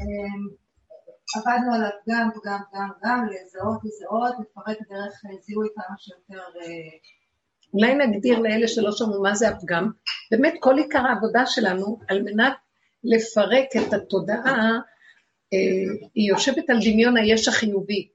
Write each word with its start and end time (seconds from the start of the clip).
אמ, 0.00 0.48
עבדנו 1.36 1.74
עליו 1.74 1.90
גם, 2.08 2.30
גם, 2.44 2.60
גם, 2.74 2.88
גם, 3.04 3.26
לזהות, 3.26 3.80
לזהות, 3.84 4.34
לפרט 4.40 4.78
דרך 4.90 5.22
זיהוי 5.46 5.68
כמה 5.74 5.96
שיותר... 5.98 6.42
אה, 6.60 6.98
אולי 7.74 7.94
נגדיר 7.94 8.38
לאלה 8.38 8.68
שלא 8.68 8.92
שמעו 8.92 9.22
מה 9.22 9.34
זה 9.34 9.48
הפגם. 9.48 9.90
באמת 10.30 10.54
כל 10.60 10.78
עיקר 10.78 11.06
העבודה 11.06 11.46
שלנו, 11.46 12.00
על 12.08 12.22
מנת 12.22 12.52
לפרק 13.04 13.66
את 13.76 13.92
התודעה, 13.92 14.78
אה, 15.52 15.94
היא 16.14 16.30
יושבת 16.30 16.70
על 16.70 16.78
דמיון 16.84 17.16
היש 17.16 17.48
החיובי. 17.48 18.08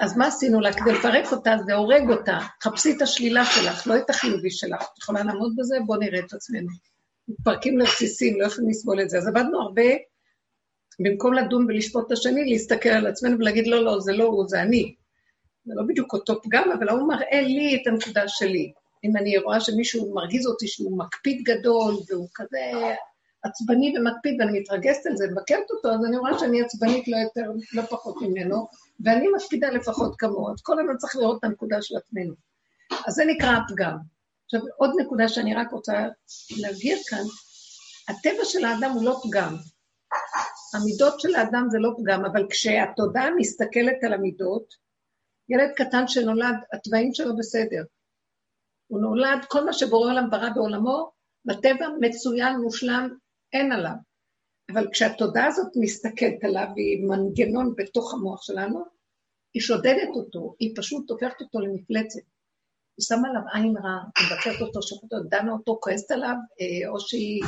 אז 0.00 0.16
מה 0.16 0.26
עשינו 0.26 0.60
לה? 0.60 0.72
כדי 0.72 0.92
לפרק 0.92 1.32
אותה 1.32 1.56
זה 1.66 1.74
הורג 1.74 2.10
אותה. 2.10 2.38
חפשי 2.62 2.92
את 2.96 3.02
השלילה 3.02 3.44
שלך, 3.44 3.86
לא 3.86 3.96
את 3.96 4.10
החיובי 4.10 4.50
שלך. 4.50 4.82
את 4.82 4.98
יכולה 4.98 5.22
לעמוד 5.22 5.52
בזה? 5.56 5.76
בואו 5.86 5.98
נראה 5.98 6.18
את 6.18 6.32
עצמנו. 6.32 6.68
מתפרקים 7.28 7.78
לרסיסים, 7.78 8.40
לא 8.40 8.46
יכולים 8.46 8.70
לסבול 8.70 9.00
את 9.00 9.10
זה. 9.10 9.18
אז 9.18 9.28
עבדנו 9.28 9.60
הרבה, 9.60 9.82
במקום 11.00 11.34
לדון 11.34 11.64
ולשפוט 11.68 12.06
את 12.06 12.12
השני, 12.12 12.44
להסתכל 12.50 12.88
על 12.88 13.06
עצמנו 13.06 13.38
ולהגיד, 13.38 13.66
לא, 13.66 13.84
לא, 13.84 14.00
זה 14.00 14.12
לא 14.12 14.24
הוא, 14.24 14.48
זה 14.48 14.62
אני. 14.62 14.94
זה 15.64 15.72
לא 15.76 15.82
בדיוק 15.88 16.12
אותו 16.12 16.42
פגם, 16.42 16.70
אבל 16.78 16.88
הוא 16.88 17.08
מראה 17.08 17.40
לי 17.40 17.78
את 17.82 17.86
הנקודה 17.86 18.28
שלי. 18.28 18.72
אם 19.04 19.16
אני 19.16 19.38
רואה 19.38 19.60
שמישהו 19.60 20.14
מרגיז 20.14 20.46
אותי 20.46 20.66
שהוא 20.66 20.98
מקפיד 20.98 21.42
גדול, 21.42 21.94
והוא 22.08 22.28
כזה 22.34 22.58
עצבני 23.42 23.94
ומקפיד, 23.98 24.40
ואני 24.40 24.60
מתרגשת 24.60 25.06
על 25.06 25.16
זה, 25.16 25.26
מבקרת 25.30 25.70
אותו, 25.70 25.88
אז 25.88 26.04
אני 26.08 26.16
רואה 26.16 26.38
שאני 26.38 26.62
עצבנית 26.62 27.08
לא 27.08 27.16
יותר, 27.16 27.50
לא 27.72 27.82
פחות 27.82 28.22
ממנו, 28.22 28.66
ואני 29.04 29.26
מקפידה 29.36 29.70
לפחות 29.70 30.14
כמוהו. 30.18 30.52
אז 30.52 30.62
כל 30.62 30.80
הזמן 30.80 30.96
צריך 30.96 31.16
לראות 31.16 31.38
את 31.38 31.44
הנקודה 31.44 31.82
של 31.82 31.96
עצמנו. 31.96 32.34
אז 33.06 33.14
זה 33.14 33.24
נקרא 33.24 33.56
הפגם. 33.56 33.96
עכשיו, 34.48 34.60
עוד 34.76 34.90
נקודה 35.00 35.28
שאני 35.28 35.54
רק 35.54 35.72
רוצה 35.72 35.92
להבהיר 36.62 36.98
כאן, 37.08 37.24
הטבע 38.08 38.44
של 38.44 38.64
האדם 38.64 38.90
הוא 38.90 39.04
לא 39.04 39.20
פגם. 39.22 39.54
המידות 40.74 41.20
של 41.20 41.34
האדם 41.34 41.66
זה 41.70 41.78
לא 41.78 41.90
פגם, 41.98 42.24
אבל 42.24 42.46
כשהתודעה 42.50 43.30
מסתכלת 43.36 44.04
על 44.06 44.12
המידות, 44.12 44.74
ילד 45.48 45.70
קטן 45.76 46.08
שנולד, 46.08 46.56
התוואים 46.72 47.14
שלו 47.14 47.36
בסדר. 47.36 47.82
הוא 48.86 49.00
נולד, 49.00 49.44
כל 49.48 49.64
מה 49.64 49.72
שבורא 49.72 50.10
עולם 50.10 50.30
ברא 50.30 50.48
בעולמו, 50.54 51.10
בטבע 51.44 51.86
מצוין, 52.00 52.56
מושלם, 52.56 53.08
אין 53.52 53.72
עליו. 53.72 53.96
אבל 54.72 54.86
כשהתודעה 54.92 55.46
הזאת 55.46 55.72
מסתכלת 55.80 56.44
עליו, 56.44 56.66
והיא 56.74 57.06
מנגנון 57.08 57.74
בתוך 57.76 58.14
המוח 58.14 58.42
שלנו, 58.42 58.84
היא 59.54 59.62
שודדת 59.62 60.08
אותו, 60.14 60.54
היא 60.58 60.74
פשוט 60.76 61.10
הופכת 61.10 61.40
אותו 61.40 61.60
למפלצת. 61.60 62.37
היא 62.98 63.04
שמה 63.04 63.28
עליו 63.28 63.42
עין 63.54 63.76
רע, 63.76 63.98
היא 64.18 64.26
מבקרת 64.26 64.60
אותו, 64.60 64.82
שופטת 64.82 65.12
אותו, 65.12 65.28
דנה 65.28 65.52
אותו, 65.52 65.78
כועסת 65.80 66.10
עליו, 66.10 66.34
אה, 66.60 66.88
או 66.88 67.00
שהיא 67.00 67.42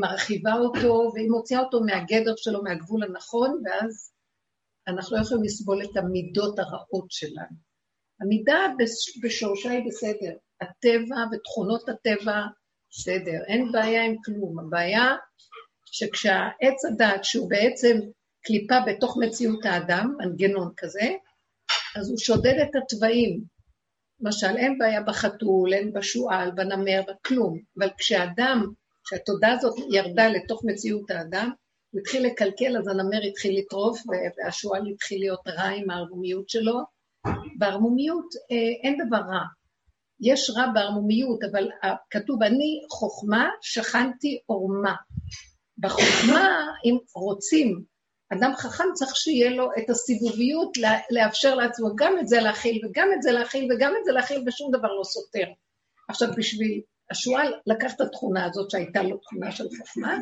מרחיבה 0.00 0.54
אותו, 0.54 1.10
והיא 1.14 1.30
מוציאה 1.30 1.60
אותו 1.60 1.80
מהגדר 1.80 2.34
שלו, 2.36 2.62
מהגבול 2.62 3.04
הנכון, 3.04 3.62
ואז 3.64 4.12
אנחנו 4.88 5.16
לא 5.16 5.22
יכולים 5.22 5.44
לסבול 5.44 5.82
את 5.84 5.96
המידות 5.96 6.58
הרעות 6.58 7.06
שלנו. 7.10 7.56
המידה 8.20 8.58
בשורשה 9.22 9.70
היא 9.70 9.82
בסדר, 9.88 10.36
הטבע 10.60 11.16
ותכונות 11.32 11.88
הטבע, 11.88 12.42
בסדר, 12.90 13.44
אין 13.46 13.72
בעיה 13.72 14.04
עם 14.04 14.14
כלום. 14.24 14.58
הבעיה 14.58 15.16
שכשהעץ 15.86 16.84
הדת, 16.92 17.24
שהוא 17.24 17.50
בעצם 17.50 17.98
קליפה 18.44 18.74
בתוך 18.86 19.16
מציאות 19.20 19.64
האדם, 19.64 20.14
מנגנון 20.18 20.72
כזה, 20.76 21.10
אז 21.96 22.10
הוא 22.10 22.18
שודד 22.18 22.54
את 22.62 22.70
התוואים. 22.82 23.53
למשל, 24.20 24.56
אין 24.56 24.78
בעיה 24.78 25.02
בחתול, 25.02 25.74
אין 25.74 25.92
בשועל, 25.92 26.50
בנמר, 26.50 27.02
בכלום, 27.08 27.58
אבל 27.78 27.88
כשאדם, 27.98 28.66
כשהתודעה 29.04 29.52
הזאת 29.52 29.74
ירדה 29.90 30.28
לתוך 30.28 30.62
מציאות 30.64 31.10
האדם, 31.10 31.50
הוא 31.90 32.00
התחיל 32.00 32.26
לקלקל, 32.26 32.76
אז 32.78 32.88
הנמר 32.88 33.22
התחיל 33.30 33.58
לטרוף, 33.58 34.02
והשועל 34.38 34.86
התחיל 34.86 35.20
להיות 35.20 35.48
רע 35.48 35.68
עם 35.68 35.90
הערמומיות 35.90 36.48
שלו. 36.48 36.80
בערמומיות 37.58 38.26
אה, 38.50 38.56
אין 38.82 38.98
דבר 39.06 39.16
רע. 39.16 39.44
יש 40.20 40.50
רע 40.56 40.66
בערמומיות, 40.74 41.42
אבל 41.50 41.68
כתוב, 42.10 42.42
אני 42.42 42.80
חוכמה, 42.90 43.48
שכנתי 43.62 44.38
עורמה. 44.46 44.94
בחוכמה, 45.78 46.66
אם 46.84 46.96
רוצים, 47.14 47.84
אדם 48.38 48.52
חכם 48.56 48.84
צריך 48.94 49.16
שיהיה 49.16 49.50
לו 49.50 49.70
את 49.78 49.90
הסיבוביות 49.90 50.76
לאפשר 51.10 51.54
לעצמו 51.54 51.88
גם 51.96 52.12
את 52.20 52.28
זה 52.28 52.40
להכיל, 52.40 52.86
וגם 52.86 53.08
את 53.16 53.22
זה 53.22 53.32
להכיל, 53.32 53.72
וגם 53.72 53.92
את 54.00 54.04
זה 54.04 54.12
להכיל, 54.12 54.44
ושום 54.46 54.70
דבר 54.72 54.88
לא 54.88 55.04
סותר. 55.04 55.46
עכשיו, 56.08 56.28
בשביל 56.36 56.80
השועל 57.10 57.52
לקח 57.66 57.94
את 57.94 58.00
התכונה 58.00 58.44
הזאת 58.46 58.70
שהייתה 58.70 59.02
לו 59.02 59.16
תכונה 59.16 59.52
של 59.52 59.64
חוכמה, 59.78 60.18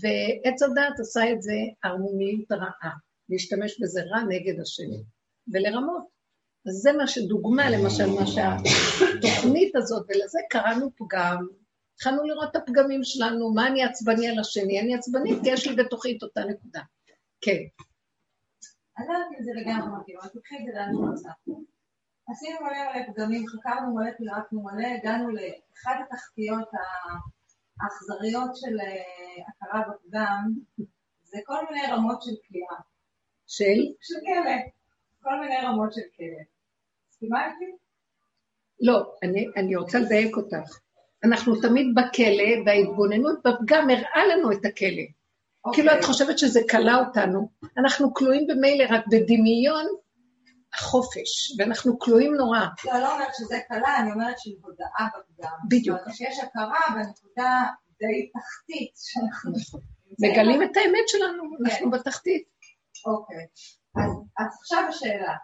ועץ 0.00 0.62
הדת 0.62 1.00
עשה 1.00 1.32
את 1.32 1.42
זה 1.42 1.54
ערמומיות 1.84 2.52
רעה, 2.52 2.94
להשתמש 3.28 3.80
בזה 3.80 4.00
רע 4.02 4.22
נגד 4.28 4.60
השני, 4.60 5.02
ולרמות. 5.52 6.18
אז 6.68 6.74
זה 6.74 6.92
מה 6.92 7.06
שדוגמה, 7.06 7.70
למשל, 7.70 8.06
מה 8.06 8.26
שהתוכנית 8.26 9.76
הזאת, 9.76 10.06
ולזה 10.08 10.38
קראנו 10.50 10.90
פגם, 10.96 11.46
התחלנו 11.94 12.22
לראות 12.22 12.48
את 12.50 12.56
הפגמים 12.56 13.04
שלנו, 13.04 13.54
מה 13.54 13.66
אני 13.66 13.84
עצבני 13.84 14.28
על 14.28 14.38
השני, 14.38 14.80
אני 14.80 14.94
עצבני 14.94 15.30
כי 15.42 15.50
יש 15.50 15.66
לי 15.66 15.76
בתוכי 15.76 16.16
את 16.16 16.22
אותה 16.22 16.40
נקודה. 16.44 16.80
כן. 17.40 17.62
אני 18.98 19.06
לא 19.08 19.12
יודעת 19.12 19.28
אם 19.38 19.42
זה 19.44 19.50
לגמרי 19.60 20.00
מתאים, 20.00 20.18
אבל 20.18 20.28
תקחי 20.28 20.56
את 20.56 20.64
זה 20.66 20.72
לאן 20.78 20.92
שרצה. 20.94 21.32
עשינו 22.30 22.58
מלא 22.60 22.92
מלא 22.92 23.12
פגמים, 23.12 23.46
חקרנו 23.46 23.94
מלא, 23.94 24.10
פירקנו 24.18 24.62
מלא, 24.62 24.86
הגענו 24.86 25.28
לאחד 25.30 25.94
התחתיות 26.02 26.68
האכזריות 27.80 28.56
של 28.56 28.80
אה, 28.80 29.44
הכרה 29.48 29.82
בפגם, 29.88 30.52
זה 31.22 31.38
כל 31.44 31.64
מיני 31.70 31.86
רמות 31.92 32.22
של 32.22 32.30
כליאה. 32.48 32.80
של? 33.46 33.78
של 34.00 34.14
כלא. 34.26 34.56
כל 35.22 35.40
מיני 35.40 35.56
רמות 35.62 35.92
של 35.92 36.00
כלא. 36.16 36.42
מסכימה 37.08 37.46
איתי? 37.46 37.76
לא, 38.80 39.14
אני, 39.22 39.46
אני 39.56 39.76
רוצה 39.76 39.98
לדייק 39.98 40.36
אותך. 40.36 40.78
אנחנו 41.24 41.60
תמיד 41.60 41.86
בכלא, 41.94 42.62
וההתבוננות 42.66 43.38
בפגם 43.38 43.90
הראה 43.90 44.26
לנו 44.26 44.52
את 44.52 44.64
הכלא. 44.64 45.17
Okay. 45.58 45.70
אוקיי. 45.70 45.84
כאילו 45.84 46.00
את 46.00 46.04
חושבת 46.04 46.38
שזה 46.38 46.60
כלה 46.70 46.94
אותנו. 46.96 47.48
אנחנו 47.78 48.14
כלואים 48.14 48.46
במילא 48.46 48.84
רק 48.90 49.04
בדמיון 49.06 49.86
החופש, 50.74 51.58
ואנחנו 51.58 51.98
כלואים 51.98 52.34
נורא. 52.34 52.60
לא, 52.84 52.98
לא 52.98 53.12
אומרת 53.12 53.34
שזה 53.34 53.58
כלה, 53.68 53.98
אני 53.98 54.12
אומרת 54.12 54.38
שהיא 54.38 54.56
הודעה 54.62 55.08
בפגם. 55.08 55.56
בדיוק. 55.68 55.96
זאת 55.96 56.04
אומרת 56.04 56.16
שיש 56.16 56.38
הכרה 56.38 56.80
בנקודה 56.94 57.62
די 57.98 58.30
תחתית 58.32 58.92
שאנחנו... 58.96 59.52
מגלים 60.20 60.62
את 60.62 60.76
האמת 60.76 61.08
שלנו, 61.08 61.42
אנחנו 61.66 61.90
כן. 61.90 61.98
בתחתית. 61.98 62.48
אוקיי. 63.06 63.46
אז, 63.96 64.10
אז 64.38 64.58
עכשיו 64.60 64.84
השאלה. 64.88 65.34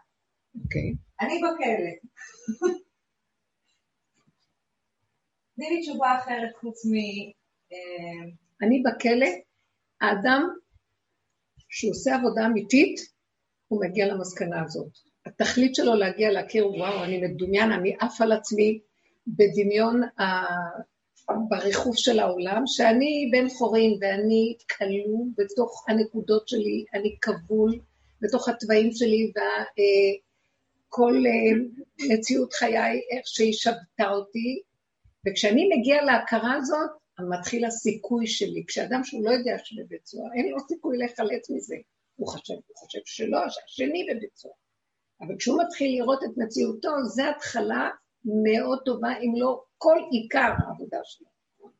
אוקיי. 0.62 0.94
אני 1.20 1.38
בכלא. 1.38 1.92
תני 5.56 5.70
לי 5.70 5.82
תשובה 5.82 6.18
אחרת 6.18 6.50
חוץ 6.60 6.86
מ... 6.86 6.94
אה, 7.72 8.30
אני 8.62 8.82
בכלא, 8.82 9.26
האדם 10.04 10.48
שעושה 11.68 12.14
עבודה 12.14 12.46
אמיתית, 12.46 13.00
הוא 13.68 13.84
מגיע 13.84 14.06
למסקנה 14.06 14.62
הזאת. 14.62 14.92
התכלית 15.26 15.74
שלו 15.74 15.94
להגיע 15.94 16.30
להכיר, 16.30 16.68
וואו, 16.68 17.04
אני 17.04 17.20
מדומיין, 17.26 17.72
אני 17.72 17.96
עף 18.00 18.20
על 18.20 18.32
עצמי 18.32 18.80
בדמיון 19.26 20.02
ה... 20.20 20.24
בריחוף 21.48 21.96
של 21.96 22.18
העולם, 22.18 22.62
שאני 22.66 23.30
בן 23.32 23.48
חורין 23.48 23.98
ואני 24.00 24.56
כלוא 24.76 25.26
בתוך 25.38 25.84
הנקודות 25.88 26.48
שלי, 26.48 26.84
אני 26.94 27.16
כבול 27.20 27.78
בתוך 28.20 28.48
התוואים 28.48 28.92
שלי, 28.92 29.32
וכל 30.88 31.14
אה, 31.26 31.64
מציאות 32.08 32.52
חיי, 32.52 33.00
איך 33.10 33.22
שהיא 33.24 33.52
שבתה 33.52 34.10
אותי, 34.10 34.62
וכשאני 35.26 35.68
מגיע 35.76 36.02
להכרה 36.02 36.54
הזאת, 36.56 36.90
מתחיל 37.20 37.64
הסיכוי 37.64 38.26
שלי. 38.26 38.64
כשאדם 38.66 39.04
שהוא 39.04 39.24
לא 39.24 39.30
יודע 39.30 39.58
שבבית 39.64 40.06
סוהר, 40.06 40.32
אין 40.34 40.48
לו 40.48 40.56
סיכוי 40.68 40.98
להיחלץ 40.98 41.50
מזה. 41.50 41.74
הוא 42.16 42.28
חושב, 42.28 42.54
הוא 42.54 42.76
חושב 42.76 42.98
שלא, 43.04 43.38
שהשני 43.48 44.06
בבית 44.10 44.36
סוהר. 44.36 44.54
אבל 45.20 45.34
כשהוא 45.38 45.62
מתחיל 45.62 46.00
לראות 46.00 46.24
את 46.24 46.30
מציאותו, 46.36 46.90
זו 47.04 47.22
התחלה 47.36 47.90
מאוד 48.24 48.78
טובה, 48.84 49.08
אם 49.18 49.32
לא 49.36 49.64
כל 49.78 49.96
עיקר 50.10 50.52
העבודה 50.58 50.98
שלו. 51.04 51.26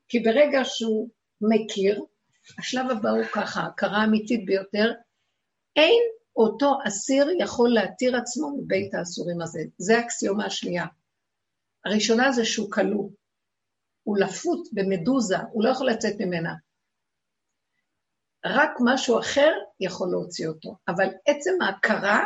כי 0.08 0.20
ברגע 0.20 0.60
שהוא 0.64 1.08
מכיר, 1.40 2.04
השלב 2.58 2.90
הבא 2.90 3.10
הוא 3.10 3.24
ככה, 3.32 3.60
הכרה 3.60 4.04
אמיתית 4.04 4.44
ביותר, 4.44 4.92
אין 5.76 6.02
אותו 6.36 6.78
אסיר 6.86 7.26
יכול 7.40 7.74
להתיר 7.74 8.16
עצמו 8.16 8.56
מבית 8.58 8.94
האסורים 8.94 9.40
הזה. 9.42 9.60
זה 9.78 9.98
האקסיומה 9.98 10.46
השנייה. 10.46 10.84
הראשונה 11.84 12.32
זה 12.32 12.44
שהוא 12.44 12.70
כלוא. 12.70 13.08
הוא 14.04 14.18
לפות 14.18 14.68
במדוזה, 14.72 15.36
הוא 15.52 15.64
לא 15.64 15.70
יכול 15.70 15.90
לצאת 15.90 16.14
ממנה. 16.20 16.54
רק 18.46 18.70
משהו 18.84 19.18
אחר 19.20 19.52
יכול 19.80 20.08
להוציא 20.10 20.48
אותו. 20.48 20.76
אבל 20.88 21.08
עצם 21.26 21.62
ההכרה 21.62 22.24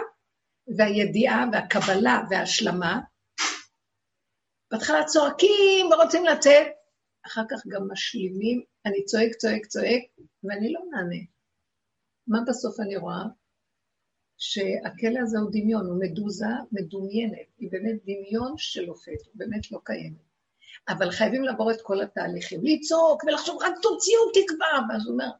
והידיעה 0.76 1.44
והקבלה 1.52 2.22
וההשלמה, 2.30 3.00
בהתחלה 4.70 5.04
צועקים 5.04 5.86
ורוצים 5.92 6.24
לצאת, 6.24 6.66
אחר 7.26 7.42
כך 7.50 7.66
גם 7.68 7.88
משלימים, 7.90 8.62
אני 8.86 9.04
צועק, 9.04 9.34
צועק, 9.34 9.66
צועק, 9.66 10.02
ואני 10.44 10.72
לא 10.72 10.80
נענה. 10.90 11.22
מה 12.26 12.38
בסוף 12.48 12.80
אני 12.80 12.96
רואה? 12.96 13.24
שהכלא 14.38 15.20
הזה 15.22 15.38
הוא 15.38 15.50
דמיון, 15.52 15.86
הוא 15.86 16.00
מדוזה 16.00 16.46
מדומיינת, 16.72 17.48
היא 17.58 17.70
באמת 17.72 17.96
דמיון 18.02 18.54
של 18.56 18.90
אופת, 18.90 19.26
הוא 19.26 19.34
באמת 19.34 19.72
לא 19.72 19.78
קיימת. 19.84 20.27
אבל 20.88 21.10
חייבים 21.10 21.44
לעבור 21.44 21.70
את 21.70 21.80
כל 21.82 22.00
התהליכים, 22.00 22.60
לצעוק 22.64 23.24
ולחשוב, 23.24 23.62
רק 23.62 23.72
תוציאו 23.82 24.20
תקווה, 24.34 24.80
ואז 24.88 25.06
הוא 25.06 25.12
אומר, 25.12 25.30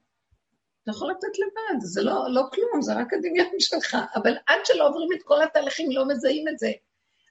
אתה 0.83 0.91
יכול 0.91 1.11
לתת 1.11 1.39
לבד, 1.39 1.81
זה 1.81 2.03
לא, 2.03 2.31
לא 2.31 2.43
כלום, 2.53 2.83
זה 2.83 2.95
רק 2.95 3.13
הדמיון 3.13 3.61
שלך, 3.61 3.97
אבל 4.15 4.37
עד 4.47 4.59
שלא 4.65 4.89
עוברים 4.89 5.09
את 5.13 5.23
כל 5.23 5.43
התהליכים 5.43 5.91
לא 5.91 6.09
מזהים 6.09 6.49
את 6.49 6.59
זה. 6.59 6.71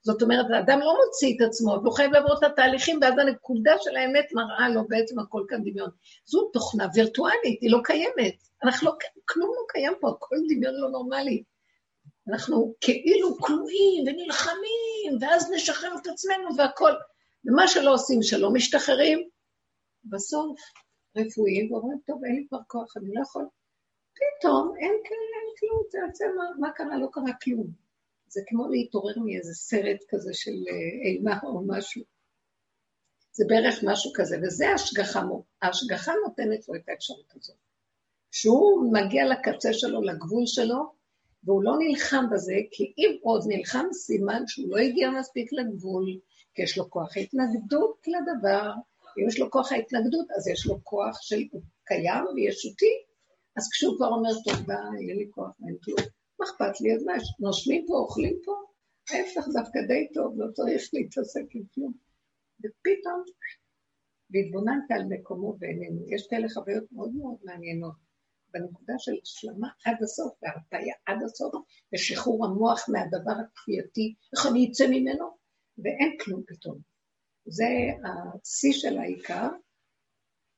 זאת 0.03 0.21
אומרת, 0.21 0.45
האדם 0.53 0.79
לא 0.79 0.95
מוציא 1.05 1.35
את 1.35 1.47
עצמו, 1.47 1.79
והוא 1.83 1.95
חייב 1.95 2.11
לעבור 2.11 2.37
את 2.37 2.43
התהליכים, 2.43 2.99
ואז 3.01 3.13
הנקודה 3.17 3.75
של 3.81 3.95
האמת 3.95 4.25
מראה 4.33 4.69
לו 4.69 4.87
בעצם 4.87 5.19
הכל 5.19 5.43
כאן 5.47 5.63
דמיון. 5.63 5.89
זו 6.25 6.49
תוכנה 6.53 6.87
וירטואלית, 6.93 7.61
היא 7.61 7.71
לא 7.71 7.79
קיימת. 7.83 8.35
אנחנו 8.63 8.87
לא, 8.87 8.95
כלום 9.25 9.49
לא 9.49 9.61
קיים 9.67 9.93
פה, 9.99 10.09
הכל 10.09 10.35
דמיון 10.49 10.73
לא 10.75 10.89
נורמלי. 10.89 11.43
אנחנו 12.29 12.75
כאילו 12.81 13.37
כלואים 13.37 14.03
ונלחמים, 14.07 15.17
ואז 15.21 15.51
נשחרר 15.51 15.91
את 16.01 16.07
עצמנו 16.07 16.57
והכל. 16.57 16.91
ומה 17.45 17.67
שלא 17.67 17.93
עושים, 17.93 18.23
שלא 18.23 18.53
משתחררים, 18.53 19.29
בסוף 20.03 20.59
רפואיים, 21.17 21.71
ואומרים, 21.71 21.97
טוב, 22.05 22.21
אין 22.25 22.35
לי 22.35 22.45
כבר 22.49 22.59
כוח, 22.67 22.97
אני 22.97 23.13
לא 23.13 23.21
יכול. 23.21 23.45
פתאום 24.13 24.73
אין 24.77 24.93
כאלה, 25.03 25.37
כלום, 25.59 25.83
זה 25.89 25.97
יוצא, 26.07 26.25
מה, 26.37 26.43
מה 26.59 26.71
קרה? 26.71 26.97
לא 26.97 27.07
קרה 27.11 27.33
כלום. 27.43 27.67
זה 28.27 28.41
כמו 28.47 28.67
להתעורר 28.67 29.19
מאיזה 29.25 29.53
סרט 29.53 29.97
כזה 30.09 30.33
של 30.33 30.51
אה, 30.51 31.09
אימה 31.09 31.39
או 31.43 31.61
משהו. 31.67 32.03
זה 33.31 33.45
בערך 33.47 33.83
משהו 33.83 34.11
כזה, 34.15 34.37
וזה 34.43 34.69
השגחה, 34.69 35.21
ההשגחה 35.61 36.11
נותנת 36.25 36.69
לו 36.69 36.75
את 36.75 36.89
האפשרות 36.89 37.33
הזאת. 37.35 37.57
כשהוא 38.31 38.93
מגיע 38.93 39.25
לקצה 39.25 39.73
שלו, 39.73 40.01
לגבול 40.01 40.43
שלו, 40.45 40.93
והוא 41.43 41.63
לא 41.63 41.73
נלחם 41.79 42.25
בזה, 42.31 42.55
כי 42.71 42.93
אם 42.97 43.17
עוד 43.21 43.43
נלחם, 43.47 43.85
סימן 43.91 44.43
שהוא 44.47 44.69
לא 44.69 44.77
הגיע 44.77 45.09
מספיק 45.09 45.53
לגבול, 45.53 46.19
כי 46.57 46.63
יש 46.63 46.77
לו 46.77 46.89
כוח 46.89 47.17
התנגדות 47.17 48.07
לדבר. 48.07 48.71
אם 49.17 49.27
יש 49.27 49.39
לו 49.39 49.51
כוח 49.51 49.71
ההתנגדות, 49.71 50.27
אז 50.37 50.47
יש 50.47 50.67
לו 50.67 50.83
כוח 50.83 51.21
של 51.21 51.41
הוא 51.51 51.61
קיים 51.85 52.25
וישותי. 52.35 52.93
אז 53.57 53.69
כשהוא 53.71 53.97
כבר 53.97 54.07
אומר, 54.07 54.29
טוב, 54.45 54.65
די, 54.65 55.09
אין 55.09 55.17
לי 55.17 55.27
כוח, 55.31 55.51
אין 55.67 55.77
כלום, 55.83 55.99
מה 56.39 56.45
אכפת 56.45 56.81
לי? 56.81 56.95
אז 56.95 57.03
מה, 57.03 57.13
נושמים 57.39 57.85
פה, 57.87 57.93
אוכלים 57.93 58.37
פה? 58.45 58.51
ההפך 59.09 59.47
דווקא 59.53 59.79
די 59.87 60.07
טוב, 60.13 60.33
לא 60.37 60.51
צריך 60.51 60.89
להתעסק 60.93 61.45
עם 61.55 61.63
כלום. 61.73 61.93
ופתאום, 62.59 63.23
והתבוננת 64.31 64.91
על 64.91 65.03
מקומו 65.09 65.53
בעינינו. 65.53 66.01
יש 66.07 66.27
כאלה 66.29 66.49
חוויות 66.49 66.91
מאוד 66.91 67.15
מאוד 67.15 67.37
מעניינות. 67.43 67.95
בנקודה 68.53 68.93
של 68.97 69.15
השלמה 69.23 69.69
עד 69.85 70.03
הסוף, 70.03 70.33
והרפאיה 70.41 70.95
עד 71.05 71.23
הסוף, 71.25 71.55
ושחרור 71.93 72.45
המוח 72.45 72.89
מהדבר 72.89 73.31
הכפייתי, 73.31 74.15
איך 74.35 74.45
אני 74.45 74.69
אצא 74.71 74.87
ממנו? 74.87 75.37
ואין 75.77 76.17
כלום 76.23 76.43
פתאום. 76.47 76.77
זה 77.45 77.65
השיא 78.03 78.73
של 78.73 78.97
העיקר, 78.97 79.47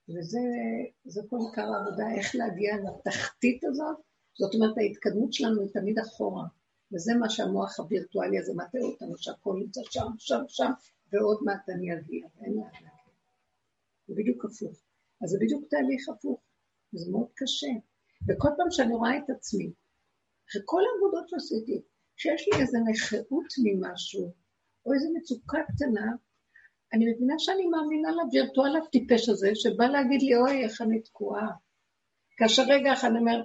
וזה 0.10 1.22
כל 1.30 1.38
עיקר 1.50 1.74
העבודה, 1.74 2.04
איך 2.18 2.36
להגיע 2.36 2.76
לתחתית 2.78 3.64
הזאת. 3.64 3.98
זאת 4.40 4.56
אומרת, 4.56 4.78
ההתקדמות 4.78 5.34
שלנו 5.34 5.62
היא 5.62 5.70
תמיד 5.74 6.00
אחורה, 6.00 6.46
וזה 6.94 7.14
מה 7.20 7.30
שהמוח 7.30 7.80
הווירטואלי 7.80 8.40
הזה 8.40 8.54
מטעה 8.56 8.82
אותנו, 8.82 9.18
שהכל 9.18 9.56
נמצא 9.60 9.82
שם, 9.84 10.08
שם, 10.18 10.44
שם, 10.48 10.72
ועוד 11.12 11.40
מעט 11.46 11.70
אני 11.70 11.94
אגיע, 11.94 12.28
ואין 12.36 12.54
לאן 12.54 12.74
להגיע. 12.74 12.90
זה 14.08 14.14
בדיוק 14.18 14.46
הפוך. 14.46 14.78
אז 15.24 15.30
זה 15.30 15.38
בדיוק 15.42 15.64
תהליך 15.70 16.10
הפוך. 16.10 16.42
זה 16.92 17.12
מאוד 17.12 17.28
קשה. 17.36 17.74
וכל 18.28 18.50
פעם 18.58 18.72
שאני 18.72 18.94
רואה 18.94 19.18
את 19.18 19.30
עצמי, 19.30 19.72
אחרי 20.50 20.62
כל 20.66 20.82
העבודות 20.94 21.30
שעשיתי, 21.30 21.82
שיש 22.18 22.48
לי 22.48 22.62
איזו 22.62 22.78
נכאות 22.90 23.54
ממשהו, 23.64 24.34
או 24.86 24.94
איזו 24.94 25.08
מצוקה 25.16 25.58
קטנה, 25.68 26.12
אני 26.94 27.06
מבינה 27.12 27.34
שאני 27.38 27.66
מאמינה 27.68 28.12
לווירטואל 28.12 28.76
הטיפש 28.78 29.30
הזה, 29.30 29.52
שבא 29.56 29.86
להגיד 29.86 30.22
לי, 30.22 30.36
אוי, 30.38 30.64
איך 30.64 30.82
אני 30.82 31.02
תקועה. 31.02 31.48
כאשר 32.38 32.64
רגע 32.68 32.94
אחד 32.94 33.08
אני 33.08 33.20
אומר, 33.20 33.42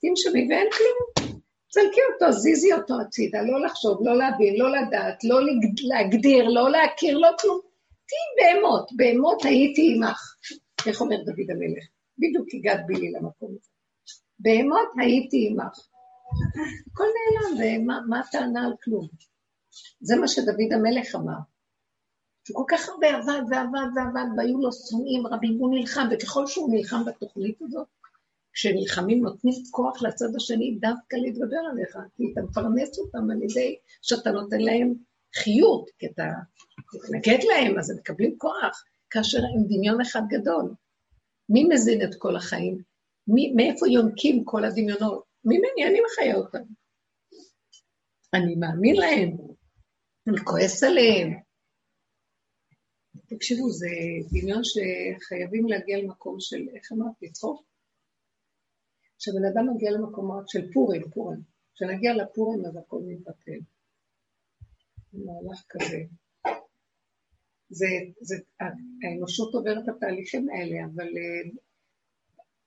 תנשמי 0.00 0.46
ואין 0.48 0.68
כלום. 0.76 1.34
צלקי 1.70 2.00
אותו, 2.14 2.32
זיזי 2.32 2.72
אותו 2.72 2.94
הצידה, 3.00 3.42
לא 3.42 3.66
לחשוב, 3.66 3.98
לא 4.02 4.18
להבין, 4.18 4.54
לא 4.56 4.68
לדעת, 4.76 5.24
לא 5.24 5.40
להגדיר, 5.88 6.48
לא 6.48 6.70
להכיר, 6.70 7.18
לא 7.18 7.28
כלום. 7.40 7.60
תהיי 8.08 8.54
בהמות, 8.54 8.90
בהמות 8.96 9.44
הייתי 9.44 9.94
עמך. 9.96 10.20
איך 10.86 11.00
אומר 11.00 11.16
דוד 11.16 11.50
המלך? 11.50 11.84
בדיוק 12.18 12.46
הגעת 12.54 12.86
בי 12.86 13.10
למקום 13.12 13.50
הזה. 13.50 13.70
בהמות 14.38 14.88
הייתי 15.00 15.48
עמך. 15.50 15.78
הכל 16.92 17.04
נעלם, 17.14 17.80
ומה 18.06 18.20
הטענה 18.20 18.66
על 18.66 18.72
כלום? 18.84 19.08
זה 20.00 20.16
מה 20.16 20.28
שדוד 20.28 20.72
המלך 20.72 21.14
אמר. 21.14 21.38
שהוא 22.44 22.56
כל 22.56 22.76
כך 22.76 22.88
הרבה 22.88 23.16
עבד 23.16 23.40
ועבד 23.50 23.86
ועבד, 23.96 24.26
והיו 24.36 24.58
לו 24.58 24.72
שונאים 24.72 25.26
רבים, 25.26 25.58
הוא 25.58 25.74
נלחם, 25.74 26.08
וככל 26.12 26.46
שהוא 26.46 26.74
נלחם 26.74 27.04
בתוכנית 27.04 27.62
הזאת, 27.62 27.86
כשנלחמים 28.52 29.22
נותנים 29.22 29.54
כוח 29.70 30.02
לצד 30.02 30.36
השני 30.36 30.78
דווקא 30.80 31.16
להתגבר 31.16 31.60
עליך, 31.72 31.98
כי 32.16 32.24
אתה 32.32 32.40
מפרנס 32.40 32.98
אותם 32.98 33.30
על 33.30 33.42
ידי 33.42 33.76
שאתה 34.02 34.30
נותן 34.30 34.60
להם 34.60 34.94
חיות, 35.34 35.90
כי 35.98 36.06
אתה 36.06 36.22
מתנגד 36.94 37.38
להם, 37.44 37.78
אז 37.78 37.90
הם 37.90 37.96
מקבלים 37.96 38.34
כוח, 38.38 38.84
כאשר 39.10 39.38
הם 39.38 39.64
דמיון 39.68 40.00
אחד 40.00 40.22
גדול. 40.28 40.74
מי 41.48 41.64
מזין 41.64 42.02
את 42.02 42.14
כל 42.18 42.36
החיים? 42.36 42.78
מי, 43.28 43.52
מאיפה 43.56 43.88
יונקים 43.88 44.44
כל 44.44 44.64
הדמיונות? 44.64 45.22
ממני, 45.44 45.88
אני 45.88 45.98
מחיה 46.06 46.36
אותם. 46.36 46.62
אני 48.34 48.54
מאמין 48.54 48.96
להם, 48.96 49.36
אני 50.28 50.36
כועס 50.44 50.82
עליהם. 50.82 51.40
תקשיבו, 53.26 53.70
זה 53.70 53.88
דמיון 54.32 54.62
שחייבים 54.64 55.68
להגיע 55.68 55.98
למקום 55.98 56.36
של, 56.40 56.68
איך 56.74 56.92
אמרת, 56.92 57.12
לצחוק? 57.22 57.62
כשבן 59.18 59.44
אדם 59.44 59.74
מגיע 59.74 59.90
למקומות 59.90 60.48
של 60.48 60.72
פורים, 60.72 61.02
פורים, 61.10 61.40
כשנגיע 61.74 62.14
לפורים 62.14 62.66
אז 62.66 62.76
הכל 62.76 63.00
מתבטל. 63.06 63.58
זה 65.12 65.18
מהלך 65.24 65.62
כזה. 65.68 65.98
זה, 67.70 67.86
זה, 68.20 68.36
האנושות 69.02 69.54
עוברת 69.54 69.84
את 69.84 69.88
התהליכים 69.88 70.48
האלה, 70.48 70.84
אבל 70.84 71.06
אה, 71.06 71.50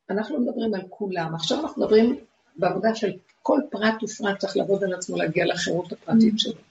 אנחנו 0.10 0.36
לא 0.36 0.42
מדברים 0.42 0.74
על 0.74 0.88
כולם. 0.90 1.36
עכשיו 1.36 1.60
אנחנו 1.60 1.82
מדברים 1.82 2.26
בעבודה 2.56 2.96
של 2.96 3.18
כל 3.42 3.60
פרט 3.72 4.04
ופרט 4.04 4.38
צריך 4.38 4.58
לעבוד 4.58 4.84
על 4.84 4.94
עצמו 4.94 5.18
להגיע 5.18 5.46
לחירות 5.46 5.92
הפרטית. 5.92 6.40
שלו. 6.40 6.67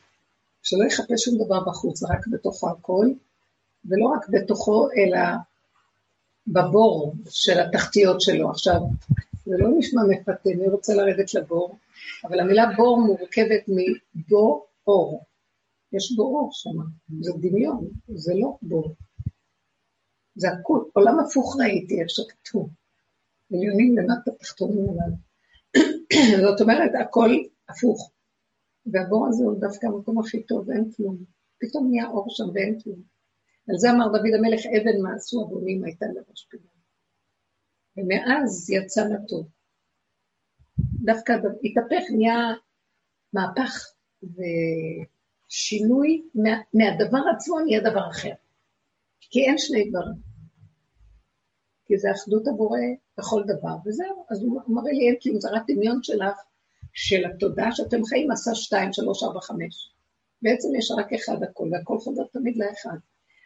שלא 0.67 0.85
יחפש 0.85 1.25
שום 1.25 1.45
דבר 1.45 1.65
בחוץ, 1.65 2.03
רק 2.03 2.27
בתוכו 2.27 2.71
הכל, 2.71 3.07
ולא 3.85 4.07
רק 4.07 4.29
בתוכו, 4.29 4.89
אלא 4.91 5.21
בבור 6.47 7.15
של 7.31 7.61
התחתיות 7.61 8.21
שלו. 8.21 8.51
עכשיו, 8.51 8.81
זה 9.45 9.55
לא 9.59 9.69
נשמע 9.79 10.03
מפתה, 10.09 10.51
מי 10.59 10.69
רוצה 10.69 10.95
לרדת 10.95 11.35
לבור? 11.35 11.79
אבל 12.25 12.41
המילה 12.41 12.65
בור 12.77 13.01
מורכבת 13.01 13.65
מבור 13.69 14.67
אור. 14.87 15.25
יש 15.93 16.13
בו 16.17 16.23
אור 16.23 16.49
שם, 16.53 16.79
זה 17.21 17.33
דמיון, 17.41 17.89
זה 18.09 18.33
לא 18.35 18.57
בור. 18.63 18.95
זה 20.35 20.49
הכול, 20.51 20.85
עולם 20.93 21.19
הפוך 21.19 21.57
ראיתי, 21.61 22.01
איך 22.01 22.11
שכתוב. 22.11 22.71
עליונים 23.53 23.99
למטה, 23.99 24.31
תחתונים 24.31 24.87
עליו. 24.91 25.17
זאת 26.51 26.61
אומרת, 26.61 26.91
הכל 27.01 27.31
הפוך. 27.69 28.16
והבור 28.93 29.27
הזה 29.29 29.45
הוא 29.45 29.61
דווקא 29.61 29.87
המקום 29.87 30.19
הכי 30.19 30.43
טוב, 30.43 30.69
ואין 30.69 30.91
כלום. 30.97 31.17
פתאום 31.59 31.89
נהיה 31.91 32.09
אור 32.09 32.27
שם 32.31 32.45
ואין 32.55 32.81
כלום. 32.81 33.03
על 33.71 33.79
זה 33.79 33.91
אמר 33.91 34.07
דוד 34.07 34.35
המלך, 34.39 34.61
אבן 34.67 35.03
מעשו 35.03 35.43
הבונים 35.43 35.85
הייתה 35.85 36.07
לראש 36.07 36.47
פינה. 36.51 36.71
ומאז 37.97 38.71
יצא 38.71 39.05
לטוב. 39.05 39.49
דווקא 40.79 41.33
התהפך, 41.65 42.05
נהיה 42.17 42.55
מהפך 43.33 43.93
ושינוי, 44.23 46.23
מה, 46.35 46.51
מהדבר 46.75 47.19
עצמו 47.35 47.61
נהיה 47.61 47.81
דבר 47.81 48.11
אחר. 48.11 48.33
כי 49.21 49.41
אין 49.41 49.59
שני 49.59 49.91
דברים. 49.91 50.27
כי 51.85 51.99
זה 51.99 52.13
אחדות 52.13 52.49
הבורא 52.49 52.81
בכל 53.19 53.43
דבר, 53.47 53.77
וזהו. 53.87 54.25
אז 54.31 54.43
הוא 54.43 54.61
מראה 54.69 54.93
לי, 54.93 55.09
אין 55.09 55.17
כאילו, 55.21 55.41
זה 55.41 55.49
רק 55.53 55.63
דמיון 55.69 55.99
שלך, 56.03 56.37
של 56.97 57.25
התודעה 57.25 57.73
שאתם 57.73 58.05
חיים, 58.05 58.31
עשה 58.31 58.55
שתיים, 58.55 58.93
שלוש, 58.93 59.23
ארבע, 59.23 59.41
חמש. 59.41 59.93
בעצם 60.43 60.69
יש 60.79 60.91
רק 60.91 61.13
אחד 61.13 61.43
הכל, 61.43 61.69
והכל 61.73 61.99
חוזר 61.99 62.23
תמיד 62.33 62.57
לאחד. 62.57 62.97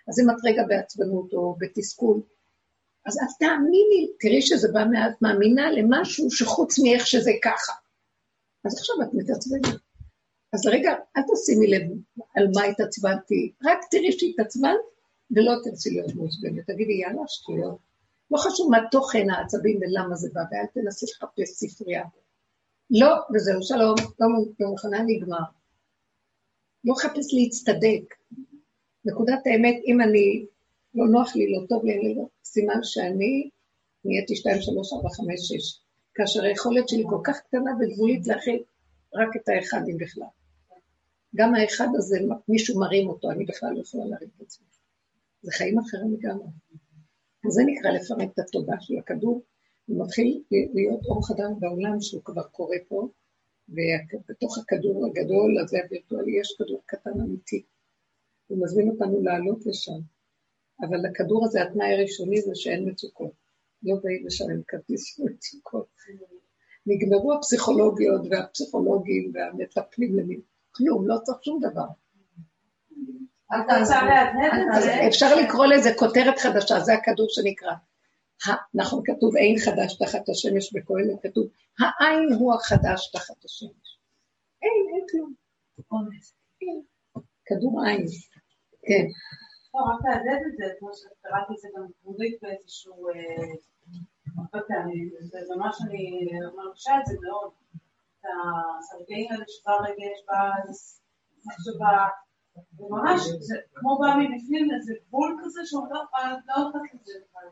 אז 0.08 0.20
אם 0.20 0.30
את 0.30 0.36
רגע 0.44 0.62
בעצבנות 0.68 1.32
או 1.32 1.56
בתסכול, 1.58 2.20
אז 3.06 3.16
את 3.16 3.38
תאמיני, 3.38 4.12
תראי 4.20 4.42
שזה 4.42 4.68
בא 4.72 4.84
מעט 4.90 5.22
מאמינה 5.22 5.70
למשהו 5.70 6.30
שחוץ 6.30 6.78
מאיך 6.78 7.06
שזה 7.06 7.30
ככה. 7.44 7.72
אז 8.64 8.78
עכשיו 8.78 8.96
את 9.02 9.14
מתעצבנת. 9.14 9.80
אז 10.52 10.66
רגע, 10.66 10.90
אל 11.16 11.22
תשימי 11.22 11.66
לב 11.66 11.82
על 12.36 12.48
מה 12.54 12.64
התעצבנתי, 12.64 13.52
רק 13.64 13.78
תראי 13.90 14.12
שהתעצבנת, 14.12 14.80
ולא 15.30 15.52
תרצי 15.64 15.90
להיות 15.90 16.14
מעוצבנת. 16.14 16.66
תגידי, 16.66 16.92
יאללה, 16.92 17.22
שטויות. 17.26 17.78
לא 18.30 18.38
חשוב 18.38 18.70
מה 18.70 18.78
תוכן 18.90 19.30
העצבים 19.30 19.80
ולמה 19.80 20.16
זה 20.16 20.28
בא, 20.32 20.40
ואל 20.50 20.66
תנסי 20.74 21.06
לחפש 21.06 21.50
ספרייה. 21.50 22.04
לא, 22.90 23.16
וזהו, 23.34 23.62
שלום, 23.62 23.94
לא, 24.20 24.26
לא 24.60 24.68
מוכנה, 24.70 25.02
נגמר. 25.06 25.38
לא 26.84 26.94
לחפש 26.96 27.34
להצטדק. 27.34 28.14
נקודת 29.04 29.46
האמת, 29.46 29.82
אם 29.86 30.00
אני, 30.00 30.46
לא 30.94 31.06
נוח 31.06 31.36
לי, 31.36 31.52
לא 31.52 31.66
טוב 31.68 31.84
לי, 31.84 31.98
אני 31.98 32.14
לא, 32.14 32.28
סימן 32.44 32.82
שאני 32.82 33.50
נהייתי 34.04 34.36
2, 34.36 34.60
3, 34.60 34.92
4, 34.92 35.08
5, 35.10 35.40
6. 35.40 35.80
כאשר 36.14 36.44
היכולת 36.44 36.88
שלי 36.88 37.04
כל 37.10 37.20
כך 37.24 37.40
קטנה 37.40 37.70
וגבולית 37.80 38.26
להכיל 38.26 38.62
רק 39.14 39.28
את 39.36 39.48
האחד 39.48 39.80
אם 39.88 39.96
בכלל. 39.98 40.26
גם 41.36 41.54
האחד 41.54 41.88
הזה, 41.94 42.18
מישהו 42.48 42.80
מרים 42.80 43.08
אותו, 43.08 43.30
אני 43.30 43.44
בכלל 43.44 43.70
לא 43.74 43.80
יכולה 43.80 44.04
להרים 44.04 44.28
את 44.36 44.42
עצמי. 44.42 44.66
זה 45.42 45.52
חיים 45.52 45.78
אחרים 45.78 46.14
לגמרי. 46.14 46.46
זה 47.48 47.62
נקרא 47.66 47.90
לפרק 47.90 48.32
את 48.34 48.38
התודעה 48.38 48.80
של 48.80 48.94
הכדור, 48.98 49.42
הוא 49.90 50.04
מתחיל 50.04 50.42
להיות 50.50 51.00
אור 51.04 51.26
חדש 51.26 51.50
בעולם 51.60 52.00
שהוא 52.00 52.24
כבר 52.24 52.42
קורה 52.42 52.76
פה, 52.88 53.08
ובתוך 53.68 54.58
הכדור 54.58 55.06
הגדול 55.06 55.58
הזה 55.58 55.78
הווירטואלי 55.82 56.40
יש 56.40 56.56
כדור 56.58 56.82
קטן 56.86 57.20
אמיתי. 57.20 57.62
הוא 58.46 58.58
מזמין 58.62 58.88
אותנו 58.90 59.22
לעלות 59.22 59.66
לשם. 59.66 60.00
אבל 60.80 60.96
לכדור 61.10 61.44
הזה 61.44 61.62
התנאי 61.62 61.94
הראשוני 61.94 62.40
זה 62.40 62.50
שאין 62.54 62.88
מצוקות. 62.88 63.32
לא 63.82 63.96
באים 64.02 64.26
לשלם 64.26 64.62
כרטיס 64.68 65.04
של 65.04 65.22
מצוקות. 65.22 65.86
נגמרו 66.86 67.32
הפסיכולוגיות 67.32 68.20
והפסיכולוגים 68.30 69.32
והמטפלים 69.34 70.18
למין. 70.18 70.40
כלום, 70.70 71.08
לא 71.08 71.16
צריך 71.22 71.38
שום 71.44 71.60
דבר. 71.62 71.86
אפשר 75.08 75.34
לקרוא 75.34 75.66
לזה 75.66 75.90
כותרת 75.98 76.38
חדשה, 76.38 76.80
זה 76.80 76.94
הכדור 76.94 77.26
שנקרא. 77.30 77.72
נכון, 78.74 79.02
כתוב 79.04 79.36
אין 79.36 79.56
חדש 79.64 79.98
תחת 79.98 80.28
השמש 80.28 80.72
בקהלת, 80.74 81.22
כתוב 81.22 81.46
העין 81.80 82.32
הוא 82.38 82.54
החדש 82.54 83.10
תחת 83.10 83.44
השמש. 83.44 83.98
אין, 84.62 84.94
אין 84.94 85.04
כלום. 85.10 85.34
כדור 87.46 87.84
עין, 87.84 88.06
כן. 88.82 89.06
לא, 89.74 89.80
רק 89.80 90.00
להדד 90.04 90.40
את 90.46 90.56
זה, 90.56 90.64
כמו 90.78 90.90
שקראתי 90.94 91.52
את 91.52 91.58
זה 91.58 91.68
גם 91.76 91.86
בעברית 92.04 92.38
באיזשהו... 92.42 93.08
אה, 93.08 93.54
הרבה 94.38 94.66
פעמים, 94.68 95.10
וממש 95.50 95.76
אני 95.86 96.28
מרגישה 96.56 96.92
את 97.00 97.06
זה 97.06 97.16
מאוד. 97.22 97.50
את 98.20 98.24
הסרגעים 98.78 99.32
האלה 99.32 99.44
שבא 99.48 99.72
רגש, 99.72 100.18
בא 100.28 100.50
מחשבה, 101.46 102.08
וממש, 102.78 103.20
זה 103.38 103.56
כמו 103.74 103.98
בא 103.98 104.06
מבפנים 104.18 104.68
איזה 104.74 104.94
גבול 105.08 105.40
כזה 105.44 105.60
שהוא 105.64 105.86
לא 105.92 106.02
נכנס 106.84 107.08
לזה 107.08 107.18
בכלל. 107.28 107.48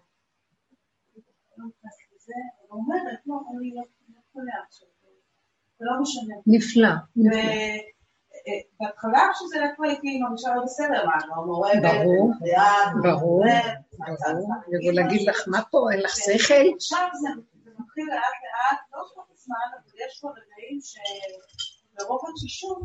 לא 1.58 1.64
נכנס 1.64 1.96
לזה, 2.14 2.34
ואומרת, 2.68 3.18
לא, 3.26 3.34
אני 3.50 3.74
לא 3.74 3.82
יכולה 4.28 4.52
עכשיו, 4.66 4.88
זה 5.78 5.84
לא 5.84 6.02
משנה. 6.02 6.34
נפלא. 6.46 6.88
בהתחלה 8.80 9.28
כשזה 9.32 9.56
כבר 9.76 9.86
הייתי 9.86 10.20
מרגישה 10.20 10.54
לא 10.54 10.62
בסדר, 10.64 11.06
מה, 11.06 11.16
לא 11.28 11.46
מורה, 11.46 11.70
ברור, 11.82 12.32
ברור, 13.02 13.02
ברור, 13.02 13.44
ולהגיד 14.88 15.28
לך 15.28 15.38
מה 15.46 15.62
פה, 15.70 15.86
אין 15.92 16.00
לך 16.00 16.16
שכל? 16.16 16.74
עכשיו 16.76 17.08
זה 17.12 17.28
מתחיל 17.78 18.06
לאט 18.06 18.38
לאט, 18.44 18.78
לא 18.92 19.02
כל 19.14 19.22
הזמן, 19.32 19.56
אבל 19.72 19.92
יש 20.06 20.20
פה 20.20 20.28
רגעים 20.28 20.78
שברוב 20.80 22.20
התשישות, 22.30 22.78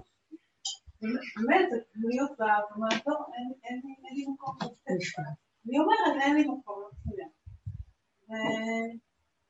באמת, 1.02 1.70
זה 1.72 1.78
להיות 1.96 2.32
ואומרת, 2.40 3.08
לא, 3.08 3.16
אין 3.64 3.82
לי 4.16 4.26
מקום 4.34 4.56
לתפקד. 4.62 5.22
אני 5.68 5.80
אומרת, 5.80 6.22
אין 6.24 6.36
לי 6.36 6.44
מקום 6.44 6.84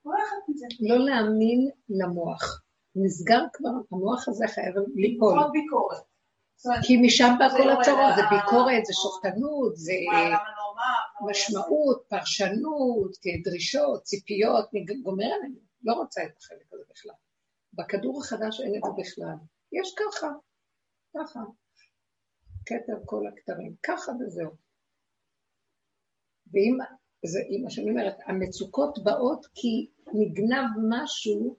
לתפקד. 0.06 0.86
לא 0.90 1.06
להאמין 1.06 1.70
למוח. 1.90 2.64
נסגר 2.96 3.44
כבר, 3.54 3.70
המוח 3.92 4.28
הזה 4.28 4.46
חייב 4.48 4.76
ליפול. 4.96 5.34
פחות 5.40 5.52
ביקורת. 5.52 6.04
כי 6.84 6.98
משם 6.98 7.36
בא 7.40 7.50
כל 7.50 7.70
הצרות, 7.70 8.16
זה 8.16 8.22
ביקורת, 8.30 8.86
זה 8.86 8.94
שופטנות, 8.94 9.78
זה 9.78 9.94
לא 10.58 11.30
משמעות, 11.30 12.04
פרשנות, 12.10 13.12
דרישות, 13.44 14.04
ציפיות, 14.04 14.70
גומר 15.04 15.26
עלינו, 15.26 15.60
לא 15.84 15.94
רוצה 15.94 16.24
את 16.24 16.38
החלק 16.38 16.74
הזה 16.74 16.84
בכלל. 16.90 17.16
בכדור 17.74 18.22
החדש 18.22 18.62
אין 18.62 18.76
את 18.76 18.82
זה 18.86 18.92
בכלל. 19.02 19.36
יש 19.72 19.96
ככה, 19.98 20.28
ככה. 21.18 21.40
כתר 22.66 22.98
כל 23.06 23.28
הכתרים, 23.28 23.76
ככה 23.84 24.12
וזהו. 24.20 24.52
ואם, 26.54 26.78
זה 27.26 27.40
מה 27.64 27.70
שאני 27.70 27.90
אומרת, 27.90 28.18
המצוקות 28.26 29.04
באות 29.04 29.48
כי 29.54 29.88
נגנב 30.14 30.70
משהו 30.90 31.56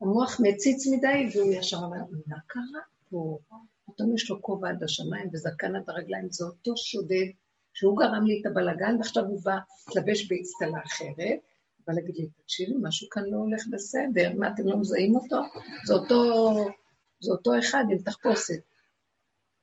המוח 0.00 0.40
מציץ 0.40 0.86
מדי, 0.86 1.28
והוא 1.34 1.52
ישר 1.52 1.76
אומר, 1.76 2.00
מה 2.26 2.36
קרה 2.46 2.80
פה? 3.10 3.38
פתאום 3.86 4.14
יש 4.14 4.30
לו 4.30 4.42
כובע 4.42 4.68
עד 4.68 4.82
השמיים 4.82 5.28
וזקן 5.32 5.76
עד 5.76 5.82
הרגליים, 5.90 6.30
זה 6.30 6.44
אותו 6.44 6.76
שודד, 6.76 7.26
שהוא 7.74 7.98
גרם 7.98 8.24
לי 8.26 8.40
את 8.40 8.46
הבלגן, 8.46 8.96
ועכשיו 8.96 9.24
הוא 9.24 9.40
בא 9.44 9.56
להתלבש 9.88 10.28
באצטלה 10.28 10.78
אחרת, 10.86 11.38
בא 11.86 11.92
להגיד 11.92 12.16
לי, 12.16 12.28
תקשיבי, 12.42 12.74
משהו 12.82 13.08
כאן 13.10 13.22
לא 13.26 13.36
הולך 13.36 13.62
בסדר, 13.70 14.32
מה, 14.38 14.48
אתם 14.54 14.66
לא 14.66 14.76
מזהים 14.76 15.16
אותו? 15.16 15.36
זה 15.86 15.94
אותו, 15.94 16.52
זה 17.20 17.32
אותו 17.32 17.58
אחד 17.58 17.84
עם 17.90 17.98
תחפושת. 17.98 18.60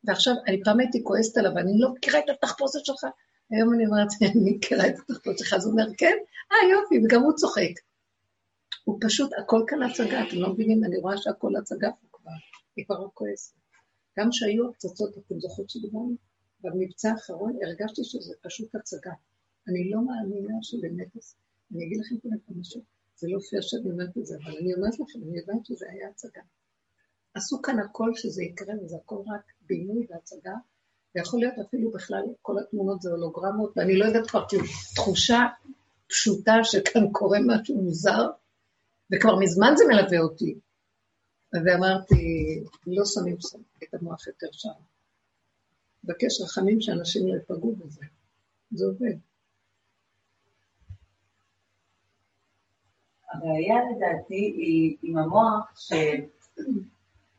ועכשיו, 0.04 0.34
אני 0.48 0.64
פעם 0.64 0.80
הייתי 0.80 1.04
כועסת 1.04 1.38
עליו, 1.38 1.58
אני 1.58 1.72
לא 1.80 1.94
מכירה 1.94 2.20
את 2.20 2.30
התחפושת 2.30 2.86
שלך. 2.86 3.06
היום 3.52 3.74
אני 3.74 3.86
אומרת, 3.86 4.08
אני 4.22 4.52
מכירה 4.56 4.88
את 4.88 5.00
התחפושת 5.00 5.38
שלך, 5.38 5.54
אז 5.54 5.66
הוא 5.66 5.72
אומר, 5.72 5.86
כן, 5.98 6.18
אה, 6.52 6.58
יופי, 6.72 7.06
וגם 7.06 7.22
הוא 7.22 7.34
צוחק. 7.34 7.74
הוא 8.84 8.98
פשוט, 9.02 9.32
הכל 9.38 9.64
כאן 9.68 9.84
הצגה, 9.84 10.28
אתם 10.28 10.38
לא 10.38 10.54
מבינים, 10.54 10.84
אני 10.84 10.98
רואה 10.98 11.18
שהכל 11.18 11.56
הצגה 11.56 11.92
פה 11.92 12.08
כבר, 12.12 12.32
היא 12.76 12.86
כבר 12.86 13.00
לא 13.00 13.10
כועסת. 13.14 13.54
גם 14.20 14.32
שהיו 14.32 14.70
הפצצות, 14.70 15.18
אתם 15.18 15.40
זוכרות 15.40 15.70
שדיברנו? 15.70 16.16
במבצע 16.62 17.12
האחרון 17.12 17.58
הרגשתי 17.64 18.04
שזה 18.04 18.34
פשוט 18.42 18.76
הצגה. 18.76 19.14
אני 19.68 19.90
לא 19.90 20.06
מאמינה 20.06 20.54
שבאמת, 20.62 21.08
אני 21.76 21.86
אגיד 21.86 22.00
לכם 22.00 22.18
פה 22.18 22.54
משהו, 22.60 22.82
זה 23.16 23.28
לא 23.30 23.40
פייר 23.40 23.62
שאני 23.62 23.92
אומרת 23.92 24.18
את 24.18 24.26
זה, 24.26 24.38
אבל 24.44 24.58
אני 24.58 24.74
אומרת 24.74 24.94
לכם, 25.00 25.20
אני 25.28 25.38
יודעת 25.38 25.66
שזה 25.66 25.86
היה 25.90 26.10
הצגה. 26.10 26.42
עשו 27.34 27.62
כאן 27.62 27.80
הכל 27.80 28.12
שזה 28.16 28.44
יקרה, 28.44 28.74
וזה 28.84 28.96
הכל 28.96 29.22
רק 29.28 29.42
בינוי 29.68 30.08
והצגה, 30.10 30.54
ויכול 31.16 31.40
להיות 31.40 31.54
אפילו 31.68 31.92
בכלל, 31.92 32.24
כל 32.42 32.60
התמונות 32.60 33.02
זה 33.02 33.10
הולוגרמות, 33.10 33.74
ואני 33.76 33.98
לא 33.98 34.06
יודעת 34.06 34.30
כבר, 34.30 34.46
כאילו, 34.50 34.64
תחושה 34.96 35.40
פשוטה 36.08 36.54
שכאן 36.64 37.12
קורה 37.12 37.38
משהו 37.48 37.82
מוזר, 37.82 38.30
וכבר 39.14 39.40
מזמן 39.40 39.74
זה 39.76 39.84
מלווה 39.88 40.20
אותי. 40.20 40.56
ואמרתי, 41.54 42.16
לא 42.88 43.06
שמים 43.06 43.38
את 43.84 43.94
המוח 43.94 44.28
יותר 44.28 44.48
שם. 44.52 44.70
מבקש 46.04 46.42
רחמים 46.42 46.82
שאנשים 46.82 47.28
לא 47.28 47.38
יפגעו 47.38 47.76
בזה. 47.76 48.06
זה 48.72 48.86
עובד. 48.86 49.16
הבעיה 53.34 53.76
לדעתי 53.96 54.54
היא 54.58 54.98
עם 55.04 55.18
המוח 55.18 55.80
ש... 55.80 55.94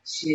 ש... 0.05 0.25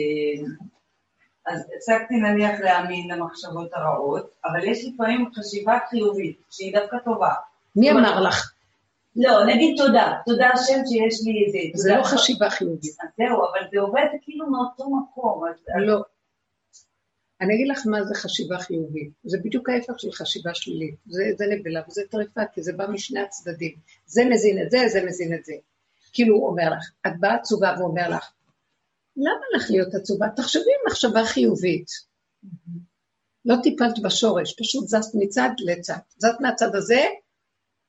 אז 1.47 1.65
הפסקתי 1.77 2.15
נניח 2.15 2.61
להאמין 2.61 3.11
למחשבות 3.11 3.71
הרעות, 3.73 4.31
אבל 4.45 4.65
יש 4.65 4.85
לפעמים 4.85 5.31
חשיבה 5.35 5.79
חיובית, 5.91 6.41
שהיא 6.51 6.79
דווקא 6.79 6.97
טובה. 7.05 7.33
מי 7.77 7.91
אמר 7.91 8.21
לך? 8.21 8.53
לא, 9.17 9.47
נגיד 9.47 9.75
תודה, 9.77 10.13
תודה 10.27 10.49
השם 10.55 10.81
שיש 10.87 11.21
לי 11.25 11.45
איזה... 11.47 11.59
זה 11.75 11.97
לא 11.97 12.03
חשיבה 12.03 12.51
חיובית. 12.51 12.97
אז 13.03 13.09
זהו, 13.17 13.39
אבל 13.39 13.69
זה 13.73 13.81
עובד 13.81 14.07
כאילו 14.23 14.47
מאותו 14.51 14.85
מקום. 14.91 15.43
לא. 15.87 16.03
אני 17.41 17.55
אגיד 17.55 17.69
לך 17.69 17.87
מה 17.87 18.05
זה 18.05 18.15
חשיבה 18.15 18.59
חיובית. 18.59 19.11
זה 19.25 19.39
בדיוק 19.45 19.69
ההפך 19.69 20.01
של 20.01 20.13
חשיבה 20.13 20.55
שלילית. 20.55 20.95
זה, 21.07 21.25
זה 21.37 21.45
נבלה 21.51 21.81
וזה 21.89 22.03
טרפה, 22.11 22.41
כי 22.53 22.63
זה 22.63 22.73
בא 22.73 22.87
משני 22.87 23.21
הצדדים. 23.21 23.75
זה 24.07 24.25
מזין 24.25 24.63
את 24.63 24.71
זה, 24.71 24.79
זה 24.89 25.05
מזין 25.05 25.35
את 25.35 25.45
זה. 25.45 25.53
כאילו 26.13 26.37
הוא 26.37 26.49
אומר 26.49 26.71
לך, 26.71 26.91
את 27.07 27.21
באה 27.21 27.35
עצובה 27.35 27.75
ואומר 27.79 28.09
לך, 28.09 28.33
למה 29.17 29.47
לך 29.57 29.71
להיות 29.71 29.95
עצובה? 29.95 30.27
תחשבי 30.37 30.71
מחשבה 30.87 31.25
חיובית. 31.25 31.87
לא 33.45 33.55
טיפלת 33.63 33.99
בשורש, 34.03 34.55
פשוט 34.61 34.89
זזת 34.89 35.15
מצד 35.15 35.51
לצד. 35.59 35.99
זזת 36.19 36.41
מהצד 36.41 36.75
הזה, 36.75 37.05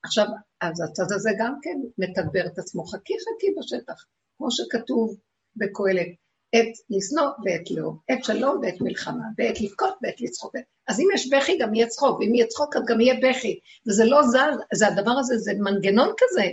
עכשיו, 0.04 0.26
אז 0.62 0.82
הצד 0.82 1.12
הזה 1.16 1.30
גם 1.40 1.56
כן 1.62 1.80
מתגבר 1.98 2.48
את 2.48 2.60
עצמו. 2.60 2.86
חכי 2.86 3.14
חכי 3.14 3.48
בשטח, 3.60 4.06
כמו 4.38 4.52
שכתוב 4.52 5.18
בקהלת, 5.56 6.08
עת 6.54 6.74
לשנוא 6.90 7.30
ועת 7.46 7.72
לאום, 7.72 8.00
עת 8.08 8.24
שלום 8.24 8.60
ועת 8.62 8.82
מלחמה, 8.82 9.26
ועת 9.38 9.62
לבכות 9.62 9.94
ועת 10.02 10.22
לצחוק. 10.22 10.56
אז 10.88 11.00
אם 11.00 11.08
יש 11.14 11.30
בכי 11.34 11.58
גם 11.58 11.76
יהיה 11.76 11.88
צחוק, 11.88 12.20
ואם 12.20 12.36
יהיה 12.36 12.48
צחוק 12.48 12.76
אז 12.76 12.84
גם 12.88 13.02
יהיה 13.02 13.16
בכי. 13.24 13.60
וזה 13.88 14.06
לא 14.06 14.24
זז, 14.24 14.58
זה 14.74 14.88
הדבר 14.88 15.12
הזה, 15.20 15.38
זה 15.38 15.54
מנגנון 15.60 16.14
כזה. 16.18 16.46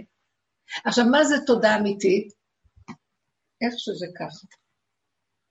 עכשיו, 0.84 1.04
מה 1.04 1.24
זה 1.24 1.34
תודה 1.46 1.76
אמיתית? 1.76 2.32
איך 3.60 3.74
שזה 3.76 4.06
ככה. 4.18 4.46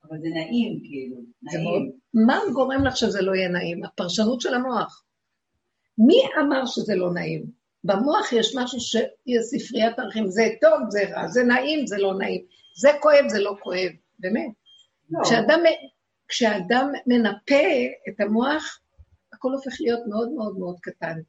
אבל 0.04 0.18
זה 0.22 0.28
נעים, 0.28 0.80
כאילו, 0.84 1.18
נעים. 1.44 1.92
מה 2.14 2.40
גורם 2.54 2.86
לך 2.86 2.98
שזה 2.98 3.22
לא 3.22 3.36
יהיה 3.36 3.50
נעים? 3.50 3.84
הפרשנות 3.84 4.42
של 4.42 4.54
המוח. 4.54 5.04
מי 5.98 6.22
אמר 6.40 6.66
שזה 6.66 6.96
לא 6.96 7.14
נעים? 7.14 7.46
במוח 7.84 8.34
יש 8.34 8.56
משהו 8.56 8.80
שיש 8.80 9.42
ספריית 9.42 10.00
ערכים, 10.00 10.28
זה 10.28 10.44
טוב, 10.62 10.80
זה 10.90 11.04
רע, 11.10 11.28
זה 11.28 11.44
נעים, 11.44 11.88
זה 11.88 11.98
לא 11.98 12.18
נעים, 12.18 12.46
זה 12.76 12.90
כואב, 13.02 13.28
זה 13.28 13.40
לא 13.40 13.56
כואב, 13.64 13.92
באמת. 14.20 14.52
לא. 15.10 15.20
כשאדם, 15.24 15.60
כשאדם 16.28 16.92
מנפה 17.08 17.66
את 18.10 18.20
המוח, 18.20 18.80
הכל 19.34 19.52
הופך 19.54 19.74
להיות 19.80 20.00
מאוד 20.10 20.32
מאוד 20.32 20.58
מאוד 20.58 20.80
קטן. 20.82 21.20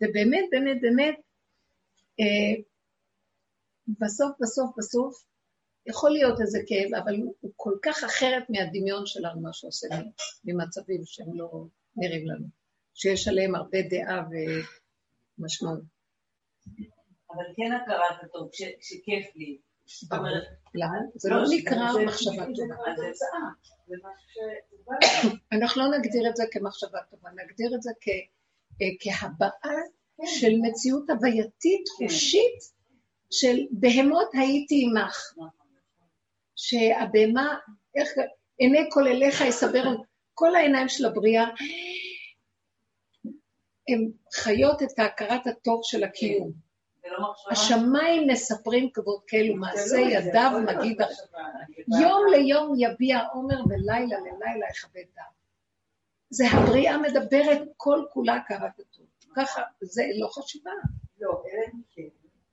ובאמת, 0.00 0.44
באמת, 0.50 0.80
באמת, 0.80 1.14
אה, 2.20 2.62
בסוף, 4.00 4.32
בסוף, 4.40 4.70
בסוף, 4.78 5.24
יכול 5.86 6.10
להיות 6.10 6.40
איזה 6.40 6.58
כאב, 6.66 6.94
אבל 6.94 7.16
הוא 7.40 7.52
כל 7.56 7.74
כך 7.82 8.04
אחרת 8.04 8.42
מהדמיון 8.48 9.06
שלנו, 9.06 9.40
מה 9.40 9.52
שעושה 9.52 9.88
ממצבים 10.44 11.00
שהם 11.04 11.38
לא 11.38 11.64
נראים 11.96 12.26
לנו, 12.28 12.46
שיש 12.94 13.28
עליהם 13.28 13.54
הרבה 13.54 13.78
דעה 13.82 14.24
ומשמעות. 15.38 15.80
אבל 17.30 17.44
כן 17.56 17.72
הכרת 17.72 18.24
הטוב, 18.24 18.48
כשכיף 18.52 19.36
לי. 19.36 19.58
זאת 19.86 20.12
אומרת... 20.12 20.42
למה? 20.74 20.98
זה 21.14 21.30
לא, 21.30 21.36
לא 21.36 21.48
נקרא 21.50 22.04
מחשבה 22.06 22.44
טובה. 22.46 22.74
אנחנו 25.52 25.82
לא 25.82 25.98
נגדיר 25.98 26.30
את 26.30 26.36
זה 26.36 26.44
כמחשבה 26.50 26.98
טובה, 27.10 27.30
נגדיר 27.30 27.74
את 27.74 27.82
זה 27.82 27.90
אה, 28.82 28.86
כהבעה 29.00 29.80
של 30.24 30.52
מציאות 30.62 31.10
הווייתית, 31.10 31.84
כן. 31.98 32.04
חושית, 32.04 32.76
של 33.30 33.56
בהמות 33.70 34.28
הייתי 34.32 34.84
עמך. 34.86 35.34
שהבהמה, 36.56 37.58
איך, 37.96 38.08
עיני 38.58 38.88
כל 38.90 39.08
אליך 39.08 39.40
יסבר, 39.40 39.84
כל 40.34 40.54
העיניים 40.54 40.88
של 40.88 41.06
הבריאה, 41.06 41.44
הן 43.88 44.10
חיות 44.34 44.82
את 44.82 44.98
הכרת 44.98 45.46
הטוב 45.46 45.80
של 45.82 46.04
הקיום. 46.04 46.66
לא 47.04 47.34
השמיים 47.50 48.26
מספרים 48.26 48.90
כבוד 48.94 49.20
כאילו, 49.26 49.56
מעשה 49.56 49.96
ידיו 49.96 50.50
מגיד, 50.66 51.00
יום 52.00 52.22
ליום 52.30 52.74
יביע 52.78 53.18
עומר 53.32 53.56
ולילה 53.68 54.18
ללילה 54.18 54.66
יכבד 54.70 55.04
דם. 55.16 55.22
זה 56.30 56.44
הבריאה 56.52 56.98
מדברת 56.98 57.68
כל 57.76 58.04
כולה 58.12 58.34
הכרת 58.34 58.80
הטוב. 58.80 59.06
ככה, 59.36 59.62
זה 59.80 60.02
לא 60.20 60.28
חשיבה. 60.28 60.70
לא, 61.20 61.30
אלא 61.30 61.62
אם 61.74 61.80
כן. 61.90 62.08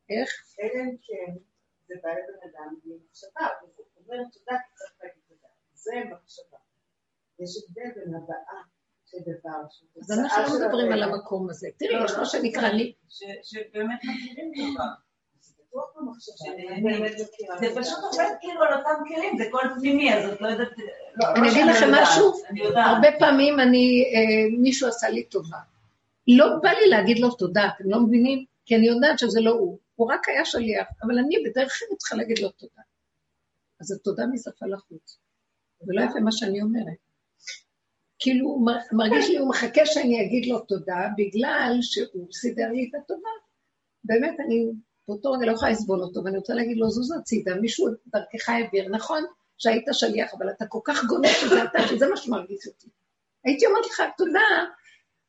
איך? 0.09 0.29
אלא 0.59 0.83
אם 0.83 0.95
כן, 1.01 1.33
זה 1.87 1.95
בא 2.03 2.09
לבן 2.09 2.49
אדם 2.49 2.75
בלי 2.83 2.93
מחשבה, 3.09 3.47
הוא 4.13 4.19
אומר 4.19 4.29
תודה 4.33 4.57
כי 4.63 4.75
צריך 4.75 4.91
להגיד 5.03 5.21
תודה. 5.27 5.47
זה 5.73 5.91
מחשבה. 6.11 6.57
יש 7.39 7.51
הבדל 7.57 7.89
בין 7.95 8.15
הבאה 8.15 8.61
של 9.05 9.17
דבר, 9.31 9.59
אז 10.01 10.11
אנחנו 10.11 10.59
לא 10.59 10.65
מדברים 10.65 10.91
על 10.91 11.03
המקום 11.03 11.49
הזה. 11.49 11.67
תראי, 11.77 12.05
יש 12.05 12.11
מה 12.11 12.25
שנקרא 12.25 12.67
לי... 12.67 12.93
שבאמת 13.43 13.99
מכירים 14.03 14.51
תודה. 14.55 14.85
זה 17.59 17.81
פשוט 17.81 17.99
עובד 18.03 18.29
כאילו 18.41 18.63
על 18.63 18.73
אותם 18.73 19.03
כלים, 19.07 19.37
זה 19.37 19.43
קול 19.51 19.61
פנימי, 19.79 20.13
אז 20.13 20.33
את 20.33 20.41
לא 20.41 20.47
יודעת... 20.47 20.67
לא, 21.15 21.27
אני 21.35 21.51
אגיד 21.51 21.65
לכם 21.65 21.87
משהו, 21.91 22.33
הרבה 22.75 23.07
פעמים 23.19 23.59
אני, 23.59 24.03
אה, 24.15 24.57
מישהו 24.59 24.87
עשה 24.87 25.09
לי 25.09 25.23
טובה. 25.23 25.57
לא 26.27 26.45
בא 26.61 26.69
לי 26.69 26.89
להגיד 26.89 27.19
לו 27.19 27.31
תודה, 27.31 27.69
אתם 27.75 27.89
לא 27.89 27.99
מבינים? 27.99 28.45
כי 28.65 28.75
אני 28.75 28.87
יודעת 28.87 29.19
שזה 29.19 29.41
לא 29.41 29.51
הוא. 29.51 29.77
הוא 29.95 30.13
רק 30.13 30.29
היה 30.29 30.45
שליח, 30.45 30.87
אבל 31.03 31.19
אני 31.19 31.35
בדרך 31.45 31.79
כלל 31.79 31.97
צריכה 31.97 32.15
להגיד 32.15 32.39
לו 32.39 32.49
תודה. 32.49 32.81
אז 33.83 33.87
זה 33.87 33.95
תודה 34.03 34.23
משפה 34.27 34.65
לחוץ. 34.65 35.17
ולא 35.87 36.01
יפה 36.01 36.19
מה 36.19 36.31
שאני 36.31 36.61
אומרת. 36.61 36.97
כאילו, 38.19 38.47
הוא 38.47 38.69
מרגיש 38.91 39.29
לי, 39.29 39.37
הוא 39.37 39.49
מחכה 39.49 39.85
שאני 39.85 40.25
אגיד 40.25 40.45
לו 40.45 40.59
תודה, 40.59 41.07
בגלל 41.17 41.77
שהוא 41.81 42.27
סידר 42.31 42.69
לי 42.71 42.89
את 42.89 43.01
הטובה. 43.03 43.29
באמת, 44.03 44.39
אני, 44.39 44.65
באותו 45.07 45.31
רגע 45.31 45.45
לא 45.45 45.51
יכולה 45.51 45.71
לסבול 45.71 46.03
אותו, 46.03 46.23
ואני 46.23 46.37
רוצה 46.37 46.53
להגיד 46.53 46.77
לו, 46.77 46.89
זוז 46.89 47.11
הצידה, 47.19 47.55
מישהו 47.55 47.87
דרכך 48.07 48.49
העביר, 48.49 48.89
נכון 48.89 49.23
שהיית 49.57 49.85
שליח, 49.91 50.33
אבל 50.33 50.49
אתה 50.49 50.65
כל 50.67 50.79
כך 50.83 51.05
גונב 51.05 51.27
שזה 51.27 51.63
אתה, 51.63 51.87
שזה 51.87 52.07
מה 52.07 52.17
שמרגיש 52.17 52.67
אותי. 52.67 52.87
הייתי 53.45 53.65
אומרת 53.65 53.85
לך, 53.85 54.01
תודה, 54.17 54.39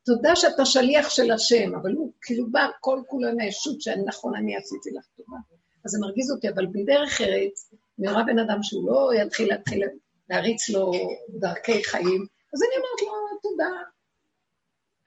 תודה 0.05 0.35
שאתה 0.35 0.65
שליח 0.65 1.09
של 1.09 1.31
השם, 1.31 1.75
אבל 1.75 1.91
הוא 1.91 2.11
כאילו 2.21 2.51
בא 2.51 2.67
כל 2.79 3.01
כולו 3.07 3.35
מהישות 3.35 3.81
שנכון, 3.81 4.35
אני 4.35 4.55
עשיתי 4.55 4.89
לך 4.91 5.05
טובה. 5.17 5.37
אז 5.85 5.91
זה 5.91 5.99
מרגיז 6.01 6.31
אותי, 6.31 6.49
אבל 6.49 6.65
בדרך 6.65 7.21
ארץ, 7.21 7.73
אני 7.99 8.11
רואה 8.11 8.23
בן 8.23 8.39
אדם 8.39 8.63
שהוא 8.63 8.91
לא 8.91 9.09
יתחיל 9.13 9.49
להתחיל 9.49 9.83
להריץ 10.29 10.69
לו 10.69 10.91
דרכי 11.39 11.83
חיים, 11.83 12.25
אז 12.53 12.59
אני 12.63 12.75
אומרת 12.77 13.01
לו, 13.01 13.39
תודה. 13.41 13.71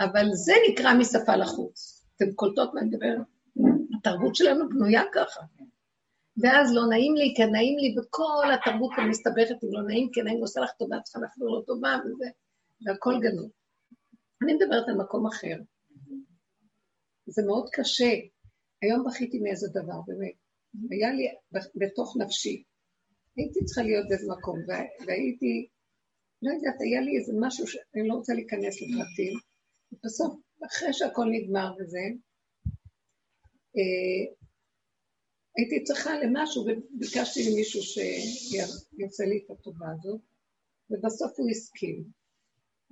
אבל 0.01 0.29
זה 0.33 0.53
נקרא 0.70 0.94
משפה 0.94 1.37
לחוץ. 1.37 2.05
אתם 2.16 2.33
קולטות 2.33 2.74
מה 2.74 2.81
אני 2.81 2.88
מדבר? 2.88 3.14
התרבות 3.98 4.35
שלנו 4.37 4.68
בנויה 4.68 5.03
ככה. 5.12 5.40
ואז 6.42 6.74
לא 6.74 6.83
נעים 6.90 7.14
לי, 7.14 7.35
כן 7.37 7.51
נעים 7.53 7.79
לי, 7.79 7.94
וכל 7.98 8.46
התרבות 8.55 8.90
המסתבכת, 8.96 9.64
אם 9.64 9.68
לא 9.72 9.83
נעים, 9.83 10.11
כן 10.12 10.24
נעים, 10.24 10.40
עושה 10.40 10.61
לך 10.61 10.70
טובה, 10.79 11.01
צריכה 11.01 11.20
להחזיר 11.20 11.46
לו 11.46 11.62
טובה, 11.62 11.96
וזה, 12.05 12.27
והכל 12.87 13.14
גנוב. 13.20 13.51
אני 14.42 14.55
מדברת 14.55 14.88
על 14.88 14.94
מקום 14.94 15.27
אחר. 15.27 15.57
זה 17.27 17.42
מאוד 17.46 17.68
קשה. 17.72 18.12
היום 18.83 19.05
בכיתי 19.07 19.38
מאיזה 19.38 19.68
דבר, 19.68 20.01
באמת. 20.07 20.33
היה 20.90 21.12
לי 21.12 21.29
בתוך 21.74 22.16
נפשי. 22.16 22.62
הייתי 23.38 23.64
צריכה 23.64 23.83
להיות 23.83 24.07
באיזה 24.09 24.33
מקום, 24.33 24.59
והייתי, 25.07 25.68
לא 26.42 26.51
יודעת, 26.53 26.81
היה 26.81 27.01
לי 27.01 27.18
איזה 27.18 27.33
משהו 27.40 27.66
שאני 27.66 28.09
לא 28.09 28.14
רוצה 28.14 28.35
להיכנס 28.35 28.74
לפרטים. 28.83 29.38
בסוף, 30.05 30.35
אחרי 30.66 30.92
שהכל 30.92 31.24
נגמר 31.33 31.72
וזה, 31.79 32.05
אה, 33.77 34.35
הייתי 35.57 35.85
צריכה 35.85 36.11
למשהו, 36.22 36.62
וביקשתי 36.62 37.40
למישהו 37.51 37.83
שיעשה 37.83 39.24
לי 39.24 39.44
את 39.44 39.51
הטובה 39.51 39.87
הזאת, 39.92 40.20
ובסוף 40.90 41.33
הוא 41.38 41.51
הסכים. 41.51 42.05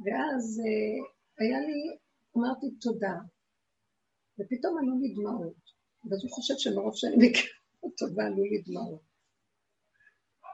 ואז 0.04 0.60
אה, 0.66 0.98
היה 1.38 1.60
לי, 1.60 1.96
אמרתי 2.36 2.66
תודה, 2.80 3.16
ופתאום 4.38 4.78
עלו 4.78 4.98
לי 5.00 5.14
דמעות. 5.14 5.76
ואז 6.10 6.22
הוא 6.22 6.30
חושב 6.30 6.54
שמרוב 6.58 6.96
שאני 6.96 7.16
מכירה 7.16 7.58
אותו 7.82 8.06
ועלו 8.14 8.44
לי 8.44 8.62
דמעות. 8.66 9.15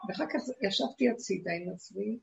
ואחר 0.08 0.24
כך 0.26 0.40
ישבתי 0.62 1.10
הצידה 1.10 1.50
עם 1.52 1.72
עצמי, 1.74 2.18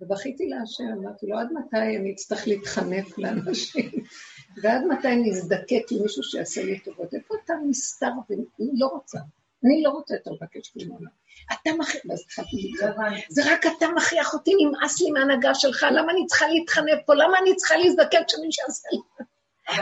ובכיתי 0.00 0.48
להשם, 0.48 0.84
אמרתי 0.84 1.26
לו, 1.26 1.38
עד 1.38 1.48
מתי 1.52 1.96
אני 1.96 2.12
אצטרך 2.12 2.48
להתחנף 2.48 3.18
לאנשים? 3.18 3.90
ועד 4.62 4.82
מתי 4.84 5.08
אני 5.08 5.30
אזדקק 5.30 5.92
למישהו 5.92 6.22
שיעשה 6.22 6.64
לי 6.64 6.80
טובות? 6.80 7.14
איפה 7.14 7.34
אתה 7.44 7.54
נסתר? 7.68 8.10
ואני 8.30 8.70
לא 8.78 8.86
רוצה. 8.86 9.18
אני 9.64 9.82
לא 9.82 9.90
רוצה 9.90 10.14
יותר 10.14 10.30
לבקש 10.30 10.68
כלום 10.68 10.90
עולם. 10.90 11.10
אתה 11.52 11.70
מכריח, 11.78 12.02
ואז 12.08 12.20
התחלתי 12.20 12.72
לקרוא, 12.74 13.04
זה 13.28 13.42
רק 13.46 13.66
אתה 13.66 13.86
מכריח 13.96 14.34
אותי, 14.34 14.52
נמאס 14.58 15.00
לי 15.00 15.10
מהנהגה 15.10 15.54
שלך, 15.54 15.86
למה 15.92 16.12
אני 16.12 16.26
צריכה 16.26 16.46
להתחנף 16.48 16.98
פה? 17.06 17.14
למה 17.14 17.38
אני 17.38 17.56
צריכה 17.56 17.76
להזדקק 17.76 18.22
שמישהו 18.28 18.64
יעשה 18.66 18.88
לי? 18.92 18.98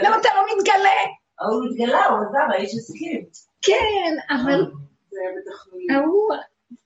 למה 0.03 0.17
אתה 0.21 0.29
לא 0.37 0.43
מתגלה? 0.59 0.99
הוא 1.41 1.65
מתגלה, 1.71 2.07
הוא 2.07 2.19
עזב, 2.19 2.53
האיש 2.53 2.75
הסכים. 2.75 3.25
כן, 3.63 4.17
אבל... 4.31 4.71
ההוא, 5.95 6.35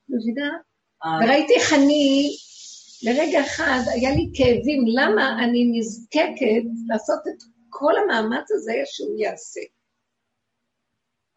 מבינה? 0.08 0.50
אה. 1.04 1.18
וראיתי 1.24 1.54
איך 1.54 1.72
אני, 1.72 2.30
לרגע 3.02 3.40
אחד, 3.40 3.80
היה 3.94 4.10
לי 4.10 4.30
כאבים, 4.34 4.84
למה 4.86 5.44
אני 5.44 5.70
נזקקת 5.72 6.64
לעשות 6.88 7.20
את 7.28 7.42
כל 7.68 7.92
המאמץ 7.96 8.50
הזה 8.50 8.72
שהוא 8.84 9.18
יעשה. 9.18 9.60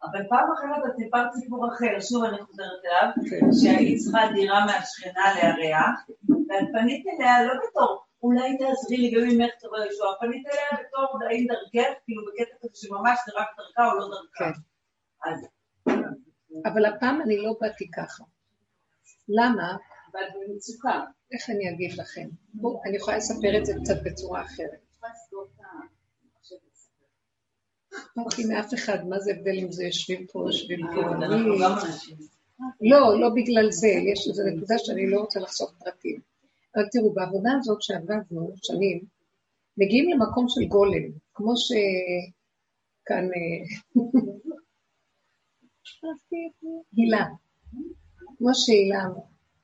אבל 0.02 0.20
פעם 0.28 0.48
אחרת 0.52 0.90
את 0.90 0.96
סיפרת 0.96 1.32
סיפור 1.34 1.68
אחר, 1.68 2.00
שוב 2.00 2.24
אני 2.24 2.42
חוזרת 2.42 2.80
אליו, 2.84 3.12
כן. 3.30 3.46
שהיית 3.52 3.98
צריכה 3.98 4.20
דירה 4.34 4.66
מהשכנה 4.66 5.24
לארח, 5.36 6.06
ואת 6.28 6.68
פנית 6.72 7.04
אליה 7.06 7.44
לא 7.44 7.54
בתור, 7.54 8.04
אולי 8.22 8.58
תעזרי 8.58 8.96
לי 8.96 9.10
גם 9.10 9.30
אם 9.30 9.40
איך 9.40 9.54
תבוא 9.60 9.78
ישועה, 9.90 10.18
פנית 10.20 10.46
אליה 10.46 10.82
בתור 10.82 11.18
האם 11.30 11.46
דרכך, 11.48 11.92
כאילו 12.04 12.22
בקטע 12.26 12.56
כזה 12.60 12.72
שממש 12.74 13.18
זה 13.26 13.32
רק 13.36 13.46
דרכה 13.56 13.92
או 13.92 13.98
לא 13.98 14.06
דרכה. 14.06 14.52
כן. 14.52 14.60
אבל 16.64 16.84
הפעם 16.84 17.22
אני 17.22 17.36
לא 17.38 17.54
באתי 17.60 17.90
ככה. 17.90 18.24
למה? 19.28 19.76
ואת 20.14 20.32
במצוקה. 20.34 21.04
איך 21.32 21.50
אני 21.50 21.70
אגיד 21.70 21.92
לכם? 21.98 22.28
בואו, 22.54 22.82
אני 22.84 22.96
יכולה 22.96 23.16
לספר 23.16 23.58
את 23.58 23.66
זה 23.66 23.72
קצת 23.82 24.02
בצורה 24.04 24.42
אחרת. 24.42 24.86
אכפת 27.94 28.38
לי 28.38 28.44
מאף 28.44 28.74
אחד, 28.74 29.06
מה 29.08 29.18
זה 29.18 29.30
הבדל 29.30 29.58
אם 29.58 29.72
זה 29.72 29.84
יושבים 29.84 30.26
פה 30.26 30.38
או 30.38 30.46
יושבים 30.46 30.80
פה? 30.94 31.00
לא, 32.80 33.20
לא 33.20 33.28
בגלל 33.34 33.70
זה, 33.70 33.88
יש 33.88 34.28
איזו 34.28 34.42
נקודה 34.54 34.74
שאני 34.78 35.10
לא 35.10 35.20
רוצה 35.20 35.40
לחשוף 35.40 35.70
פרטים. 35.78 36.20
אבל 36.74 36.84
תראו, 36.92 37.14
בעבודה 37.14 37.50
הזאת 37.58 37.82
שעבדנו 37.82 38.52
שנים, 38.62 39.04
מגיעים 39.76 40.10
למקום 40.10 40.46
של 40.48 40.64
גולם, 40.68 41.02
כמו 41.34 41.52
שכאן... 41.56 43.24
אה, 43.24 43.62
הילה, 46.96 47.24
כמו 48.38 48.54
שהילה, 48.54 49.04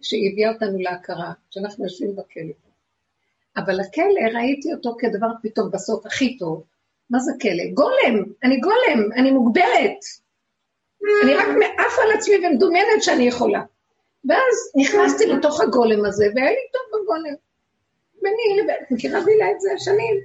שהיא 0.02 0.32
הביאה 0.32 0.52
אותנו 0.52 0.78
להכרה, 0.78 1.32
שאנחנו 1.50 1.84
יושבים 1.84 2.16
בכלא. 2.16 2.54
אבל 3.56 3.80
הכלא, 3.80 4.38
ראיתי 4.38 4.72
אותו 4.74 4.96
כדבר 4.98 5.28
פתאום 5.42 5.70
בסוף 5.70 6.06
הכי 6.06 6.38
טוב, 6.38 6.64
מה 7.10 7.18
זה 7.18 7.32
כלא? 7.42 7.64
גולם, 7.74 8.24
אני 8.44 8.60
גולם, 8.60 9.12
אני 9.16 9.30
מוגבלת. 9.30 10.04
אני 11.24 11.34
רק 11.34 11.46
מעפה 11.58 12.02
על 12.02 12.18
עצמי 12.18 12.34
ומדומיינת 12.46 13.02
שאני 13.02 13.24
יכולה. 13.28 13.62
ואז 14.24 14.56
נכנסתי 14.76 15.26
לתוך 15.26 15.60
הגולם 15.60 16.04
הזה, 16.04 16.26
והיה 16.34 16.50
לי 16.50 16.66
טוב 16.72 17.02
בגולם. 17.02 17.34
ביני 18.22 18.62
לבין, 18.62 18.76
מכירה 18.90 19.20
בילה 19.20 19.50
את 19.50 19.60
זה 19.60 19.70
שנים? 19.78 20.20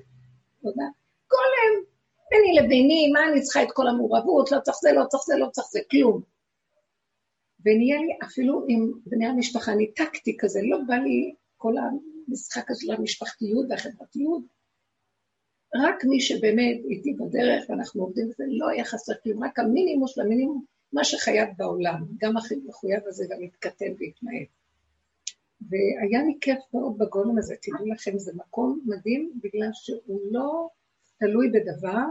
תודה. 0.61 0.85
גולם, 1.29 1.83
ביני 2.31 2.59
לביני, 2.59 3.11
מה 3.13 3.27
אני 3.31 3.41
צריכה 3.41 3.63
את 3.63 3.71
כל 3.71 3.87
המעורבות, 3.87 4.51
לא 4.51 4.59
צריך 4.59 4.77
זה, 4.81 4.91
לא 4.91 5.03
צריך 5.05 5.23
זה, 5.23 5.37
לא 5.37 5.47
צריך 5.51 5.67
זה, 5.71 5.79
כלום. 5.91 6.36
ונהיה 7.67 7.97
לי, 7.97 8.17
אפילו 8.23 8.65
עם 8.67 8.91
בני 9.05 9.25
המשפחה, 9.25 9.75
ניתקתי 9.75 10.37
כזה, 10.39 10.59
לא 10.63 10.77
בא 10.87 10.95
לי 10.95 11.33
כל 11.57 11.73
המשחק 11.77 12.71
הזה 12.71 12.81
של 12.85 12.91
המשפחתיות 12.91 13.65
והחברתיות. 13.69 14.43
רק 15.75 16.05
מי 16.05 16.21
שבאמת 16.21 16.77
איתי 16.89 17.13
בדרך 17.13 17.69
ואנחנו 17.69 18.03
עובדים 18.03 18.29
בזה, 18.29 18.43
לא 18.47 18.69
היה 18.69 18.85
חסר 18.85 19.13
כלום, 19.23 19.43
רק 19.43 19.59
המינימום 19.59 20.07
של 20.07 20.21
המינימום, 20.21 20.63
מה 20.93 21.03
שחייב 21.03 21.49
בעולם. 21.57 22.05
גם 22.17 22.37
הכי 22.37 22.55
מחויב 22.65 22.99
הזה 23.05 23.25
גם 23.29 23.43
יתקטן 23.43 23.93
ויתמעט. 23.97 24.47
והיה 25.61 26.23
לי 26.25 26.37
כיף 26.41 26.59
מאוד 26.73 26.97
בגולם 26.97 27.37
הזה, 27.37 27.55
תדעו 27.61 27.87
לכם, 27.87 28.17
זה 28.17 28.31
מקום 28.35 28.79
מדהים, 28.85 29.31
בגלל 29.43 29.69
שהוא 29.73 30.21
לא 30.31 30.69
תלוי 31.19 31.51
בדבר, 31.51 32.05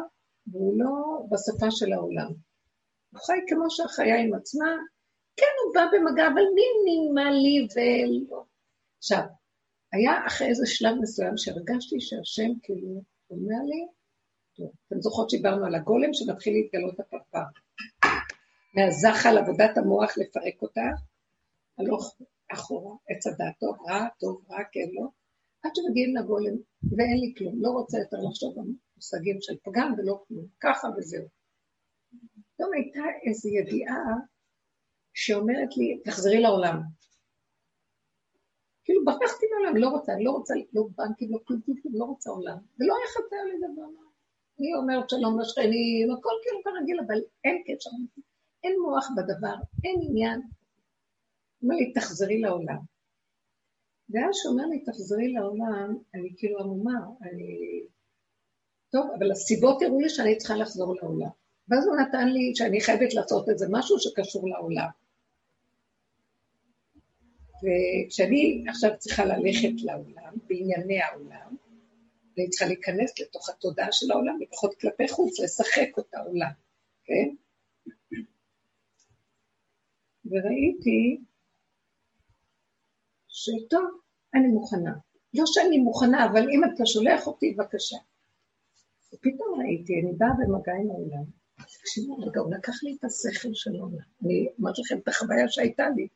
והוא 0.46 0.78
לא 0.78 1.22
בשפה 1.30 1.70
של 1.70 1.92
העולם. 1.92 2.32
הוא 3.12 3.20
חי 3.20 3.38
כמו 3.48 3.70
שהחיה 3.70 4.20
עם 4.20 4.34
עצמה, 4.34 4.76
כן, 5.36 5.54
הוא 5.64 5.74
בא 5.74 5.84
במגע, 5.92 6.26
אבל 6.26 6.42
מינימלי 6.54 7.68
ולא. 7.74 8.44
עכשיו, 8.98 9.22
היה 9.92 10.26
אחרי 10.26 10.48
איזה 10.48 10.66
שלב 10.66 10.94
מסוים 11.00 11.36
שהרגשתי 11.36 12.00
שהשם 12.00 12.50
כאילו 12.62 13.02
אומר 13.30 13.62
לי, 13.70 13.86
טוב, 14.56 14.70
אתם 14.86 15.00
זוכרות 15.00 15.30
שדיברנו 15.30 15.66
על 15.66 15.74
הגולם 15.74 16.12
שמתחיל 16.12 16.52
להתגלות 16.54 17.00
הפרפר. 17.00 17.46
מהזחל, 18.74 19.38
עבודת 19.38 19.78
המוח, 19.78 20.18
לפרק 20.18 20.62
אותה, 20.62 20.88
הלוך 21.78 22.16
אחורה, 22.52 22.96
עץ 23.08 23.26
הדעת 23.26 23.54
טוב, 23.60 23.76
רע, 23.88 24.06
טוב, 24.20 24.44
רע, 24.50 24.58
כן, 24.72 24.88
לא, 24.92 25.08
עד 25.62 25.70
שמגיעים 25.74 26.16
לגולם, 26.16 26.56
ואין 26.96 27.18
לי 27.20 27.34
כלום, 27.38 27.54
לא 27.62 27.70
רוצה 27.70 27.98
יותר 27.98 28.16
לחשוב 28.28 28.54
במושגים 28.54 29.36
של 29.40 29.56
פגם 29.64 29.94
ולא 29.98 30.24
כלום, 30.28 30.46
ככה 30.60 30.88
וזהו. 30.96 31.26
פתאום 32.54 32.70
הייתה 32.74 33.00
איזו 33.26 33.48
ידיעה 33.48 34.04
שאומרת 35.18 35.76
לי, 35.76 36.00
תחזרי 36.04 36.40
לעולם. 36.40 36.80
כאילו 38.84 39.04
ברחתי 39.04 39.46
מעולם, 39.54 39.76
לא 39.76 39.88
רוצה, 39.88 40.12
לא 40.20 40.30
רוצה, 40.30 40.54
לא 40.72 40.82
בנקים, 40.96 41.32
לא 41.32 41.38
כלום, 41.46 41.60
לא 41.94 42.04
רוצה 42.04 42.30
עולם. 42.30 42.56
ולא 42.80 42.94
היה 42.96 43.06
חסר 43.06 43.44
לי 43.44 43.58
דבר. 43.58 43.86
אני 44.58 44.74
אומרת 44.74 45.10
שלום 45.10 45.40
לשכנים, 45.40 46.10
הכל 46.10 46.30
כאילו 46.42 46.58
כרגיל, 46.64 47.00
אבל 47.06 47.20
אין 47.44 47.62
קשר, 47.66 47.90
אין 48.64 48.76
מוח 48.82 49.08
בדבר, 49.16 49.54
אין 49.84 50.00
עניין. 50.02 50.40
אומר 51.62 51.74
לי, 51.74 51.92
תחזרי 51.92 52.40
לעולם. 52.40 52.78
ואז 54.10 54.34
שהוא 54.34 54.52
אומר 54.52 54.66
לי, 54.66 54.84
תחזרי 54.84 55.32
לעולם, 55.32 55.96
אני 56.14 56.34
כאילו 56.36 56.60
עמומה, 56.60 57.00
אני... 57.22 57.82
טוב, 58.90 59.06
אבל 59.18 59.30
הסיבות 59.30 59.82
הראו 59.82 60.00
לי 60.00 60.08
שאני 60.08 60.36
צריכה 60.36 60.56
לחזור 60.56 60.94
לעולם. 60.94 61.30
ואז 61.68 61.86
הוא 61.86 61.96
נתן 61.96 62.28
לי 62.28 62.52
שאני 62.54 62.80
חייבת 62.80 63.14
לעשות 63.14 63.48
איזה 63.48 63.66
משהו 63.70 63.98
שקשור 63.98 64.48
לעולם. 64.48 64.88
וכשאני 67.62 68.64
עכשיו 68.68 68.90
צריכה 68.98 69.24
ללכת 69.24 69.82
לעולם, 69.84 70.32
בענייני 70.46 71.00
העולם, 71.00 71.56
אני 72.38 72.48
צריכה 72.48 72.66
להיכנס 72.66 73.20
לתוך 73.20 73.48
התודעה 73.48 73.92
של 73.92 74.10
העולם, 74.10 74.38
לפחות 74.40 74.74
כלפי 74.80 75.08
חוץ, 75.08 75.40
לשחק 75.40 75.96
אותה 75.96 76.18
עולם, 76.18 76.50
כן? 77.04 77.34
וראיתי 80.24 81.20
שטוב, 83.28 84.00
אני 84.34 84.46
מוכנה. 84.46 84.92
לא 85.34 85.44
שאני 85.46 85.78
מוכנה, 85.78 86.26
אבל 86.26 86.50
אם 86.50 86.60
אתה 86.64 86.86
שולח 86.86 87.26
אותי, 87.26 87.54
בבקשה. 87.54 87.96
ופתאום 89.14 89.60
ראיתי, 89.60 89.92
אני 90.00 90.12
באה 90.12 90.28
במגע 90.38 90.72
עם 90.72 90.90
העולם. 90.90 91.24
תקשיבו 91.56 92.16
רגע, 92.16 92.40
הוא 92.40 92.54
לקח 92.54 92.82
לי 92.82 92.96
את 92.98 93.04
השכל 93.04 93.54
של 93.54 93.76
העולם. 93.76 94.04
אני 94.24 94.48
אומרת 94.58 94.78
לכם 94.78 94.98
את 94.98 95.08
החוויה 95.08 95.48
שהייתה 95.48 95.88
לי. 95.96 96.08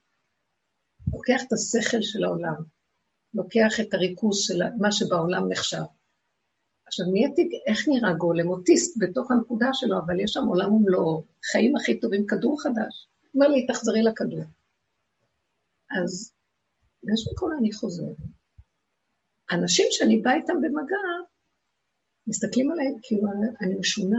לוקח 1.12 1.42
את 1.46 1.52
השכל 1.52 2.02
של 2.02 2.24
העולם, 2.24 2.54
לוקח 3.34 3.80
את 3.80 3.94
הריכוז 3.94 4.38
של 4.38 4.62
מה 4.78 4.92
שבעולם 4.92 5.48
נחשב. 5.48 5.82
עכשיו, 6.86 7.06
נהייתי, 7.12 7.60
איך 7.66 7.88
נראה 7.88 8.12
גולם? 8.12 8.48
אוטיסט 8.48 8.96
בתוך 9.00 9.30
הנקודה 9.30 9.68
שלו, 9.72 9.98
אבל 9.98 10.20
יש 10.20 10.32
שם 10.32 10.46
עולם 10.46 10.72
ומלואו, 10.72 11.24
חיים 11.52 11.76
הכי 11.76 12.00
טובים, 12.00 12.26
כדור 12.26 12.62
חדש. 12.62 13.08
אומר 13.34 13.48
לי, 13.48 13.66
תחזרי 13.66 14.02
לכדור. 14.02 14.44
אז 15.90 16.32
יש 17.14 17.28
בכל 17.32 17.50
אני 17.58 17.72
חוזרת. 17.72 18.16
אנשים 19.52 19.86
שאני 19.90 20.18
באה 20.18 20.34
איתם 20.34 20.60
במגע, 20.62 20.96
מסתכלים 22.26 22.70
עליי 22.70 22.86
כאילו 23.02 23.22
אני 23.60 23.74
משונה. 23.74 24.18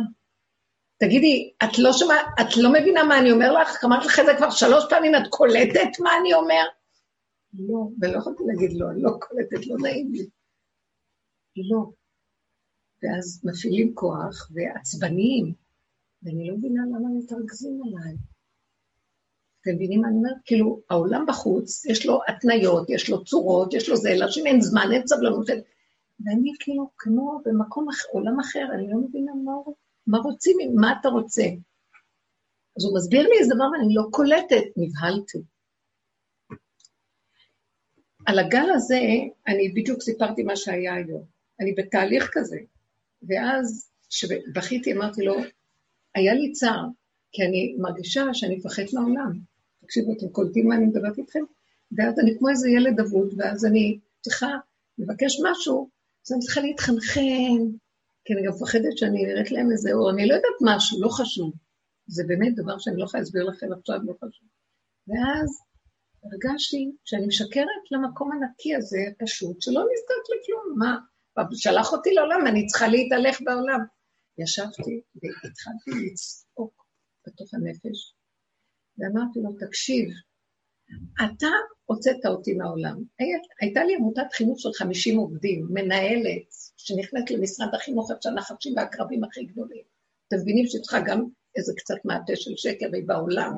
תגידי, 0.97 1.54
את 1.63 1.80
לא 1.80 1.93
שומעת, 1.93 2.25
את 2.41 2.58
לא 2.58 2.69
מבינה 2.73 3.04
מה 3.04 3.19
אני 3.19 3.32
אומר 3.32 3.51
לך? 3.51 3.84
אמרתי 3.86 4.06
לך 4.06 4.19
את 4.19 4.25
זה 4.25 4.32
כבר 4.38 4.49
שלוש 4.49 4.84
פעמים, 4.89 5.15
את 5.15 5.27
קולטת 5.30 5.99
מה 5.99 6.10
אני 6.21 6.34
אומר? 6.34 6.63
לא, 7.54 7.88
ולא 8.02 8.18
יכולתי 8.18 8.44
להגיד 8.48 8.74
לא, 8.74 8.92
אני 8.92 9.02
לא 9.02 9.10
קולטת, 9.20 9.68
לא 9.68 9.76
נעים 9.82 10.12
לי. 10.12 10.30
לא. 11.56 11.92
ואז 13.04 13.42
מפעילים 13.44 13.96
כוח 13.96 14.52
ועצבניים, 14.54 15.54
ואני 16.24 16.48
לא 16.48 16.58
מבינה 16.58 16.82
למה 16.86 17.10
מתרכזים 17.18 17.82
עליי. 17.84 18.16
אתם 19.62 19.72
מבינים 19.76 20.02
מה 20.02 20.08
אני 20.08 20.18
אומרת? 20.18 20.38
כאילו, 20.46 20.82
העולם 20.90 21.26
בחוץ, 21.28 21.86
יש 21.86 22.06
לו 22.06 22.20
התניות, 22.28 22.90
יש 22.90 23.10
לו 23.10 23.24
צורות, 23.24 23.74
יש 23.74 23.90
לו 23.90 23.96
זה, 23.98 24.10
לאנשים 24.20 24.46
אין 24.48 24.62
זמן, 24.62 24.88
אין 24.94 25.08
סבלנות. 25.08 25.48
ואני 26.26 26.52
כאילו 26.60 26.90
כמו 26.98 27.42
במקום 27.46 27.90
אחר, 27.90 28.08
עולם 28.12 28.40
אחר, 28.40 28.68
אני 28.74 28.92
לא 28.92 28.98
מבינה 28.98 29.32
מה, 29.44 29.52
מה 30.08 30.18
רוצים, 30.18 30.58
מה 30.76 30.96
אתה 31.00 31.10
רוצה. 31.10 31.44
אז 32.78 32.86
הוא 32.86 32.98
מסביר 32.98 33.22
לי 33.22 33.40
איזה 33.40 33.56
דבר 33.56 33.64
ואני 33.64 33.94
לא 33.94 34.04
קולטת, 34.12 34.64
נבהלתי. 34.78 35.38
על 38.26 38.40
הגל 38.40 38.70
הזה, 38.74 39.00
אני 39.48 39.70
בדיוק 39.70 40.02
סיפרתי 40.02 40.44
מה 40.44 40.56
שהיה 40.56 40.94
היום. 40.94 41.24
אני 41.60 41.74
בתהליך 41.74 42.30
כזה. 42.34 42.58
ואז, 43.24 43.92
כשבכיתי, 44.10 44.94
אמרתי 44.94 45.22
לו, 45.22 45.36
היה 46.16 46.34
לי 46.34 46.52
צער, 46.52 46.86
כי 47.32 47.44
אני 47.44 47.76
מרגישה 47.80 48.24
שאני 48.34 48.56
מפחד 48.56 48.84
מהעולם. 48.94 49.40
תקשיבו, 49.82 50.14
אתם 50.14 50.30
קולטים 50.30 50.68
מה 50.68 50.76
אני 50.76 50.86
מדברת 50.86 51.18
איתכם? 51.18 51.44
ואז 51.98 52.20
אני 52.20 52.38
כמו 52.38 52.50
איזה 52.50 52.70
ילד 52.70 53.00
אבוד, 53.00 53.34
ואז 53.38 53.66
אני 53.66 54.00
צריכה 54.22 54.50
לבקש 54.98 55.38
משהו, 55.44 55.90
אז 56.26 56.32
אני 56.32 56.42
צריכה 56.42 56.62
להתחנחן, 56.62 57.62
כי 58.26 58.34
אני 58.34 58.44
גם 58.46 58.54
מפחדת 58.54 58.98
שאני 58.98 59.26
נראית 59.26 59.52
להם 59.52 59.72
איזה 59.72 59.92
אור, 59.94 60.12
אני 60.12 60.28
לא 60.28 60.34
יודעת 60.34 60.58
משהו, 60.62 61.02
לא 61.02 61.10
חשוב. 61.10 61.54
זה 62.08 62.24
באמת 62.28 62.56
דבר 62.56 62.78
שאני 62.80 62.98
לא 62.98 63.04
יכולה 63.04 63.22
להסביר 63.22 63.44
לכם 63.44 63.68
עכשיו, 63.74 64.00
לא 64.04 64.14
חשוב. 64.14 64.48
ואז 65.08 65.60
הרגשתי 66.24 66.92
שאני 67.06 67.28
משקרת 67.28 67.84
למקום 67.92 68.32
הנקי 68.32 68.76
הזה, 68.76 69.00
פשוט, 69.20 69.62
שלא 69.62 69.82
נזכרת 69.82 70.26
לכלום. 70.32 70.80
מה, 70.80 70.98
שלח 71.52 71.94
אותי 71.94 72.14
לעולם, 72.14 72.48
אני 72.48 72.66
צריכה 72.66 72.88
להתהלך 72.88 73.42
בעולם. 73.42 73.80
ישבתי 74.38 75.02
והתחלתי 75.16 75.92
לצעוק 76.06 76.86
בתוך 77.28 77.54
הנפש, 77.54 78.16
ואמרתי 78.98 79.40
לו, 79.40 79.68
תקשיב, 79.68 80.10
אתה 81.16 81.48
הוצאת 81.86 82.26
אותי 82.26 82.54
מהעולם. 82.54 83.04
הייתה 83.62 83.84
לי 83.84 83.96
עמותת 83.96 84.34
חינוך 84.34 84.60
של 84.60 84.70
50 84.74 85.18
עובדים, 85.18 85.68
מנהלת, 85.70 86.48
שנכנסת 86.78 87.32
למשרד 87.32 87.76
החינוך, 87.76 88.12
את 88.12 88.26
הנחשים 88.26 88.74
והקרבים 88.78 89.24
הכי 89.24 89.44
גדולים. 89.46 89.84
אתם 90.28 90.38
מבינים 90.42 90.66
שצריכה 90.68 91.00
גם 91.06 91.24
איזה 91.56 91.74
קצת 91.78 91.96
מעטה 92.06 92.36
של 92.36 92.52
שקר, 92.56 92.86
והיא 92.92 93.08
בעולם. 93.08 93.54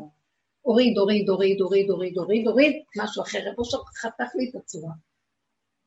הוריד, 0.63 0.97
הוריד, 0.97 1.29
הוריד, 1.29 1.61
הוריד, 1.61 1.89
הוריד, 1.89 2.17
הוריד, 2.17 2.47
הוריד, 2.47 2.83
משהו 3.03 3.23
אחר, 3.23 3.39
רבו 3.45 3.65
שם 3.65 3.77
חתך 4.01 4.35
לי 4.35 4.49
את 4.49 4.55
הצורה. 4.55 4.93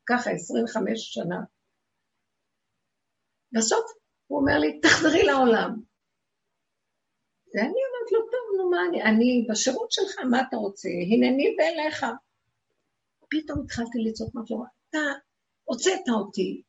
ככה, 0.06 0.30
25 0.30 1.14
שנה. 1.14 1.40
בסוף 3.52 3.84
הוא 4.26 4.40
אומר 4.40 4.58
לי, 4.58 4.80
תחזרי 4.80 5.22
לעולם. 5.22 5.70
ואני 7.54 7.80
אומרת 7.86 8.12
לו, 8.12 8.20
טוב, 8.20 8.44
נו 8.56 8.70
מה 8.70 8.78
אני, 8.88 9.02
אני 9.02 9.46
בשירות 9.50 9.92
שלך, 9.92 10.18
מה 10.30 10.42
אתה 10.48 10.56
רוצה? 10.56 10.88
הנני 10.88 11.56
ואליך. 11.58 12.06
פתאום 13.30 13.60
התחלתי 13.64 13.98
לצעוק 13.98 14.34
משהו, 14.34 14.64
אתה 14.88 14.98
הוצאת 15.64 16.08
אותי, 16.08 16.62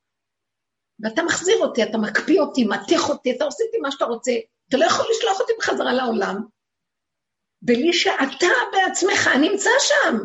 ואתה 0.99 1.23
מחזיר 1.23 1.57
אותי, 1.61 1.83
אתה 1.83 1.97
מקפיא 1.97 2.39
אותי, 2.39 2.65
מתך 2.65 3.09
אותי, 3.09 3.35
אתה 3.35 3.45
עושה 3.45 3.63
איתי 3.63 3.77
מה 3.77 3.91
שאתה 3.91 4.05
רוצה, 4.05 4.31
אתה 4.69 4.77
לא 4.77 4.85
יכול 4.85 5.05
לשלוח 5.11 5.39
אותי 5.39 5.53
בחזרה 5.59 5.93
לעולם, 5.93 6.35
בלי 7.61 7.93
שאתה 7.93 8.47
בעצמך 8.71 9.29
נמצא 9.41 9.69
שם. 9.79 10.17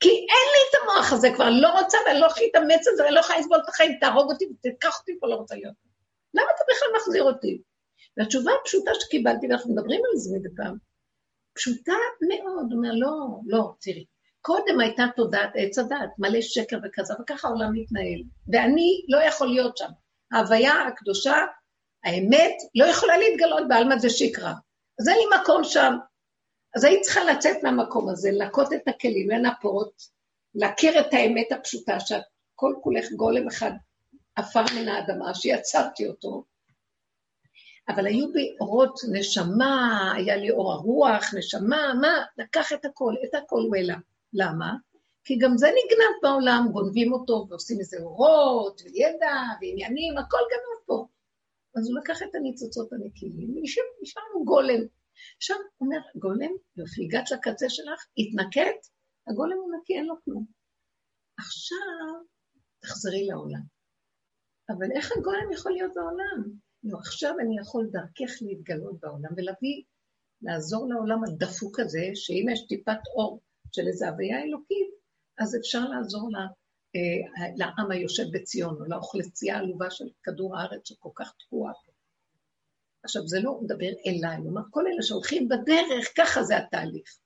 כי 0.00 0.08
אין 0.08 0.46
לי 0.52 0.60
את 0.70 0.74
המוח 0.82 1.12
הזה 1.12 1.30
כבר, 1.34 1.50
לא 1.50 1.68
רוצה 1.80 1.98
ואני 2.06 2.20
לא 2.20 2.26
יכולה 2.26 2.46
להתאמץ 2.46 2.88
את 2.88 2.96
זה, 2.96 3.06
אני 3.06 3.14
לא 3.14 3.20
יכולה 3.20 3.38
לסבול 3.38 3.58
את 3.64 3.68
החיים, 3.68 3.98
תהרוג 4.00 4.32
אותי 4.32 4.44
ותקח 4.44 4.98
אותי 5.00 5.12
פה, 5.20 5.28
לא 5.28 5.34
רוצה 5.34 5.54
להיות. 5.54 5.74
למה 6.34 6.46
אתה 6.56 6.64
בכלל 6.74 6.88
מחזיר 6.96 7.22
אותי? 7.22 7.62
והתשובה 8.16 8.52
הפשוטה 8.60 8.90
שקיבלתי, 8.94 9.46
ואנחנו 9.46 9.74
מדברים 9.74 10.00
על 10.12 10.18
זה 10.18 10.36
מדי 10.36 10.48
פעם, 10.56 10.76
פשוטה 11.54 11.92
מאוד, 12.28 12.72
אומר, 12.72 12.90
לא, 12.92 13.40
לא, 13.46 13.72
תראי, 13.80 14.04
קודם 14.40 14.80
הייתה 14.80 15.04
תודעת 15.16 15.50
עץ 15.54 15.78
הדת, 15.78 16.10
מלא 16.18 16.40
שקר 16.40 16.78
וכזה, 16.84 17.14
וככה 17.20 17.48
העולם 17.48 17.72
מתנהל, 17.72 18.22
ואני 18.52 19.04
לא 19.08 19.18
יכול 19.18 19.48
להיות 19.48 19.76
שם. 19.76 19.88
ההוויה 20.32 20.86
הקדושה, 20.86 21.36
האמת, 22.04 22.54
לא 22.74 22.84
יכולה 22.84 23.16
להתגלות 23.16 23.68
בעלמא 23.68 23.98
זה 23.98 24.10
שקרה. 24.10 24.54
אז 25.00 25.08
אין 25.08 25.16
לי 25.16 25.40
מקום 25.40 25.64
שם. 25.64 25.92
אז 26.74 26.84
היית 26.84 27.02
צריכה 27.02 27.24
לצאת 27.24 27.56
מהמקום 27.62 28.08
הזה, 28.08 28.30
לנקות 28.32 28.72
את 28.72 28.88
הכלים, 28.88 29.30
לנפות, 29.30 30.02
להכיר 30.54 31.00
את 31.00 31.14
האמת 31.14 31.52
הפשוטה, 31.52 32.00
שאת 32.00 32.22
כל 32.54 32.74
כולך 32.82 33.12
גולם 33.12 33.48
אחד 33.48 33.70
עפר 34.36 34.64
מן 34.76 34.88
האדמה, 34.88 35.34
שיצרתי 35.34 36.08
אותו, 36.08 36.44
אבל 37.88 38.06
היו 38.06 38.32
בי 38.32 38.56
אורות 38.60 39.00
נשמה, 39.12 40.12
היה 40.16 40.36
לי 40.36 40.50
אור 40.50 40.72
הרוח, 40.72 41.34
נשמה, 41.34 41.94
מה? 42.00 42.24
לקח 42.38 42.72
את 42.72 42.84
הכל, 42.84 43.14
את 43.24 43.34
הכל 43.34 43.60
הוא 43.60 43.76
העלה. 43.76 43.96
למה? 44.32 44.74
כי 45.24 45.38
גם 45.38 45.56
זה 45.56 45.66
נגנב 45.66 46.14
בעולם, 46.22 46.68
גונבים 46.72 47.12
אותו 47.12 47.46
ועושים 47.48 47.78
איזה 47.80 47.96
אורות, 48.00 48.82
וידע, 48.84 49.32
ועניינים, 49.60 50.18
הכל 50.18 50.38
גנב 50.50 50.86
פה. 50.86 51.06
אז 51.76 51.88
הוא 51.88 51.98
לקח 51.98 52.22
את 52.22 52.34
הניצוצות 52.34 52.92
הנקיים, 52.92 53.32
ונשארנו 53.38 54.44
גולם. 54.44 54.80
עכשיו, 55.36 55.56
הוא 55.76 55.86
אומר, 55.86 56.00
גולם, 56.14 56.52
יופי, 56.76 57.04
הגעת 57.04 57.30
לקצה 57.30 57.66
שלך, 57.68 58.00
התנקט, 58.18 58.80
הגולם 59.28 59.56
הוא 59.56 59.72
נקי, 59.76 59.94
אין 59.94 60.06
לו 60.06 60.14
כלום. 60.24 60.44
עכשיו, 61.38 61.78
תחזרי 62.80 63.26
לעולם. 63.26 63.62
אבל 64.70 64.92
איך 64.96 65.12
הגולם 65.16 65.52
יכול 65.52 65.72
להיות 65.72 65.92
בעולם? 65.94 66.38
לא, 66.84 66.98
עכשיו 66.98 67.34
אני 67.40 67.58
יכול 67.58 67.88
דרכך 67.92 68.32
להתגלות 68.40 69.00
בעולם 69.00 69.30
ולהביא, 69.36 69.82
לעזור 70.42 70.88
לעולם 70.88 71.24
הדפוק 71.24 71.80
הזה, 71.80 72.04
שאם 72.14 72.46
יש 72.52 72.66
טיפת 72.68 73.02
אור 73.16 73.40
של 73.72 73.82
איזו 73.88 74.06
הוויה 74.06 74.42
אלוקית, 74.42 74.90
אז 75.38 75.56
אפשר 75.56 75.88
לעזור 75.88 76.28
לה, 76.32 76.46
אה, 76.96 77.48
לעם 77.56 77.90
היושב 77.90 78.24
בציון, 78.32 78.76
או 78.80 78.84
לאוכלוסייה 78.84 79.56
העלובה 79.56 79.90
של 79.90 80.04
כדור 80.22 80.58
הארץ 80.58 80.88
שכל 80.88 81.10
כך 81.14 81.32
תקועה 81.38 81.72
פה. 81.84 81.89
עכשיו, 83.04 83.28
זה 83.28 83.40
לא 83.40 83.58
מדבר 83.62 83.90
אליי, 84.06 84.36
אומר, 84.46 84.62
כל 84.70 84.86
אלה 84.86 85.02
שהולכים 85.02 85.48
בדרך, 85.48 86.12
ככה 86.16 86.42
זה 86.42 86.56
התהליך. 86.56 87.16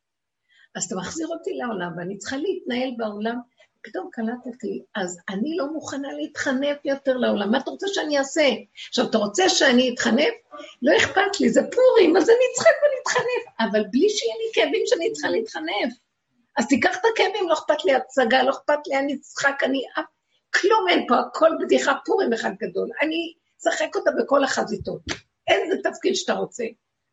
אז 0.75 0.85
אתה 0.85 0.97
מחזיר 0.97 1.27
אותי 1.27 1.55
לעולם, 1.55 1.93
ואני 1.99 2.19
צריכה 2.19 2.37
להתנהל 2.37 2.91
בעולם 2.97 3.39
פתאום 3.83 4.09
קלטתי, 4.13 4.83
אז 4.95 5.21
אני 5.29 5.57
לא 5.57 5.73
מוכנה 5.73 6.13
להתחנף 6.13 6.77
יותר 6.85 7.17
לעולם, 7.17 7.51
מה 7.51 7.59
אתה 7.59 7.71
רוצה 7.71 7.87
שאני 7.89 8.19
אעשה? 8.19 8.49
עכשיו, 8.89 9.07
אתה 9.11 9.19
רוצה 9.19 9.49
שאני 9.49 9.95
אתחנף? 9.95 10.35
לא 10.83 10.97
אכפת 10.97 11.41
לי, 11.41 11.49
זה 11.49 11.61
פורים, 11.61 12.17
אז 12.17 12.29
אני 12.29 12.45
אצחק 12.53 12.73
ואני 12.83 12.95
אתחנף, 13.03 13.55
אבל 13.61 13.85
בלי 13.91 14.09
שיהיה 14.09 14.35
לי 14.35 14.51
כאבים 14.55 14.83
שאני 14.87 15.13
צריכה 15.13 15.31
להתחנף. 15.31 15.95
אז 16.57 16.69
תיקח 16.69 16.97
את 16.97 17.03
הכאבים, 17.13 17.49
לא 17.49 17.55
אכפת 17.55 17.85
לי 17.85 17.95
הצגה, 17.95 18.43
לא 18.43 18.51
אכפת 18.51 18.87
לי, 18.87 18.99
אני 18.99 19.15
אצחק, 19.15 19.59
אני 19.63 19.83
אף... 19.99 20.05
כלום 20.55 20.89
אין 20.89 21.07
פה, 21.09 21.15
הכל 21.19 21.51
בדיחה 21.61 21.93
פורים 22.07 22.33
אחד 22.33 22.51
גדול. 22.63 22.89
אני 23.03 23.33
אשחק 23.61 23.97
אותה 23.97 24.11
בכל 24.19 24.45
החזיתות. 24.45 25.01
איזה 25.49 25.83
תפקיד 25.83 26.15
שאתה 26.15 26.33
רוצה, 26.33 26.65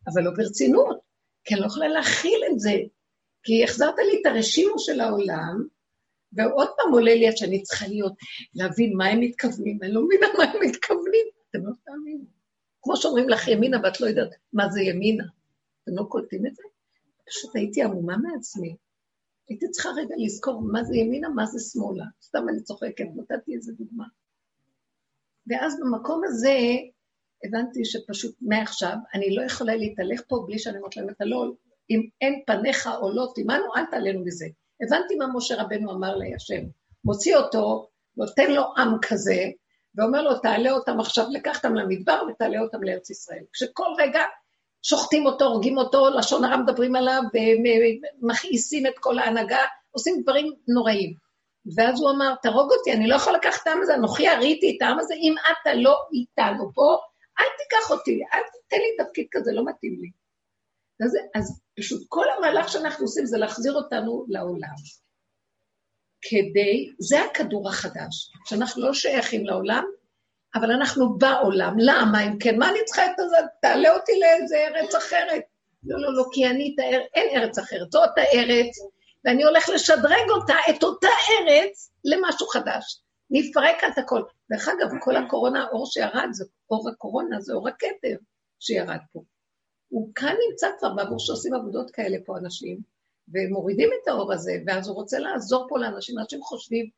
אבל 0.06 0.22
לא 0.22 0.30
ברצינות, 0.36 0.98
כי 1.44 1.54
אני 1.54 1.60
לא 1.60 1.66
יכולה 1.66 1.88
להכיל 1.88 2.40
את 2.52 2.58
זה. 2.60 2.74
כי 3.42 3.64
החזרת 3.64 3.94
לי 3.98 4.20
את 4.20 4.26
הרשימו 4.26 4.78
של 4.78 5.00
העולם, 5.00 5.66
ועוד 6.32 6.68
פעם 6.76 6.92
עולה 6.92 7.14
לי 7.14 7.28
עד 7.28 7.36
שאני 7.36 7.62
צריכה 7.62 7.86
להיות, 7.86 8.12
להבין 8.54 8.96
מה 8.96 9.06
הם 9.06 9.20
מתכוונים, 9.20 9.78
אני 9.82 9.92
לא 9.92 10.04
מבינה 10.04 10.26
מה 10.38 10.44
הם 10.44 10.68
מתכוונים, 10.68 11.26
אתם 11.50 11.66
לא 11.66 11.72
תאמינו. 11.84 12.24
כמו 12.82 12.96
שאומרים 12.96 13.28
לך 13.28 13.48
ימינה 13.48 13.78
ואת 13.82 14.00
לא 14.00 14.06
יודעת 14.06 14.34
מה 14.52 14.68
זה 14.68 14.80
ימינה. 14.80 15.24
אתם 15.82 15.92
לא 15.94 16.04
קולטים 16.08 16.46
את 16.46 16.54
זה? 16.54 16.62
פשוט 17.28 17.56
הייתי 17.56 17.82
עמומה 17.82 18.16
מעצמי. 18.16 18.76
הייתי 19.48 19.70
צריכה 19.70 19.88
רגע 19.96 20.14
לזכור 20.18 20.62
מה 20.62 20.84
זה 20.84 20.96
ימינה, 20.96 21.28
מה 21.28 21.46
זה 21.46 21.58
שמאלה. 21.72 22.04
סתם 22.22 22.48
אני 22.48 22.62
צוחקת, 22.62 23.04
נתתי 23.16 23.54
איזה 23.54 23.72
דוגמה. 23.72 24.04
ואז 25.46 25.80
במקום 25.80 26.22
הזה 26.24 26.56
הבנתי 27.44 27.84
שפשוט 27.84 28.34
מעכשיו 28.40 28.94
אני 29.14 29.34
לא 29.34 29.42
יכולה 29.42 29.76
להתהלך 29.76 30.20
פה 30.28 30.44
בלי 30.46 30.58
שאני 30.58 30.78
אומרת 30.78 30.96
להם, 30.96 31.10
אתה 31.10 31.24
לא, 31.24 31.50
אם 31.90 32.00
אין 32.20 32.42
פניך 32.46 32.88
עולות 33.00 33.38
עמנו, 33.38 33.76
אל 33.76 33.84
תעלנו 33.90 34.24
מזה. 34.24 34.46
הבנתי 34.82 35.14
מה 35.14 35.26
משה 35.34 35.62
רבנו 35.62 35.92
אמר 35.92 36.16
לי, 36.16 36.34
השם. 36.34 36.62
מוציא 37.04 37.36
אותו, 37.36 37.88
נותן 38.16 38.50
לו 38.50 38.62
עם 38.76 38.98
כזה, 39.02 39.50
ואומר 39.94 40.22
לו, 40.22 40.38
תעלה 40.38 40.70
אותם 40.70 41.00
עכשיו, 41.00 41.26
לקח 41.30 41.56
אותם 41.56 41.74
למדבר 41.74 42.22
ותעלה 42.28 42.60
אותם 42.60 42.82
לארץ 42.82 43.10
ישראל. 43.10 43.42
כשכל 43.52 43.86
רגע 43.98 44.20
שוחטים 44.82 45.26
אותו, 45.26 45.44
הורגים 45.44 45.78
אותו, 45.78 46.10
לשון 46.10 46.44
הרע 46.44 46.56
מדברים 46.56 46.96
עליו, 46.96 47.22
ומכעיסים 48.22 48.86
את 48.86 48.98
כל 49.00 49.18
ההנהגה, 49.18 49.62
עושים 49.90 50.22
דברים 50.22 50.52
נוראים. 50.68 51.14
ואז 51.76 52.00
הוא 52.00 52.10
אמר, 52.10 52.34
תהרוג 52.42 52.72
אותי, 52.72 52.92
אני 52.92 53.06
לא 53.06 53.14
יכול 53.14 53.32
לקחת 53.32 53.62
את 53.62 53.66
העם 53.66 53.82
הזה, 53.82 53.94
אנוכי 53.94 54.28
הריתי 54.28 54.76
את 54.76 54.82
העם 54.82 54.98
הזה, 54.98 55.14
אם 55.14 55.34
אתה 55.52 55.74
לא 55.74 55.96
איתנו 56.12 56.72
פה, 56.74 56.96
אל 57.42 57.48
תיקח 57.58 57.90
אותי, 57.90 58.20
אל 58.34 58.42
תתן 58.42 58.76
לי 58.76 59.04
תפקיד 59.04 59.26
כזה, 59.30 59.52
לא 59.52 59.64
מתאים 59.64 59.98
לי. 60.00 60.10
אז, 61.04 61.16
אז 61.34 61.62
פשוט 61.78 62.02
כל 62.08 62.26
המהלך 62.36 62.68
שאנחנו 62.68 63.04
עושים 63.04 63.26
זה 63.26 63.38
להחזיר 63.38 63.72
אותנו 63.72 64.24
לעולם. 64.28 64.74
כדי, 66.22 66.92
זה 66.98 67.24
הכדור 67.24 67.68
החדש, 67.68 68.30
שאנחנו 68.48 68.82
לא 68.82 68.94
שייכים 68.94 69.46
לעולם, 69.46 69.84
אבל 70.54 70.70
אנחנו 70.70 71.18
בעולם. 71.18 71.74
למה? 71.78 72.26
אם 72.26 72.38
כן, 72.38 72.58
מה 72.58 72.68
אני 72.68 72.78
צריכה 72.84 73.06
את 73.06 73.16
זה? 73.30 73.36
תעלה 73.62 73.94
אותי 73.94 74.12
לאיזה 74.20 74.56
ארץ 74.56 74.94
אחרת. 74.94 75.42
לא, 75.84 76.00
לא, 76.00 76.14
לא, 76.14 76.24
כי 76.32 76.46
אני 76.46 76.74
את 76.74 76.84
הארץ, 76.84 77.06
אין 77.14 77.38
ארץ 77.38 77.58
אחרת, 77.58 77.92
זאת 77.92 78.10
הארץ, 78.16 78.76
ואני 79.24 79.44
הולך 79.44 79.68
לשדרג 79.68 80.30
אותה, 80.30 80.54
את 80.70 80.82
אותה 80.82 81.08
ארץ, 81.30 81.90
למשהו 82.04 82.46
חדש. 82.46 83.01
נפרק 83.32 83.76
את 83.92 83.98
הכל. 83.98 84.22
דרך 84.50 84.68
אגב, 84.68 84.88
כל 85.00 85.16
הקורונה, 85.16 85.64
האור 85.64 85.86
שירד, 85.86 86.28
זה 86.30 86.44
אור 86.70 86.88
הקורונה, 86.88 87.40
זה 87.40 87.52
אור 87.52 87.68
הכתר 87.68 88.16
שירד 88.60 88.98
פה. 89.12 89.22
הוא 89.88 90.14
כאן 90.14 90.34
נמצא 90.48 90.66
כבר, 90.78 90.94
בעבור 90.94 91.18
שעושים 91.18 91.54
עבודות 91.54 91.90
כאלה 91.90 92.16
פה 92.26 92.38
אנשים, 92.38 92.80
ומורידים 93.28 93.90
את 94.02 94.08
האור 94.08 94.32
הזה, 94.32 94.52
ואז 94.66 94.88
הוא 94.88 94.96
רוצה 94.96 95.18
לעזור 95.18 95.66
פה 95.68 95.78
לאנשים, 95.78 96.18
אנשים 96.18 96.42
חושבים 96.42 96.90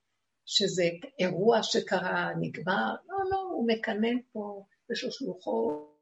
שזה 0.47 0.85
אירוע 1.19 1.63
שקרה, 1.63 2.31
נגמר, 2.41 2.95
לא, 3.09 3.19
לא, 3.31 3.39
הוא 3.53 3.69
מקנן 3.69 4.17
פה, 4.33 4.65
יש 4.93 5.05
לו 5.05 5.11
שלוחות, 5.11 5.95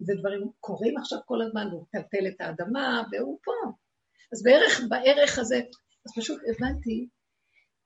ודברים 0.00 0.50
קורים 0.60 0.98
עכשיו 0.98 1.18
כל 1.26 1.42
הזמן, 1.42 1.68
הוא 1.72 1.82
מטלטל 1.82 2.26
את 2.26 2.40
האדמה, 2.40 3.02
והוא 3.12 3.38
פה. 3.44 3.52
אז 4.32 4.42
בערך, 4.42 4.80
בערך 4.88 5.38
הזה, 5.38 5.60
אז 6.06 6.12
פשוט 6.16 6.40
הבנתי, 6.48 7.08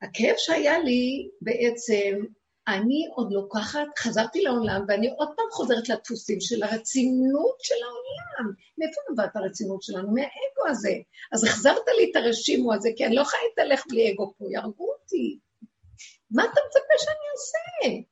הכאב 0.03 0.35
שהיה 0.37 0.79
לי 0.79 1.29
בעצם 1.41 2.21
אני 2.69 3.09
עוד 3.15 3.33
לוקחת, 3.33 3.99
חזרתי 3.99 4.43
לעולם, 4.43 4.85
ואני 4.89 5.11
עוד 5.17 5.29
פעם 5.37 5.47
חוזרת 5.51 5.89
לדפוסים 5.89 6.41
של 6.41 6.63
הרצינות 6.63 7.57
של 7.61 7.75
העולם. 7.85 8.55
מאיפה 8.79 9.01
נובעת 9.11 9.37
הרצינות 9.37 9.83
שלנו? 9.83 10.09
מהאגו 10.09 10.69
הזה. 10.69 10.93
אז 11.33 11.45
החזרת 11.45 11.89
לי 11.99 12.11
את 12.11 12.17
הרשימו 12.17 12.75
הזה, 12.75 12.89
כי 12.97 13.07
אני 13.07 13.15
לא 13.15 13.21
יכולה 13.21 13.43
להתהלך 13.49 13.85
בלי 13.89 14.13
אגו 14.13 14.35
פה, 14.39 14.45
יהרגו 14.51 14.93
אותי. 14.93 15.39
מה 16.31 16.45
אתה 16.45 16.61
מצפה 16.67 16.95
שאני 16.99 17.27
אעשה? 17.33 18.03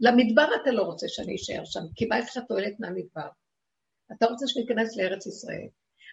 למדבר 0.00 0.48
אתה 0.62 0.70
לא 0.70 0.82
רוצה 0.82 1.08
שאני 1.08 1.34
אשאר 1.34 1.64
שם, 1.64 1.80
יש 2.18 2.36
לך 2.36 2.44
תועלת 2.48 2.80
מהמדבר? 2.80 3.28
אתה 4.12 4.26
רוצה 4.26 4.46
שניכנס 4.48 4.96
לארץ 4.96 5.26
ישראל. 5.26 5.68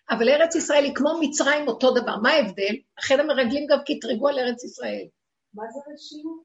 אבל 0.10 0.30
ארץ 0.30 0.56
ישראל 0.56 0.84
היא 0.84 0.96
כמו 0.96 1.10
מצרים 1.22 1.68
אותו 1.68 1.94
דבר, 1.94 2.18
מה 2.18 2.30
ההבדל? 2.30 2.76
אכן 3.00 3.20
המרגלים 3.20 3.68
גם 3.70 3.80
קטרגו 3.86 4.28
על 4.28 4.40
ארץ 4.40 4.64
ישראל. 4.64 5.06
מה 5.54 5.64
זה 5.74 5.80
רשימו? 5.94 6.44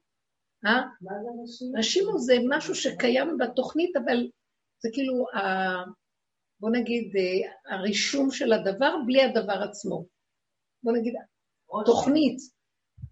אה? 0.65 0.81
מה 1.01 1.11
זה 1.23 1.29
רשימו? 1.43 1.77
רשימו 1.77 2.19
זה 2.19 2.33
משהו 2.49 2.75
שקיים 2.75 3.37
בתוכנית, 3.37 3.95
אבל 3.95 4.27
זה 4.83 4.89
כאילו, 4.93 5.25
ה... 5.33 5.39
בוא 6.59 6.69
נגיד, 6.69 7.13
אה, 7.17 7.75
הרישום 7.75 8.31
של 8.31 8.53
הדבר 8.53 8.95
בלי 9.05 9.23
הדבר 9.23 9.63
עצמו. 9.69 10.05
בוא 10.83 10.93
נגיד, 10.93 11.13
תוכנית, 11.85 12.37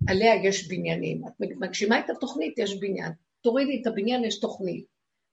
עליה 0.10 0.36
יש 0.36 0.68
בניינים. 0.68 1.28
את 1.28 1.34
מגשימה 1.60 2.00
את 2.00 2.10
התוכנית, 2.10 2.58
יש 2.58 2.80
בניין. 2.80 3.12
תורידי 3.42 3.82
את 3.82 3.88
הבניין, 3.88 4.24
יש 4.24 4.40
תוכנית. 4.40 4.86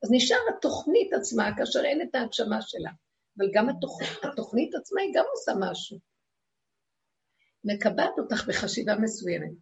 אז 0.02 0.10
נשאר 0.12 0.38
התוכנית 0.56 1.12
עצמה, 1.12 1.50
כאשר 1.56 1.80
אין 1.84 2.02
את 2.02 2.14
ההגשמה 2.14 2.62
שלה. 2.62 2.90
אבל 3.38 3.46
גם 3.54 3.68
התוכנית, 3.68 4.24
התוכנית 4.32 4.74
עצמה 4.74 5.00
היא 5.00 5.10
גם 5.14 5.24
עושה 5.30 5.52
משהו. 5.60 5.98
מקבעת 7.64 8.18
אותך 8.18 8.48
בחשיבה 8.48 8.96
מסוימת. 8.96 9.52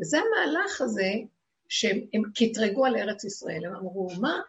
וזה 0.00 0.18
המהלך 0.18 0.80
הזה 0.80 1.12
שהם 1.68 2.22
קטרגו 2.34 2.86
על 2.86 2.96
ארץ 2.96 3.24
ישראל, 3.24 3.66
הם 3.66 3.74
אמרו, 3.74 4.08
מה? 4.20 4.40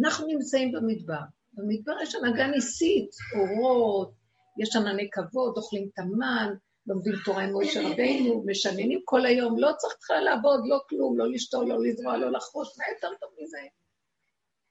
אנחנו 0.00 0.26
נמצאים 0.26 0.72
במדבר. 0.72 1.20
במדבר 1.52 1.92
יש 2.02 2.14
הנהגה 2.14 2.46
ניסית, 2.46 3.10
אורות, 3.38 4.12
יש 4.58 4.76
ענני 4.76 5.10
כבוד, 5.10 5.56
אוכלים 5.56 5.88
תמן, 5.94 6.54
לומדים 6.86 7.12
תורה 7.24 7.44
עם 7.44 7.52
מוישה 7.52 7.80
רבינו, 7.90 8.44
משננים 8.46 9.00
כל 9.04 9.26
היום, 9.26 9.58
לא 9.58 9.70
צריך 9.78 9.96
בכלל 10.00 10.20
לעבוד, 10.24 10.60
לא 10.66 10.78
כלום, 10.88 11.18
לא 11.18 11.30
לשתול, 11.30 11.68
לא 11.68 11.84
לזרוע, 11.84 12.16
לא 12.16 12.32
לחרוש, 12.32 12.78
מה 12.78 12.84
יותר 12.94 13.16
טוב 13.20 13.30
מזה? 13.42 13.58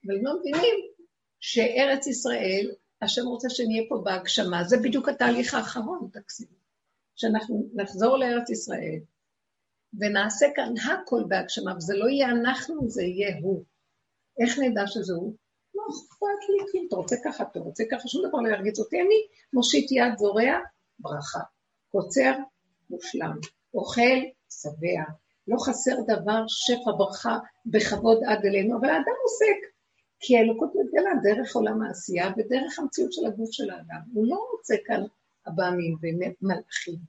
אבל 0.06 0.16
לא 0.22 0.40
מבינים 0.40 0.76
שארץ 1.40 2.08
ישראל, 2.08 2.72
השם 3.06 3.26
רוצה 3.26 3.50
שנהיה 3.50 3.84
פה 3.90 4.02
בהגשמה, 4.04 4.64
זה 4.64 4.78
בדיוק 4.78 5.10
התהליך 5.10 5.54
האחרון, 5.54 6.10
תקשיבו. 6.14 6.56
שאנחנו 7.16 7.70
נחזור 7.74 8.18
לארץ 8.18 8.50
ישראל 8.50 9.00
ונעשה 10.00 10.46
כאן 10.56 10.74
הכל 10.78 11.24
בהגשמה, 11.28 11.76
וזה 11.78 11.94
לא 11.96 12.10
יהיה 12.10 12.30
אנחנו, 12.30 12.90
זה 12.90 13.04
יהיה 13.04 13.36
הוא. 13.42 13.64
איך 14.40 14.60
נדע 14.60 14.88
שזה 14.88 15.14
הוא? 15.14 15.36
לא 15.76 15.84
אכפת 15.90 16.50
לי, 16.50 16.72
כי 16.72 16.88
אתה 16.88 16.96
רוצה 16.96 17.16
ככה, 17.24 17.44
אתה 17.52 17.60
רוצה 17.60 17.84
ככה, 17.92 18.08
שום 18.08 18.28
דבר 18.28 18.38
לא 18.38 18.50
ירגיץ 18.50 18.80
אותי. 18.80 19.02
אני 19.02 19.16
מושיט 19.54 19.92
יד, 19.92 20.18
זורע, 20.18 20.60
ברכה. 21.00 21.40
קוצר, 21.92 22.34
מושלם. 22.90 23.38
אוכל, 23.74 24.20
שבע. 24.50 25.04
לא 25.48 25.58
חסר 25.60 25.96
דבר, 26.08 26.44
שפע, 26.48 26.92
ברכה, 26.98 27.38
בכבוד 27.66 28.18
עד 28.28 28.46
אלינו, 28.46 28.78
אבל 28.78 28.90
האדם 28.90 29.16
עוסק. 29.24 29.75
כי 30.28 30.38
האלוקות 30.38 30.72
מתגלה 30.76 31.12
דרך 31.24 31.56
עולם 31.56 31.82
העשייה 31.82 32.34
ודרך 32.38 32.80
המציאות 32.80 33.14
של 33.14 33.26
הגוף 33.26 33.52
של 33.52 33.70
האדם. 33.70 34.02
הוא 34.14 34.28
לא 34.28 34.48
רוצה 34.52 34.76
כאן 34.86 35.02
אב"מים 35.48 35.96
ומלאכים. 36.02 37.00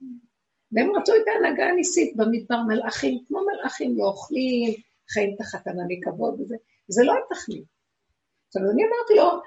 והם 0.73 0.97
רצו 0.97 1.13
את 1.17 1.23
ההנהגה 1.29 1.65
הניסית 1.65 2.17
במדבר, 2.17 2.63
מלאכים, 2.69 3.25
כמו 3.29 3.39
מלאכים, 3.47 3.99
לא 3.99 4.05
אוכלים, 4.05 4.75
חיים 5.11 5.37
תחת 5.39 5.67
ענני 5.67 6.01
כבוד 6.05 6.41
וזה. 6.41 6.57
זה 6.89 7.05
לא 7.05 7.13
התכלית. 7.13 7.65
עכשיו, 8.49 8.63
אני 8.63 8.83
אמרתי 8.85 9.15
לו, 9.17 9.43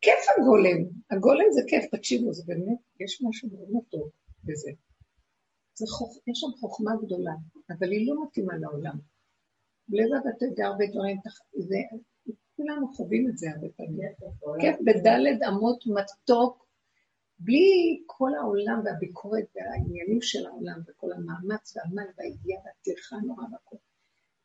כיף 0.00 0.24
הגולם, 0.36 0.80
הגולם 1.10 1.46
זה 1.50 1.62
כיף, 1.68 1.84
תקשיבו, 1.94 2.32
זה 2.32 2.42
באמת, 2.46 2.78
יש 3.00 3.22
משהו 3.28 3.48
מאוד 3.52 3.84
טוב 3.90 4.10
בזה. 4.44 4.70
זה 5.74 5.86
חוכ... 5.88 6.16
יש 6.26 6.40
שם 6.40 6.52
חוכמה 6.60 6.92
גדולה, 7.02 7.32
אבל 7.70 7.90
היא 7.92 8.08
לא 8.08 8.22
מתאימה 8.24 8.56
לעולם. 8.56 8.98
לבד 9.88 10.26
אתה 10.36 10.44
יודע 10.44 10.66
הרבה 10.66 10.84
דברים, 10.86 11.16
זה, 11.58 11.76
כולנו 12.56 12.92
חווים 12.94 13.28
את 13.28 13.38
זה 13.38 13.50
הרבה 13.50 13.66
פעמים. 13.76 14.08
כיף 14.60 14.76
בדלת 14.86 15.38
אמות 15.48 15.84
מתוק, 15.86 16.66
בלי 17.38 18.02
כל 18.06 18.30
העולם 18.40 18.80
והביקורת 18.84 19.44
והעניינים 19.54 20.22
של 20.22 20.46
העולם 20.46 20.80
וכל 20.88 21.12
המאמץ 21.12 21.76
והעמל 21.76 22.10
והידיעה 22.18 22.60
והטרחה 22.64 23.16
נורא 23.26 23.44
והכל. 23.52 23.76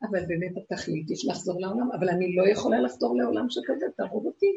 אבל 0.01 0.25
באמת 0.25 0.51
התכלית 0.57 1.09
היא 1.09 1.17
לחזור 1.29 1.61
לעולם, 1.61 1.91
אבל 1.91 2.09
אני 2.09 2.35
לא 2.35 2.49
יכולה 2.49 2.81
לחזור 2.81 3.17
לעולם 3.17 3.49
שכזה, 3.49 3.85
תהרוג 3.97 4.25
אותי. 4.25 4.51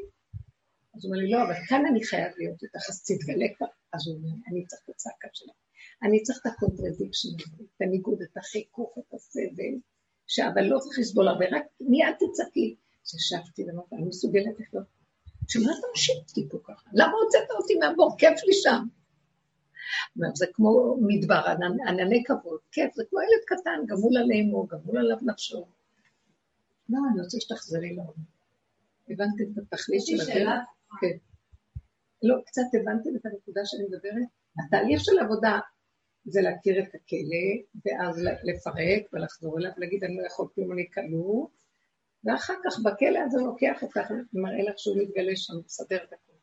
אז 0.95 1.05
הוא 1.05 1.13
אומר 1.13 1.23
לי, 1.23 1.31
לא, 1.31 1.43
אבל 1.43 1.55
כאן 1.69 1.83
אני 1.91 2.05
חייב 2.05 2.33
להיות 2.39 2.63
איתך, 2.63 2.89
אז 2.89 3.03
תתגלה 3.05 3.47
כבר. 3.57 3.67
אז 3.93 4.09
הוא 4.09 4.17
אומר, 4.17 4.35
אני 4.51 4.67
צריך 4.67 4.83
את 4.85 4.89
הצעקה 4.89 5.29
שלך. 5.33 5.57
אני 6.03 6.23
צריך 6.23 6.39
את 6.43 6.47
ה 6.47 6.53
contradiction 6.53 7.29
את 7.77 7.81
הניגוד, 7.83 8.23
את 8.23 8.37
החיכוך, 8.37 8.99
את 8.99 9.15
הסבל, 9.15 9.75
אבל 10.53 10.63
לא 10.63 10.79
צריך 10.79 10.99
לסבול 10.99 11.29
הרבה, 11.29 11.45
רק 11.51 11.63
מיד 11.81 12.15
תצעקי. 12.19 12.77
ישבתי 13.15 13.65
ואמרתי, 13.65 13.95
אני 13.95 14.05
מסוגלת 14.05 14.61
לחיות. 14.61 14.85
שמה 15.49 15.73
אתה 15.79 15.87
משיב 15.95 16.17
אותי 16.29 16.49
פה 16.51 16.59
ככה? 16.65 16.91
למה 16.93 17.13
הוצאת 17.25 17.51
אותי 17.51 17.75
מהבור? 17.75 18.17
כיף 18.19 18.45
לי 18.47 18.53
שם. 18.53 18.87
זה 20.35 20.47
כמו 20.53 20.97
מדבר, 21.01 21.45
ענני 21.89 22.23
כבוד, 22.27 22.61
כיף, 22.73 22.95
זה 22.95 23.03
כמו 23.11 23.19
ילד 23.21 23.45
קטן, 23.47 23.87
גמול 23.87 24.17
עלי 24.17 24.38
אמו, 24.38 24.67
גמול 24.67 24.99
עליו 24.99 25.17
נפשו. 25.23 25.67
לא, 26.89 26.99
אני 27.13 27.23
רוצה 27.23 27.41
שתחזרי 27.41 27.95
לעולם. 27.95 28.13
הבנתם 29.11 29.45
את 29.53 29.59
התכלית 29.59 30.07
של 30.07 30.21
הדרך? 30.21 30.61
כן. 31.01 31.17
לא, 32.23 32.35
קצת 32.47 32.63
הבנתם 32.81 33.17
את 33.17 33.27
הנקודה 33.27 33.61
שאני 33.65 33.85
מדברת? 33.85 34.29
התהליך 34.59 35.01
של 35.05 35.19
עבודה 35.19 35.59
זה 36.25 36.41
להכיר 36.41 36.83
את 36.83 36.95
הכלא, 36.95 37.81
ואז 37.85 38.23
לפרק 38.43 39.13
ולחזור 39.13 39.59
אליו 39.59 39.71
ולהגיד, 39.77 40.05
אני 40.05 40.17
לא 40.17 40.27
יכול 40.27 40.47
כלום, 40.55 40.73
אני 40.73 40.91
כלוא, 40.95 41.47
ואחר 42.25 42.55
כך 42.65 42.79
בכלא 42.85 43.19
הזה 43.27 43.39
לוקח 43.39 43.83
אותך, 43.83 44.11
מראה 44.33 44.63
לך 44.69 44.79
שהוא 44.79 44.97
מתגלה 45.03 45.33
שם, 45.37 45.55
מסדר 45.65 46.05
את 46.05 46.13
הכול. 46.13 46.35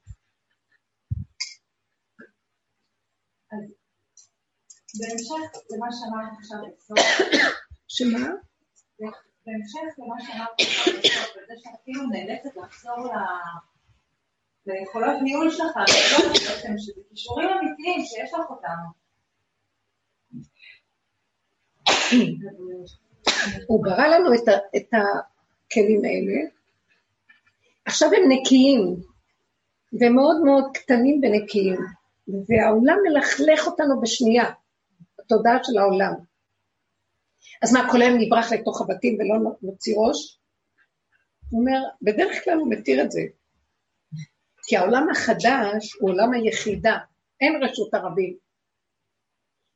אז 3.51 3.63
בהמשך 4.99 5.59
למה 5.71 5.87
שאמרת 5.91 6.33
עכשיו 6.39 6.59
בסוף, 6.77 6.99
שמה? 7.87 8.27
בהמשך 9.45 9.99
למה 9.99 10.15
שאמרת 10.25 10.49
עכשיו 10.59 10.93
בסוף, 10.99 11.37
בזה 11.37 11.53
שאת 11.57 11.79
כאילו 11.83 12.03
נאלצת 12.03 12.55
לחזור 12.55 13.13
ליכולות 14.65 15.21
ניהול 15.23 15.51
שלך, 15.51 15.79
שזה 16.77 17.01
כישורים 17.09 17.49
אמיתיים 17.49 18.05
שיש 18.05 18.33
לך 18.33 18.49
אותם. 18.49 18.77
הוא 23.67 23.83
ברא 23.83 24.07
לנו 24.07 24.33
את 24.75 24.93
הכלים 25.67 26.01
האלה. 26.05 26.49
עכשיו 27.85 28.09
הם 28.13 28.31
נקיים, 28.31 28.95
ומאוד 29.93 30.41
מאוד 30.45 30.63
קטנים 30.73 31.21
ונקיים. 31.23 31.75
והעולם 32.27 32.97
מלכלך 33.03 33.67
אותנו 33.67 34.01
בשנייה, 34.01 34.45
בתודעה 35.19 35.57
של 35.63 35.77
העולם. 35.77 36.13
אז 37.61 37.73
מה, 37.73 37.87
כל 37.91 38.01
היום 38.01 38.17
נברח 38.19 38.51
לתוך 38.51 38.81
הבתים 38.81 39.17
ולא 39.19 39.51
נוציא 39.61 39.95
ראש? 39.97 40.39
הוא 41.49 41.61
אומר, 41.61 41.79
בדרך 42.01 42.43
כלל 42.43 42.57
הוא 42.57 42.71
מתיר 42.71 43.03
את 43.03 43.11
זה. 43.11 43.21
כי 44.67 44.77
העולם 44.77 45.07
החדש 45.11 45.93
הוא 45.99 46.09
עולם 46.09 46.33
היחידה, 46.33 46.97
אין 47.41 47.63
רשות 47.63 47.93
הרבים, 47.93 48.37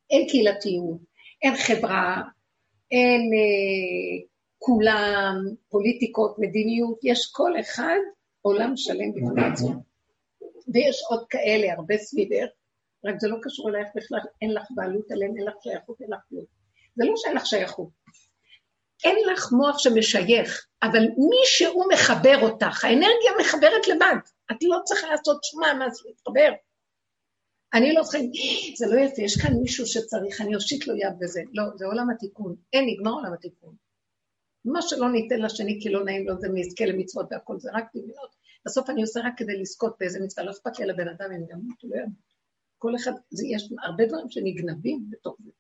אין 0.10 0.28
קהילתיות, 0.30 1.00
אין 1.42 1.54
חברה, 1.56 2.22
אין 2.92 3.22
אה, 3.34 4.28
כולם, 4.64 5.36
פוליטיקות, 5.70 6.40
מדיניות, 6.40 7.00
יש 7.04 7.32
כל 7.32 7.60
אחד 7.60 8.00
עולם 8.42 8.78
שלם 8.78 9.12
בפני 9.12 9.46
עצמו. 9.52 9.72
ויש 10.74 11.02
עוד 11.10 11.26
כאלה, 11.30 11.74
הרבה 11.74 11.98
סביבך, 11.98 12.48
רק 13.06 13.16
זה 13.20 13.28
לא 13.28 13.38
קשור 13.42 13.70
אלייך 13.70 13.88
בכלל, 13.96 14.20
אין 14.42 14.54
לך 14.54 14.68
בעלות 14.76 15.12
עליהם, 15.12 15.38
אין 15.38 15.46
לך 15.48 15.54
שייכות, 15.64 16.02
אין 16.02 16.10
לך 16.12 16.20
כלום. 16.30 16.46
זה 16.96 17.06
לא 17.06 17.14
שאין 17.16 17.36
לך 17.36 17.46
שייכות. 17.46 17.90
אין 19.04 19.16
לך 19.34 19.52
מוח 19.52 19.78
שמשייך, 19.78 20.68
אבל 20.84 21.04
מישהו 21.30 21.84
מחבר 21.94 22.38
אותך, 22.42 22.84
האנרגיה 22.84 23.32
מחברת 23.40 23.88
לבד. 23.88 24.16
את 24.52 24.58
לא 24.62 24.78
צריכה 24.84 25.08
לעשות 25.08 25.44
שום 25.44 25.62
מאמץ 25.62 26.06
להתחבר. 26.06 26.52
אני 27.74 27.94
לא 27.94 28.04
צריכה, 28.04 28.18
זה 28.78 28.96
לא 28.96 29.02
יפה, 29.02 29.22
יש 29.22 29.42
כאן 29.42 29.54
מישהו 29.62 29.86
שצריך, 29.86 30.42
אני 30.42 30.56
אושיט 30.56 30.88
לו 30.88 30.96
יד 30.96 31.14
וזה. 31.22 31.42
לא, 31.54 31.64
זה 31.76 31.86
עולם 31.86 32.10
התיקון. 32.10 32.56
אין, 32.74 32.86
נגמר 32.88 33.12
עולם 33.12 33.34
התיקון. 33.34 33.76
מה 34.66 34.82
שלא 34.82 35.12
ניתן 35.12 35.40
לשני 35.40 35.80
כי 35.82 35.90
לא 35.90 36.04
נעים 36.06 36.28
לו, 36.28 36.40
זה 36.40 36.48
נזכה 36.54 36.86
למצוות 36.86 37.26
והכל, 37.32 37.60
זה 37.60 37.70
רק 37.74 37.86
דמיונות. 37.96 38.36
בסוף 38.66 38.90
אני 38.90 39.02
עושה 39.02 39.20
רק 39.20 39.34
כדי 39.38 39.62
לזכות 39.62 39.96
באיזה 40.00 40.20
מצווה, 40.20 40.46
לא 40.46 40.52
אכפת 40.52 40.80
לי 40.80 40.86
לבן 40.86 41.08
אדם 41.08 41.32
אם 41.32 41.44
ימות 41.50 41.84
או 41.84 41.90
לא 41.90 41.96
ימות. 41.96 42.32
כל 42.78 42.96
אחד, 42.96 43.12
זה, 43.30 43.48
יש 43.48 43.70
הרבה 43.84 44.06
דברים 44.06 44.30
שנגנבים 44.30 45.06
בתוך 45.10 45.38
זה. 45.46 45.52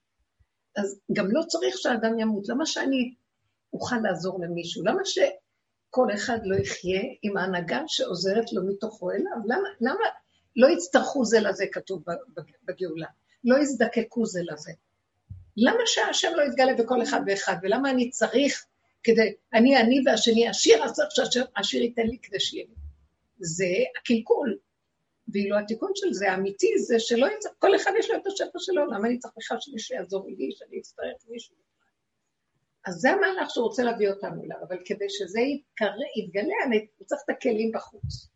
אז 0.75 0.99
גם 1.13 1.31
לא 1.31 1.41
צריך 1.47 1.77
שהאדם 1.77 2.19
ימות. 2.19 2.49
למה 2.49 2.65
שאני 2.65 3.13
אוכל 3.73 3.95
לעזור 4.03 4.39
למישהו? 4.41 4.83
למה 4.85 5.01
שכל 5.05 6.07
אחד 6.13 6.37
לא 6.43 6.55
יחיה 6.55 7.01
עם 7.21 7.37
ההנהגה 7.37 7.81
שעוזרת 7.87 8.53
לו 8.53 8.67
מתוכו 8.67 9.11
אליו? 9.11 9.37
למה, 9.45 9.69
למה 9.81 10.05
לא 10.55 10.67
יצטרכו 10.67 11.25
זה 11.25 11.39
לזה, 11.39 11.65
כתוב 11.71 12.03
בגאולה? 12.63 13.07
לא 13.43 13.57
יזדקקו 13.57 14.25
זה 14.25 14.41
לזה. 14.51 14.71
למה 15.57 15.81
שהשם 15.85 16.31
לא 16.35 16.41
יתגלה 16.41 16.73
בכל 16.73 17.03
אחד 17.03 17.21
ואחד? 17.27 17.55
ולמה 17.61 17.89
אני 17.91 18.09
צריך 18.09 18.65
כדי, 19.03 19.33
אני 19.53 19.77
אני 19.77 20.01
והשני 20.05 20.47
עשיר, 20.47 20.83
אז 20.83 20.93
צריך 20.93 21.31
שהעשיר 21.31 21.81
ייתן 21.81 22.07
לי 22.07 22.17
כדי 22.21 22.39
שיהיה 22.39 22.65
לי. 22.65 22.75
זה 23.39 23.65
הקלקול. 23.99 24.57
ואילו 25.33 25.59
התיקון 25.59 25.91
של 25.95 26.13
זה, 26.13 26.31
האמיתי, 26.31 26.67
זה 26.79 26.99
שלא 26.99 27.27
יצא, 27.35 27.49
כל 27.59 27.75
אחד 27.75 27.91
יש 27.99 28.09
לו 28.09 28.17
את 28.17 28.27
השפע 28.27 28.59
שלו, 28.59 28.85
למה 28.85 29.07
אני 29.07 29.19
צריך 29.19 29.33
בכלל 29.37 29.57
שמישהו 29.59 29.95
יעזור 29.95 30.27
לי, 30.27 30.51
שאני 30.51 30.79
אצטרך 30.79 31.15
מישהו? 31.29 31.55
אז 32.85 32.93
זה 32.93 33.09
המהלך 33.09 33.49
שהוא 33.49 33.65
רוצה 33.65 33.83
להביא 33.83 34.09
אותנו 34.09 34.43
אליו, 34.43 34.57
אבל 34.67 34.77
כדי 34.85 35.09
שזה 35.09 35.39
יתקרא, 35.39 35.87
יתגלה, 36.17 36.53
אני 36.67 36.87
צריך 37.05 37.21
את 37.25 37.29
הכלים 37.29 37.71
בחוץ. 37.71 38.29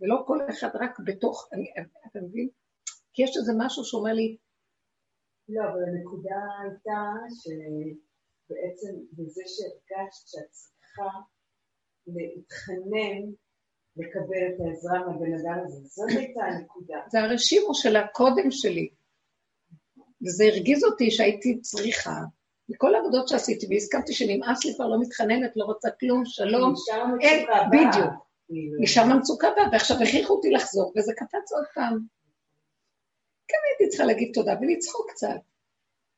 ולא 0.00 0.22
כל 0.26 0.38
אחד 0.50 0.68
רק 0.74 0.98
בתוך, 1.04 1.48
אני, 1.52 1.66
אתה 2.10 2.18
מבין? 2.20 2.48
כי 3.12 3.22
יש 3.22 3.36
איזה 3.36 3.52
משהו 3.58 3.84
שאומר 3.84 4.12
לי... 4.12 4.36
לא, 5.48 5.62
אבל 5.62 5.82
הנקודה 5.88 6.36
הייתה 6.62 7.00
שבעצם 8.48 8.94
בזה 9.12 9.42
שהרגשת 9.46 10.28
שאת 10.28 10.50
צריכה 10.50 11.10
להתחנן 12.06 13.30
לקבל 13.96 14.42
את 14.48 14.60
העזרה 14.60 14.98
מהבן 14.98 15.34
אדם 15.34 15.64
הזה. 15.64 15.80
זאת 15.84 16.08
הייתה 16.08 16.40
הנקודה. 16.40 16.96
זה 17.10 17.20
הרשימו 17.20 17.74
של 17.74 17.96
הקודם 17.96 18.50
שלי. 18.50 18.88
וזה 20.26 20.44
הרגיז 20.44 20.84
אותי 20.84 21.10
שהייתי 21.10 21.60
צריכה, 21.60 22.20
מכל 22.68 22.94
העבודות 22.94 23.28
שעשיתי, 23.28 23.66
והסכמתי 23.70 24.12
שנמאס 24.12 24.64
לי 24.64 24.74
כבר, 24.74 24.88
לא 24.88 25.00
מתחננת, 25.00 25.52
לא 25.56 25.64
רוצה 25.64 25.90
כלום, 26.00 26.22
שלום. 26.24 26.72
נשאר 26.72 27.00
המצוקה 27.00 27.56
הבאה. 27.56 27.68
בדיוק. 27.68 28.14
נשאר 28.80 29.02
המצוקה 29.02 29.48
הבאה, 29.48 29.64
ועכשיו 29.72 29.96
הכריחו 30.02 30.34
אותי 30.34 30.50
לחזור, 30.50 30.92
וזה 30.96 31.12
קפץ 31.16 31.52
עוד 31.52 31.64
פעם. 31.74 31.98
כן 33.48 33.56
הייתי 33.68 33.88
צריכה 33.88 34.04
להגיד 34.04 34.30
תודה 34.34 34.54
ולצחוק 34.60 35.10
קצת. 35.10 35.53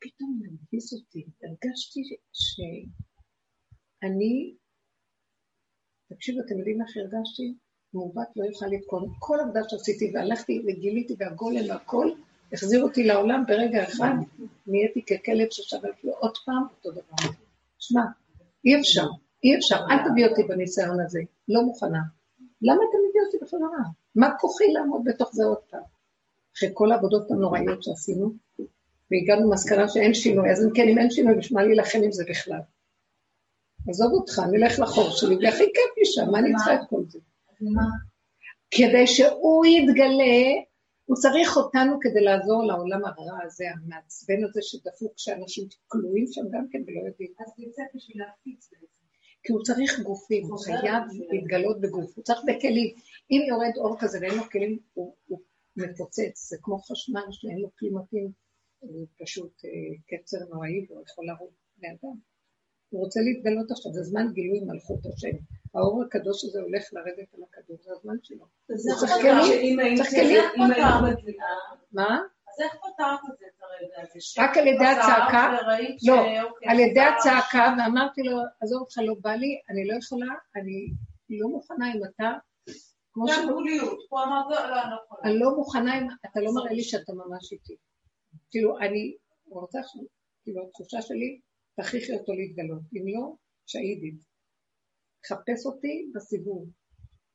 פתאום 0.00 0.40
הרגיז 0.44 0.94
אותי, 0.94 1.26
הרגשתי 1.42 2.00
שאני 2.32 4.54
תקשיבו, 6.08 6.40
אתם 6.40 6.58
יודעים 6.58 6.82
איך 6.82 6.96
הרגשתי? 6.96 7.54
מעוות 7.94 8.28
לא 8.36 8.44
יוכל 8.44 8.66
לתקון. 8.66 9.12
כל 9.18 9.40
עבודה 9.40 9.60
שעשיתי 9.68 10.12
והלכתי 10.14 10.62
וגיליתי 10.66 11.14
והגולם 11.18 11.68
והכל, 11.68 12.10
החזיר 12.52 12.82
אותי 12.82 13.04
לעולם 13.04 13.44
ברגע 13.46 13.84
אחד. 13.84 14.14
נהייתי 14.66 15.02
ככלב 15.02 15.46
ששווה 15.50 15.90
לו 16.04 16.12
עוד 16.12 16.36
פעם 16.44 16.62
אותו 16.70 16.90
דבר. 16.90 17.30
שמע, 17.78 18.02
אי 18.64 18.80
אפשר, 18.80 19.06
אי 19.44 19.56
אפשר, 19.56 19.76
אל 19.90 20.10
תביא 20.10 20.26
אותי 20.26 20.42
בניסיון 20.42 21.00
הזה, 21.00 21.20
לא 21.48 21.62
מוכנה. 21.62 22.02
למה 22.62 22.80
אתה 22.90 22.98
מביא 23.08 23.20
אותי 23.26 23.44
בחזרה? 23.44 23.90
מה 24.14 24.38
כוחי 24.40 24.72
לעמוד 24.72 25.00
בתוך 25.04 25.30
זה 25.32 25.44
עוד 25.44 25.58
פעם? 25.70 25.82
אחרי 26.56 26.70
כל 26.74 26.92
העבודות 26.92 27.30
הנוראיות 27.30 27.82
שעשינו, 27.82 28.32
והגענו 29.10 29.50
למסקנה 29.50 29.88
שאין 29.88 30.14
שינוי, 30.14 30.50
אז 30.50 30.64
אם 30.64 30.70
כן, 30.74 30.88
אם 30.88 30.98
אין 30.98 31.10
שינוי, 31.10 31.34
בשביל 31.34 31.58
מה 31.58 31.64
להילחם 31.64 31.98
עם 32.04 32.12
זה 32.12 32.24
בכלל? 32.28 32.60
עזוב 33.88 34.12
אותך, 34.12 34.42
נלך 34.52 34.78
לחור 34.80 35.10
שלי, 35.10 35.34
והכי 35.36 35.64
כיף 35.64 35.92
לי 35.98 36.04
שם, 36.04 36.30
מה 36.30 36.38
אני 36.38 36.54
צריכה 36.56 36.74
את 36.74 36.88
כל 36.88 37.02
זה? 37.08 37.18
כדי 38.70 39.06
שהוא 39.06 39.66
יתגלה, 39.66 40.38
הוא 41.04 41.16
צריך 41.16 41.56
אותנו 41.56 41.98
כדי 42.00 42.20
לעזור 42.20 42.64
לעולם 42.64 43.04
הרע 43.04 43.38
הזה, 43.44 43.64
המעצבן 43.70 44.44
הזה 44.44 44.60
שדפוק, 44.62 45.12
שאנשים 45.16 45.64
כלואים 45.86 46.26
שם 46.30 46.42
גם 46.50 46.66
כן 46.70 46.78
ולא 46.86 47.06
יודעים. 47.06 47.32
אז 47.40 47.52
יוצא 47.58 47.82
בשביל 47.94 48.22
להפיץ. 48.22 48.70
כי 49.42 49.52
הוא 49.52 49.62
צריך 49.62 50.00
גופים, 50.00 50.46
הוא 50.46 50.58
חייב 50.58 51.02
להתגלות 51.30 51.80
בגוף, 51.80 52.16
הוא 52.16 52.24
צריך 52.24 52.40
בכלים. 52.46 52.94
אם 53.30 53.40
יורד 53.48 53.76
אור 53.76 53.96
כזה 54.00 54.18
ואין 54.20 54.34
לו 54.34 54.42
כלים, 54.50 54.78
הוא, 54.94 55.14
מפוצץ, 55.76 56.48
זה 56.50 56.56
כמו 56.62 56.78
חשמל 56.78 57.26
שאין 57.30 57.58
לו 57.58 57.68
כלי 57.78 57.90
מתאים, 57.90 58.30
הוא 58.78 59.06
פשוט 59.22 59.64
אה, 59.64 59.70
קצר 60.08 60.38
נוראי 60.50 60.86
והוא 60.88 61.02
יכול 61.02 61.26
להרוג 61.26 61.50
בני 61.78 61.88
אדם. 61.88 62.16
הוא 62.90 63.04
רוצה 63.04 63.20
להתגלות 63.20 63.70
עכשיו, 63.70 63.92
זה 63.92 64.02
זמן 64.02 64.32
גילוי 64.32 64.60
מלכות 64.60 65.06
השם. 65.06 65.36
האור 65.74 66.02
הקדוש 66.02 66.44
הזה 66.44 66.60
הולך 66.60 66.84
לרדת 66.92 67.34
על 67.34 67.40
הכדור, 67.48 67.76
זה 67.80 67.90
הזמן 67.92 68.16
שלו. 68.22 68.46
זה 68.68 68.90
צריך 68.98 69.12
כלים, 69.12 69.96
צריך 69.96 70.10
כלים. 70.10 70.42
מה? 71.92 72.18
אז 72.48 72.60
איך 72.64 72.74
פתרת 72.74 73.20
את 73.32 73.38
זה 73.38 73.46
כרגע? 73.58 74.46
רק 74.48 74.56
על 74.56 74.66
ידי 74.66 74.84
חזרת 74.84 74.98
הצעקה? 74.98 75.56
וראית 75.62 75.96
לא, 76.06 76.26
על 76.66 76.80
ידי. 76.80 77.00
הצעקה, 77.00 77.74
ואמרתי 77.78 78.22
לו, 78.22 78.38
עזוב 78.60 78.80
אותך, 78.80 78.98
לא 78.98 79.14
בא 79.20 79.30
לי, 79.30 79.60
אני 79.70 79.86
לא 79.86 79.94
יכולה, 79.98 80.26
אני 80.56 80.92
לא 81.30 81.48
מוכנה 81.48 81.92
אם 81.94 82.00
אתה, 82.04 82.32
כמו 83.12 83.28
ש... 83.28 83.32
פה 84.08 84.22
אמרת, 84.24 84.50
לא, 84.50 84.70
לא, 84.70 84.82
אני 84.82 84.90
לא 84.90 84.96
יכולה. 85.04 85.20
אני 85.24 85.38
לא 85.38 85.56
מוכנה 85.56 85.98
אם 85.98 86.06
אתה 86.26 86.40
לא 86.40 86.54
מראה 86.54 86.72
לי 86.72 86.82
שאתה 86.82 87.12
ממש 87.12 87.52
איתי. 87.52 87.76
כאילו, 88.50 88.78
אני 88.78 89.16
רוצה 89.46 89.80
עכשיו, 89.80 90.02
כאילו, 90.42 90.66
התחושה 90.66 91.02
שלי, 91.02 91.40
תכריחי 91.80 92.12
אותו 92.12 92.32
להתגלות. 92.32 92.82
אם 92.94 93.04
לא, 93.14 93.34
שהידית. 93.66 94.20
חפש 95.28 95.66
אותי 95.66 96.10
בסיבוב. 96.14 96.70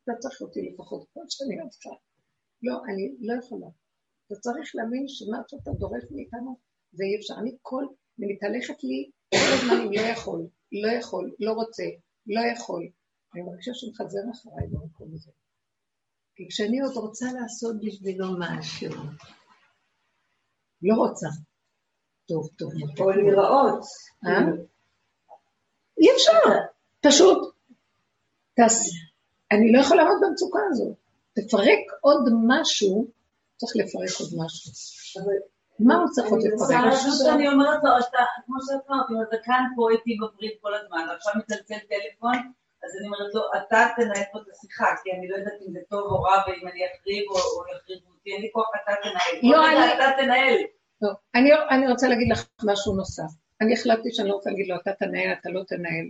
אתה 0.04 0.12
צריך 0.20 0.42
אותי 0.42 0.62
לפחות 0.62 1.08
כמו 1.14 1.24
שאני 1.30 1.62
עושה. 1.62 1.90
לא, 2.64 2.76
אני 2.90 3.16
לא 3.20 3.34
יכולה. 3.40 3.68
אתה 4.26 4.36
צריך 4.40 4.72
להאמין 4.76 5.08
שמה 5.08 5.38
שאתה 5.48 5.72
דורש 5.72 6.04
מאיתנו, 6.12 6.58
זה 6.92 7.04
אי 7.04 7.16
אפשר. 7.20 7.34
אני 7.42 7.52
כל, 7.62 7.86
אני 8.20 8.34
מתהלכת 8.34 8.84
לי 8.84 9.10
כל 9.30 9.52
הזמן 9.54 9.82
אם 9.86 9.92
לא 9.94 10.02
יכול, 10.14 10.48
לא 10.72 10.92
יכול, 11.00 11.36
לא 11.40 11.52
רוצה, 11.52 11.84
לא 12.28 12.42
יכול. 12.54 12.90
אני 13.34 13.42
מרגישה 13.42 13.72
שהוא 13.74 13.92
מחזר 13.92 14.20
אחריי 14.32 14.68
במקום 14.68 15.10
הזה. 15.14 15.32
כי 16.36 16.48
כשאני 16.50 16.80
עוד 16.80 16.96
רוצה 16.96 17.26
לעשות 17.42 17.76
בשבילו 17.86 18.28
משהו, 18.40 18.90
לא 20.84 20.96
רוצה. 20.96 21.28
טוב, 22.28 22.48
טוב, 22.58 22.72
או 23.00 23.10
להיראות. 23.10 23.84
אה? 24.26 24.40
אי 26.00 26.08
אפשר, 26.16 26.32
פשוט. 27.02 27.56
אני 29.52 29.72
לא 29.72 29.82
יכולה 29.82 30.04
לעמוד 30.04 30.22
במצוקה 30.28 30.60
הזאת. 30.70 30.96
תפרק 31.34 31.80
עוד 32.02 32.30
משהו, 32.48 33.08
צריך 33.58 33.74
לפרק 33.76 34.20
עוד 34.20 34.30
משהו. 34.46 34.72
מה 35.80 35.96
הוא 35.96 36.08
צריך 36.12 36.28
עוד 36.32 36.40
אני 36.42 36.52
לפרק? 36.56 36.86
לעשות 36.86 37.14
שאני 37.26 37.48
אומרת 37.50 37.84
לו, 37.84 37.90
כמו 38.46 38.56
שאת 38.68 38.90
אמרת, 38.90 39.06
אם 39.12 39.22
אתה 39.30 39.38
כאן 39.44 39.64
פה 39.76 39.90
איתי 39.92 40.18
בברית 40.22 40.54
כל 40.62 40.74
הזמן, 40.76 41.06
ועכשיו 41.10 41.34
מצלצל 41.36 41.80
טלפון, 41.90 42.52
אז 42.84 42.92
אני 42.98 43.06
אומרת 43.08 43.34
לו, 43.34 43.42
אתה 43.58 43.88
תנהל 43.96 44.24
פה 44.32 44.40
את 44.42 44.48
השיחה, 44.52 44.86
כי 45.04 45.12
אני 45.12 45.28
לא 45.30 45.36
יודעת 45.36 45.54
אם 45.68 45.74
זה 45.74 45.80
טוב 45.90 46.04
או 46.12 46.22
רע, 46.22 46.36
ואם 46.48 46.68
אני 46.68 46.82
אחריב 46.88 47.24
או 47.30 47.36
או 47.36 47.64
יחריבו 47.76 48.10
אותי, 48.12 48.30
אין 48.34 48.42
לי 48.42 48.50
כוח, 48.54 48.68
אתה 48.84 48.92
תנהל. 49.04 49.52
לא, 49.52 49.68
אני- 49.68 49.94
אתה 49.94 50.12
תנהל. 50.24 50.58
לא, 51.02 51.10
אני, 51.36 51.50
אני 51.72 51.88
רוצה 51.92 52.08
להגיד 52.08 52.28
לך 52.32 52.48
משהו 52.66 52.96
נוסף. 52.96 53.32
אני 53.62 53.74
החלטתי 53.74 54.10
שאני 54.14 54.30
לא 54.30 54.34
רוצה 54.34 54.50
להגיד 54.50 54.68
לו, 54.68 54.76
אתה 54.82 54.92
תנהל, 55.00 55.32
אתה 55.42 55.50
לא 55.50 55.62
תנהל. 55.68 56.06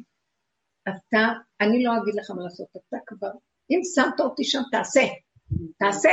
אתה, 0.89 1.27
אני 1.61 1.83
לא 1.83 1.91
אגיד 2.01 2.15
לך 2.15 2.31
מה 2.31 2.43
לעשות, 2.43 2.67
אתה 2.71 2.97
כבר, 3.07 3.31
אם 3.71 3.79
שמת 3.95 4.19
אותי 4.19 4.43
שם, 4.43 4.61
תעשה, 4.71 5.01
תעשה, 5.79 6.09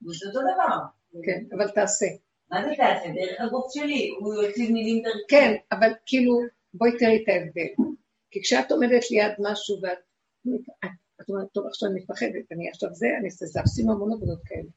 זה 0.00 0.26
אותו 0.28 0.40
דבר. 0.40 0.76
כן, 1.26 1.56
אבל 1.56 1.68
תעשה. 1.70 2.06
מה 2.50 2.62
זה 2.64 2.70
תעשה? 2.76 3.08
דרך 3.14 3.40
הגוף 3.40 3.66
שלי, 3.74 4.08
הוא 4.20 4.34
יוציא 4.34 4.72
מילים 4.72 5.02
דרך... 5.04 5.14
כן, 5.28 5.54
אבל 5.72 5.90
כאילו, 6.06 6.32
בואי 6.74 6.90
תראי 6.98 7.22
את 7.24 7.28
ההבדל. 7.28 7.95
כי 8.36 8.42
כשאת 8.42 8.72
עומדת 8.72 9.10
ליד 9.10 9.32
משהו 9.38 9.78
ואת 9.82 9.98
את, 11.20 11.28
אומרת, 11.28 11.46
טוב, 11.52 11.66
עכשיו 11.66 11.88
אני 11.88 12.00
מפחדת, 12.00 12.52
אני 12.52 12.68
עכשיו 12.70 12.88
זה, 12.92 13.06
אני 13.18 13.26
אעשה 13.28 13.46
זה, 13.46 13.60
עושים 13.60 13.90
המון 13.90 14.12
עבודות 14.12 14.38
כאלה. 14.44 14.70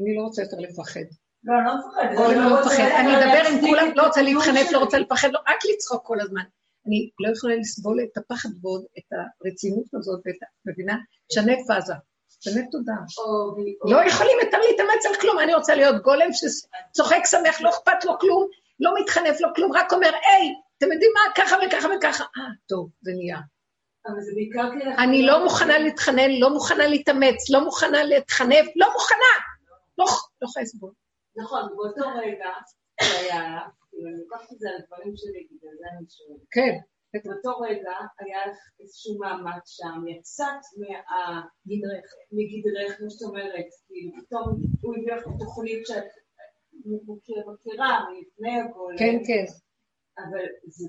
אני 0.00 0.16
לא 0.16 0.22
רוצה 0.22 0.42
יותר 0.42 0.56
לפחד. 0.56 1.06
לא, 1.44 1.54
אני 1.56 1.64
לא 1.66 1.74
מפחדת. 1.78 2.36
לא 2.36 2.60
מפחד, 2.60 2.90
אני 3.00 3.12
אדבר 3.16 3.48
עם 3.50 3.60
כולם, 3.60 3.86
לא 3.96 4.06
רוצה 4.06 4.22
להתחנף, 4.22 4.72
לא. 4.72 4.78
רוצה 4.78 4.98
לפחד, 4.98 5.28
לא, 5.32 5.38
רק 5.38 5.60
לצחוק 5.74 6.06
כל 6.06 6.20
הזמן. 6.20 6.42
אני 6.86 7.10
לא 7.20 7.32
יכולה 7.32 7.56
לסבול 7.56 8.00
את 8.04 8.16
הפחד 8.16 8.48
ועוד 8.62 8.84
את 8.98 9.04
הרצינות 9.12 9.94
הזאת 9.94 10.20
ואת. 10.26 10.36
מבינה? 10.66 10.96
שנה 11.32 11.52
פאזה. 11.66 11.94
באמת 12.46 12.68
תודה. 12.70 12.92
לא 13.84 14.08
יכולים 14.08 14.36
יותר 14.42 14.58
להתאמץ 14.58 15.06
על 15.06 15.14
כלום, 15.20 15.38
אני 15.38 15.54
רוצה 15.54 15.74
להיות 15.74 16.02
גולם 16.02 16.28
שצוחק, 16.32 17.22
שמח, 17.24 17.60
לא 17.60 17.70
אכפת 17.70 18.04
לו 18.04 18.18
כלום, 18.18 18.48
לא 18.80 18.94
מתחנף 19.00 19.40
לו 19.40 19.48
כלום, 19.54 19.72
רק 19.72 19.92
אומר, 19.92 20.10
היי, 20.26 20.54
אתם 20.78 20.92
יודעים 20.92 21.10
מה, 21.14 21.32
ככה 21.36 21.56
וככה 21.66 21.88
וככה. 21.98 22.24
אה, 22.24 22.42
טוב, 22.68 22.90
זה 23.00 23.12
נהיה. 23.16 23.38
אני 25.04 25.26
לא 25.26 25.44
מוכנה 25.44 25.78
להתחנן, 25.78 26.30
לא 26.40 26.50
מוכנה 26.50 26.86
להתאמץ, 26.86 27.50
לא 27.50 27.64
מוכנה 27.64 28.04
להתחנף, 28.04 28.66
לא 28.76 28.86
מוכנה. 28.92 29.32
לא, 29.98 30.04
לא 30.42 30.46
יכולה 30.48 30.62
לסבול. 30.62 30.92
נכון, 31.36 31.62
באותו 31.76 32.08
רגע 32.18 32.50
היה, 32.98 33.58
כאילו, 33.90 34.08
אני 34.08 34.18
לוקחת 34.20 34.52
את 34.52 34.58
זה 34.58 34.68
על 34.68 34.74
הדברים 34.82 35.12
שלי, 35.16 35.46
בגלל 35.50 35.70
זה 35.80 35.84
אני 35.98 36.06
שואלת. 36.16 36.40
כן, 36.50 36.74
באותו 37.24 37.60
רגע 37.60 37.92
היה 38.20 38.46
לך 38.50 38.58
איזשהו 38.80 39.18
מאמץ 39.18 39.64
שם, 39.66 40.08
יצאת 40.08 40.62
מגדרך, 42.32 42.98
כמו 42.98 43.10
שאת 43.10 43.22
אומרת, 43.22 43.66
כאילו 43.86 44.10
פתאום 44.26 44.44
הוא 44.80 44.94
הביא 44.96 45.12
לך 45.14 45.22
את 45.22 45.32
התוכנית 45.36 45.86
שאת 45.86 46.04
מכיר- 46.84 47.44
מכירה 47.52 48.00
מלפני 48.10 48.60
הכל, 48.60 48.92
כן, 48.98 49.16
כן. 49.26 49.44
אבל 50.18 50.44
זה 50.66 50.88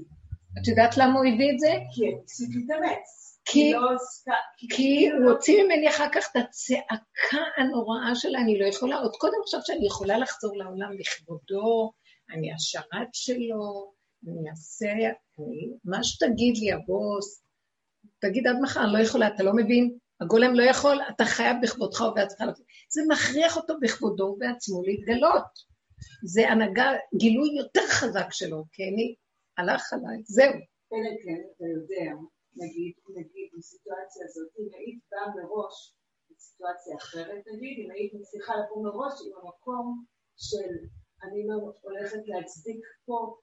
את 0.61 0.67
יודעת 0.67 0.97
למה 0.97 1.13
הוא 1.19 1.25
הביא 1.33 1.51
את 1.53 1.59
זה? 1.59 1.73
כי 1.95 2.01
הפסיק 2.23 2.49
להתאמץ. 2.55 3.21
כי- 3.45 3.73
לא 3.73 3.79
כי 4.69 5.09
הוא 5.09 5.31
הוציא 5.31 5.63
ממני 5.63 5.89
אחר 5.89 6.07
כך 6.11 6.27
את 6.31 6.35
הצעקה 6.35 7.43
הנוראה 7.57 8.15
שלה, 8.15 8.39
אני 8.39 8.59
לא 8.59 8.65
יכולה, 8.65 8.95
עוד 8.99 9.15
קודם 9.15 9.33
חשבת 9.47 9.65
שאני 9.65 9.87
יכולה 9.87 10.17
לחזור 10.17 10.57
לעולם 10.57 10.91
לכבודו, 10.99 11.91
אני 12.33 12.53
השרת 12.53 13.07
שלו, 13.13 13.93
אני 14.27 14.49
אעשה, 14.49 14.85
אני, 15.39 15.69
מה 15.85 16.03
שתגיד 16.03 16.57
לי 16.57 16.71
הבוס, 16.71 17.43
תגיד 18.19 18.47
עד 18.47 18.55
מחר, 18.61 18.83
אני 18.83 18.93
לא 18.93 18.97
יכולה, 18.99 19.27
אתה 19.27 19.43
לא 19.43 19.53
מבין? 19.55 19.97
הגולם 20.21 20.55
לא 20.55 20.63
יכול, 20.63 21.01
אתה 21.09 21.25
חייב 21.25 21.57
בכבודך 21.63 22.01
ובעצמך. 22.01 22.57
זה 22.89 23.01
מכריח 23.09 23.57
אותו 23.57 23.73
בכבודו 23.81 24.23
ובעצמו 24.23 24.83
להתגלות. 24.83 25.74
זה 26.23 26.49
הנהגה, 26.49 26.87
גילוי 27.17 27.49
יותר 27.57 27.87
חזק 27.89 28.27
שלו, 28.31 28.63
כי 28.71 28.83
אני, 28.83 29.15
הלך 29.57 29.93
עליי, 29.93 30.17
זהו. 30.23 30.53
אלא 30.93 31.09
כן, 31.23 31.39
אתה 31.55 31.65
יודע, 31.75 32.11
נגיד, 32.61 32.93
נגיד, 33.17 33.47
בסיטואציה 33.57 34.23
הזאת, 34.29 34.49
אם 34.59 34.67
היית 34.77 34.99
באה 35.11 35.27
מראש 35.35 35.95
בסיטואציה 36.31 36.95
אחרת, 36.97 37.43
נגיד, 37.53 37.75
אם 37.85 37.91
היית 37.91 38.13
מצליחה 38.13 38.53
לבוא 38.59 38.83
מראש 38.83 39.13
עם 39.25 39.33
המקום 39.43 40.03
של 40.37 40.71
אני 41.23 41.47
לא 41.47 41.55
הולכת 41.81 42.19
להצדיק 42.25 42.81
פה, 43.05 43.37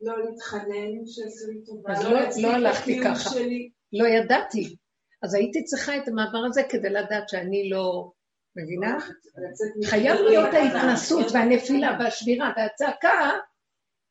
לא 0.00 0.24
להתחנן 0.24 0.92
שעשו 1.06 1.50
לי 1.50 1.64
טובה, 1.64 1.92
אז 1.92 2.04
לא 2.04 2.10
לא- 2.10 2.18
לא 2.42 2.48
הלכתי 2.54 3.00
ככה. 3.04 3.30
שלי. 3.30 3.70
לא 3.92 4.06
ידעתי. 4.08 4.76
אז 5.22 5.34
הייתי 5.34 5.64
צריכה 5.64 5.96
את 5.96 6.08
המעבר 6.08 6.38
הזה 6.46 6.62
כדי 6.70 6.90
לדעת 6.90 7.28
שאני 7.28 7.70
לא 7.70 8.12
מבינה? 8.56 8.96
לצאת 9.36 9.90
חייב 9.90 10.20
להיות 10.20 10.54
ההתנסות 10.54 11.26
והנפילה 11.32 11.96
והשבירה 12.00 12.52
והצעקה 12.56 13.30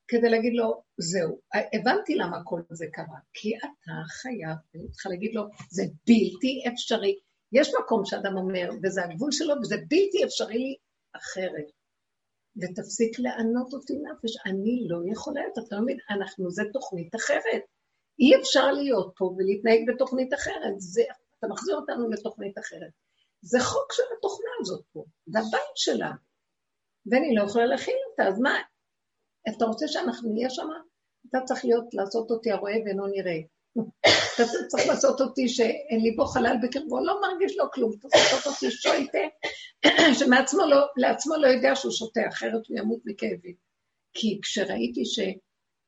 כדי 0.07 0.29
להגיד 0.29 0.53
לו, 0.53 0.81
זהו, 0.97 1.39
הבנתי 1.73 2.15
למה 2.15 2.37
כל 2.43 2.61
זה 2.69 2.85
קרה. 2.93 3.19
כי 3.33 3.57
אתה 3.57 3.93
חייב, 4.07 4.57
אני 4.75 4.91
צריכה 4.91 5.09
להגיד 5.09 5.31
לו, 5.33 5.43
זה 5.69 5.83
בלתי 6.07 6.63
אפשרי. 6.73 7.19
יש 7.51 7.71
מקום 7.83 8.05
שאדם 8.05 8.37
אומר, 8.37 8.69
וזה 8.83 9.03
הגבול 9.03 9.31
שלו, 9.31 9.53
וזה 9.61 9.75
בלתי 9.77 10.23
אפשרי 10.25 10.57
לי 10.57 10.75
אחרת. 11.15 11.71
ותפסיק 12.57 13.19
לענות 13.19 13.73
אותי 13.73 13.93
נפש, 13.93 14.37
אני 14.45 14.87
לא 14.89 14.97
יכולה 15.11 15.41
יותר, 15.47 15.61
אתה 15.67 15.75
לא 15.75 15.81
מבין, 15.81 15.97
אנחנו, 16.09 16.51
זה 16.51 16.63
תוכנית 16.73 17.15
אחרת. 17.15 17.61
אי 18.19 18.41
אפשר 18.41 18.71
להיות 18.71 19.13
פה 19.17 19.25
ולהתנהג 19.25 19.79
בתוכנית 19.87 20.33
אחרת. 20.33 20.73
זה, 20.77 21.01
אתה 21.39 21.47
מחזיר 21.47 21.75
אותנו 21.75 22.09
לתוכנית 22.09 22.57
אחרת. 22.57 23.04
זה 23.45 23.59
חוק 23.59 23.93
של 23.93 24.03
התוכנה 24.17 24.49
הזאת 24.61 24.83
פה, 24.93 25.05
זה 25.25 25.39
הבית 25.39 25.75
שלה. 25.75 26.11
ואני 27.05 27.35
לא 27.35 27.43
יכולה 27.43 27.65
להכין 27.65 27.95
אותה, 28.09 28.27
אז 28.27 28.39
מה, 28.39 28.59
אתה 29.49 29.65
רוצה 29.65 29.87
שאנחנו 29.87 30.33
נהיה 30.33 30.49
שם? 30.49 30.67
אתה 31.29 31.37
צריך 31.45 31.65
להיות, 31.65 31.93
לעשות 31.93 32.31
אותי 32.31 32.51
הרואה 32.51 32.73
ואינו 32.85 33.07
נראה. 33.07 33.39
אתה 34.35 34.43
צריך 34.67 34.87
לעשות 34.87 35.21
אותי 35.21 35.49
שאין 35.49 36.01
לי 36.01 36.11
בו 36.11 36.25
חלל 36.25 36.55
בקרבו, 36.63 37.05
לא 37.05 37.21
מרגיש 37.21 37.57
לו 37.57 37.71
כלום, 37.73 37.91
אתה 37.99 38.07
צריך 38.07 38.33
לעשות 38.33 38.53
אותי 38.53 38.71
שויטה, 38.71 39.17
שמעצמו 40.19 40.65
לא, 40.65 40.77
לעצמו 40.97 41.35
לא 41.35 41.47
יודע 41.47 41.75
שהוא 41.75 41.91
שותה, 41.91 42.21
אחרת 42.29 42.67
הוא 42.67 42.77
ימות 42.77 42.99
מכאבים. 43.05 43.55
כי 44.13 44.39
כשראיתי 44.41 45.05
ש, 45.05 45.19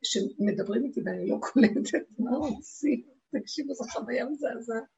שמדברים 0.03 0.85
איתי 0.85 1.01
ואני 1.05 1.29
לא 1.29 1.37
קולטת 1.41 2.05
מה 2.19 2.37
רוצים, 2.37 3.07
תקשיבו, 3.31 3.73
זו 3.73 3.83
חוויה 3.91 4.25
מזעזעת. 4.25 4.96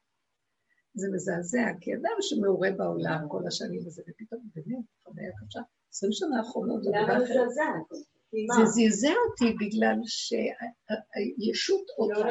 זה 0.94 1.08
מזעזע, 1.12 1.66
כי 1.80 1.94
אדם 1.94 2.16
שמעורה 2.20 2.70
בעולם 2.70 3.28
כל 3.28 3.46
השנים 3.46 3.80
הזה, 3.86 4.02
ופתאום 4.08 4.40
באמת, 4.54 4.84
חוויה 5.04 5.30
קשה. 5.48 5.60
עשרים 5.92 6.12
שנה 6.12 6.38
האחרונות 6.38 6.82
זה 6.84 6.90
דבר 6.90 7.24
אחר. 7.24 7.48
זה 8.56 8.64
זעזע 8.64 9.12
אותי 9.28 9.56
בגלל 9.60 9.96
שהישות 10.04 11.86
עוד 11.96 12.10
לא 12.16 12.24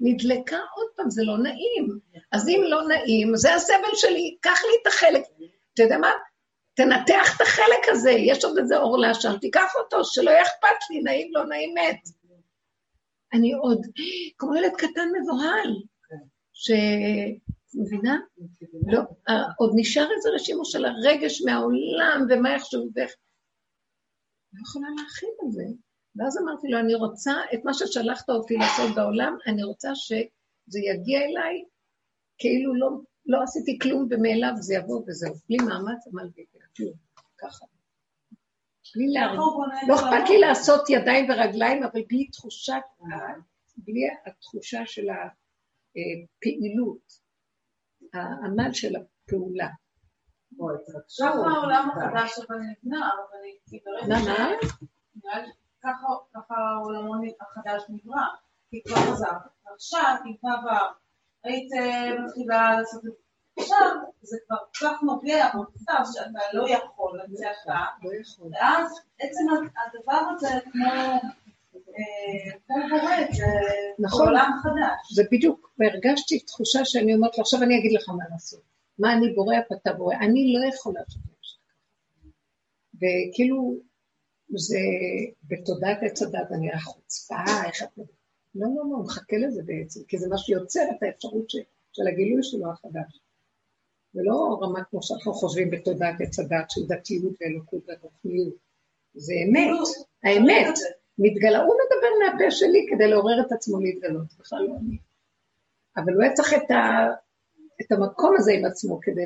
נדלקה 0.00 0.56
עוד 0.56 0.86
פעם, 0.96 1.10
זה 1.10 1.22
לא 1.24 1.38
נעים. 1.38 1.98
אז 2.32 2.48
אם 2.48 2.60
לא 2.68 2.88
נעים, 2.88 3.36
זה 3.36 3.54
הסבל 3.54 3.94
שלי, 3.94 4.36
קח 4.40 4.58
לי 4.62 4.72
את 4.82 4.86
החלק. 4.86 5.22
אתה 5.74 5.82
יודע 5.82 5.98
מה? 5.98 6.10
תנתח 6.74 7.36
את 7.36 7.40
החלק 7.40 7.88
הזה, 7.88 8.10
יש 8.10 8.44
עוד 8.44 8.58
איזה 8.58 8.78
אור 8.78 8.98
לעשן, 8.98 9.38
תיקח 9.40 9.72
אותו, 9.76 10.04
שלא 10.04 10.30
יהיה 10.30 10.42
אכפת 10.42 10.90
לי, 10.90 11.02
נעים, 11.02 11.28
לא 11.32 11.46
נעים, 11.46 11.74
מת. 11.74 12.08
אני 13.32 13.52
עוד, 13.52 13.86
כמו 14.38 14.54
ילד 14.56 14.72
קטן 14.76 15.08
מבוהל, 15.20 15.76
ש... 16.52 16.70
מבינה? 17.76 18.18
לא, 18.86 19.00
עוד 19.58 19.72
נשאר 19.76 20.08
איזה 20.16 20.30
רשימו 20.34 20.64
של 20.64 20.84
הרגש 20.84 21.42
מהעולם, 21.42 22.26
ומה 22.30 22.54
יחשבו 22.54 22.88
ואיך... 22.94 23.14
לא 24.52 24.60
יכולה 24.62 24.88
להכין 24.98 25.30
את 25.46 25.52
זה. 25.52 25.64
ואז 26.16 26.38
אמרתי 26.42 26.68
לו, 26.68 26.78
אני 26.78 26.94
רוצה 26.94 27.32
את 27.54 27.60
מה 27.64 27.74
ששלחת 27.74 28.30
אותי 28.30 28.56
לעשות 28.56 28.94
בעולם, 28.94 29.36
אני 29.46 29.62
רוצה 29.62 29.94
שזה 29.94 30.78
יגיע 30.92 31.18
אליי 31.20 31.64
כאילו 32.38 32.74
לא, 32.74 32.88
לא 33.26 33.42
עשיתי 33.42 33.78
כלום 33.78 34.08
ומאליו 34.10 34.52
זה 34.56 34.74
יבוא 34.74 35.02
וזהו. 35.06 35.34
בלי 35.48 35.56
מאמץ, 35.56 36.06
עמלתי 36.12 36.44
כלום, 36.76 36.92
ככה. 37.38 37.64
בלי 38.94 39.08
להרגיש. 39.08 39.38
לא 39.88 39.94
אכפת 39.94 40.28
לי 40.28 40.38
לעשות 40.38 40.90
ידיים 40.90 41.30
ורגליים, 41.30 41.82
אבל 41.82 42.02
בלי 42.08 42.28
תחושת, 42.28 42.82
בלי 43.76 44.00
התחושה 44.26 44.82
של 44.86 45.06
הפעילות, 45.90 47.23
העמל 48.14 48.72
של 48.72 48.92
הפעולה. 48.96 49.68
ככה 51.20 51.50
העולם 51.50 51.90
החדש 51.90 52.38
אבל 52.38 52.56
נבנה, 52.56 53.10
אבל 53.10 54.08
מה, 54.08 54.48
מה? 55.24 55.34
ככה 56.32 56.54
העולם 56.54 57.20
החדש 57.40 57.82
נברא, 57.88 58.26
כי 58.70 58.82
כבר 58.86 58.96
חזר. 58.96 59.36
עכשיו, 59.74 60.16
אם 60.26 60.36
כבר 60.40 60.78
היית 61.44 61.70
מתחילה 62.24 62.78
לעשות 62.78 63.04
את 63.06 63.10
זה 63.10 63.24
עכשיו, 63.58 63.96
זה 64.22 64.36
כבר 64.46 64.56
כל 64.56 64.86
כך 64.86 65.02
נוגע 65.02 65.48
במצב 65.54 66.12
שאתה 66.12 66.38
לא 66.52 66.68
יכול 66.68 67.20
לצאת 67.24 67.56
ואז 68.52 69.00
עצם 69.18 69.44
הדבר 69.52 70.22
הזה 70.30 70.60
כמו... 70.72 71.20
כמו 73.96 74.62
קורה, 74.62 74.88
זה 75.14 75.22
בדיוק, 75.32 75.74
והרגשתי 75.78 76.38
תחושה 76.38 76.84
שאני 76.84 77.14
אומרת 77.14 77.38
לו, 77.38 77.42
עכשיו 77.42 77.62
אני 77.62 77.78
אגיד 77.78 77.92
לך 77.92 78.08
מה 78.08 78.24
לעשות. 78.30 78.60
מה 78.98 79.12
אני 79.12 79.32
בורא, 79.32 79.56
אתה 79.72 79.92
בורא. 79.92 80.14
אני 80.14 80.52
לא 80.52 80.68
יכולה 80.74 81.00
לעשות 81.00 81.22
וכאילו, 82.94 83.76
זה 84.56 84.78
בתודעת 85.44 85.98
עץ 86.02 86.22
הדת, 86.22 86.52
אני 86.52 86.66
רואה 86.68 86.80
חוצפה, 86.80 87.44
איך 87.66 87.82
את... 87.82 87.98
לא, 88.54 88.68
לא, 88.76 88.82
לא, 88.90 88.98
מחכה 89.04 89.36
לזה 89.36 89.62
בעצם, 89.62 90.00
כי 90.08 90.18
זה 90.18 90.28
מה 90.28 90.38
שיוצר 90.38 90.80
את 90.96 91.02
האפשרות 91.02 91.50
ש, 91.50 91.56
של 91.92 92.06
הגילוי 92.06 92.42
שלו 92.42 92.72
החדש. 92.72 93.20
זה 94.12 94.20
לא 94.24 94.58
רמה 94.62 94.84
כמו 94.84 95.02
שאנחנו 95.02 95.34
חושבים 95.34 95.70
בתודעת 95.70 96.14
עץ 96.20 96.38
הדת 96.38 96.70
של 96.70 96.80
דתיות 96.88 97.32
ואלוקות 97.40 97.82
ורוחניות. 97.88 98.54
זה 99.14 99.32
אמת, 99.48 99.86
האמת. 100.24 100.78
מתגלה, 101.18 101.58
הוא 101.58 101.74
מדבר 101.74 102.32
מהפה 102.32 102.50
שלי 102.50 102.86
כדי 102.90 103.08
לעורר 103.08 103.40
את 103.46 103.52
עצמו 103.52 103.80
להתגלות, 103.80 104.26
בכלל 104.40 104.58
לא 104.62 104.74
אני. 104.80 104.98
אבל 105.96 106.12
הוא 106.14 106.22
היה 106.22 106.32
צריך 106.32 106.54
את, 106.54 106.70
ה, 106.70 107.06
את 107.80 107.92
המקום 107.92 108.34
הזה 108.38 108.52
עם 108.52 108.64
עצמו 108.64 108.98
כדי, 109.02 109.24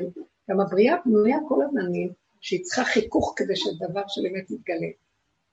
גם 0.49 0.59
הבריאה 0.59 0.95
בנויה 1.05 1.37
כל 1.47 1.63
הזמנים, 1.63 2.09
שהיא 2.41 2.63
צריכה 2.63 2.83
חיכוך 2.83 3.33
כדי 3.35 3.55
שדבר 3.55 4.03
של 4.07 4.21
אמת 4.25 4.51
יתגלה. 4.51 4.87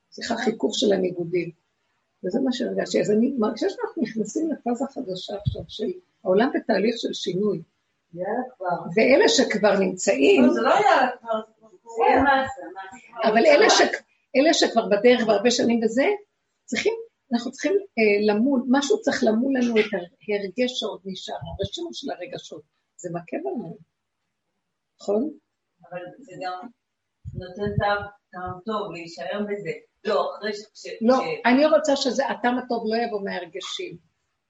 צריכה 0.08 0.36
חיכוך 0.36 0.74
של 0.74 0.92
הניגודים. 0.92 1.50
וזה 2.24 2.40
מה 2.40 2.52
שהרגשתי. 2.52 3.00
אז 3.00 3.10
אני 3.10 3.34
מרגישה 3.38 3.68
שאנחנו 3.68 4.02
נכנסים 4.02 4.50
לפאזה 4.50 4.84
חדשה 4.86 5.36
עכשיו, 5.36 5.62
של 5.68 5.92
העולם 6.24 6.50
בתהליך 6.54 6.94
של 6.98 7.12
שינוי. 7.12 7.62
יאללה 8.14 8.42
כבר. 8.56 8.66
ואלה 8.94 9.28
שכבר 9.28 9.78
נמצאים... 9.78 10.50
זה 10.52 10.60
לא 10.60 10.70
יאללה 10.70 11.10
כבר. 11.20 11.40
אבל 13.24 13.42
אלה, 14.36 14.54
שכבר 14.54 14.86
בדרך 14.86 15.28
והרבה 15.28 15.50
שנים 15.50 15.80
בזה, 15.80 16.06
צריכים, 16.66 16.94
אנחנו 17.32 17.50
צריכים 17.50 17.72
אה, 17.72 18.34
למול, 18.34 18.62
משהו 18.70 19.00
צריך 19.00 19.24
למול 19.24 19.54
לנו 19.56 19.74
את 19.80 19.84
ההרגש 19.94 20.80
שעוד 20.80 21.00
נשאר, 21.04 21.34
הרשימו 21.34 21.94
של 21.94 22.10
הרגשות. 22.10 22.62
זה 22.96 23.08
מכה 23.12 23.36
בנו, 23.44 23.78
נכון? 25.00 25.30
אבל 25.90 26.00
זה 26.18 26.32
גם 26.42 26.68
נותן 27.34 27.76
טעם 28.30 28.60
טוב 28.64 28.92
להישאר 28.92 29.40
בזה. 29.50 29.70
לא, 30.04 30.34
אחרי 30.38 30.52
ש... 30.54 30.86
לא, 31.00 31.16
אני 31.46 31.66
רוצה 31.66 31.96
שזה, 31.96 32.28
הטעם 32.28 32.58
הטוב 32.58 32.84
לא 32.86 32.96
יבוא 32.96 33.20
מהרגשים, 33.24 33.96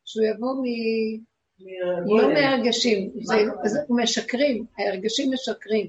שהוא 0.05 0.25
יבוא 0.25 0.55
מ... 0.55 0.65
לא 2.07 2.33
מהרגשים, 2.35 3.13
זה 3.65 3.75
משקרים, 3.89 4.67
ההרגשים 4.79 5.33
משקרים. 5.33 5.89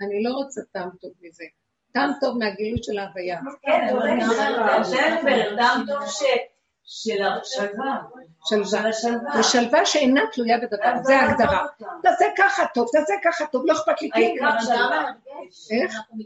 אני 0.00 0.22
לא 0.22 0.30
רוצה 0.34 0.60
טעם 0.72 0.90
טוב 1.00 1.12
מזה. 1.20 1.44
טעם 1.92 2.12
טוב 2.20 2.38
מהגילוי 2.38 2.82
של 2.82 2.98
ההוויה. 2.98 3.40
כן, 3.62 3.88
אבל 3.92 5.56
טעם 5.56 5.86
טוב 5.86 6.02
של 6.84 7.22
השלווה. 7.22 7.96
שלווה. 8.44 8.90
ושלווה 9.38 9.86
שאינה 9.86 10.20
תלויה 10.32 10.58
בדבר, 10.58 10.92
זה 11.02 11.16
ההגדרה. 11.16 11.66
תעשה 12.02 12.24
ככה 12.38 12.62
טוב, 12.74 12.88
תעשה 12.92 13.14
ככה 13.24 13.46
טוב, 13.46 13.62
לא 13.66 13.72
אכפת 13.72 14.02
לי 14.02 14.10
כלום. 14.12 14.48
איך? 15.70 15.94
אנחנו 15.94 16.16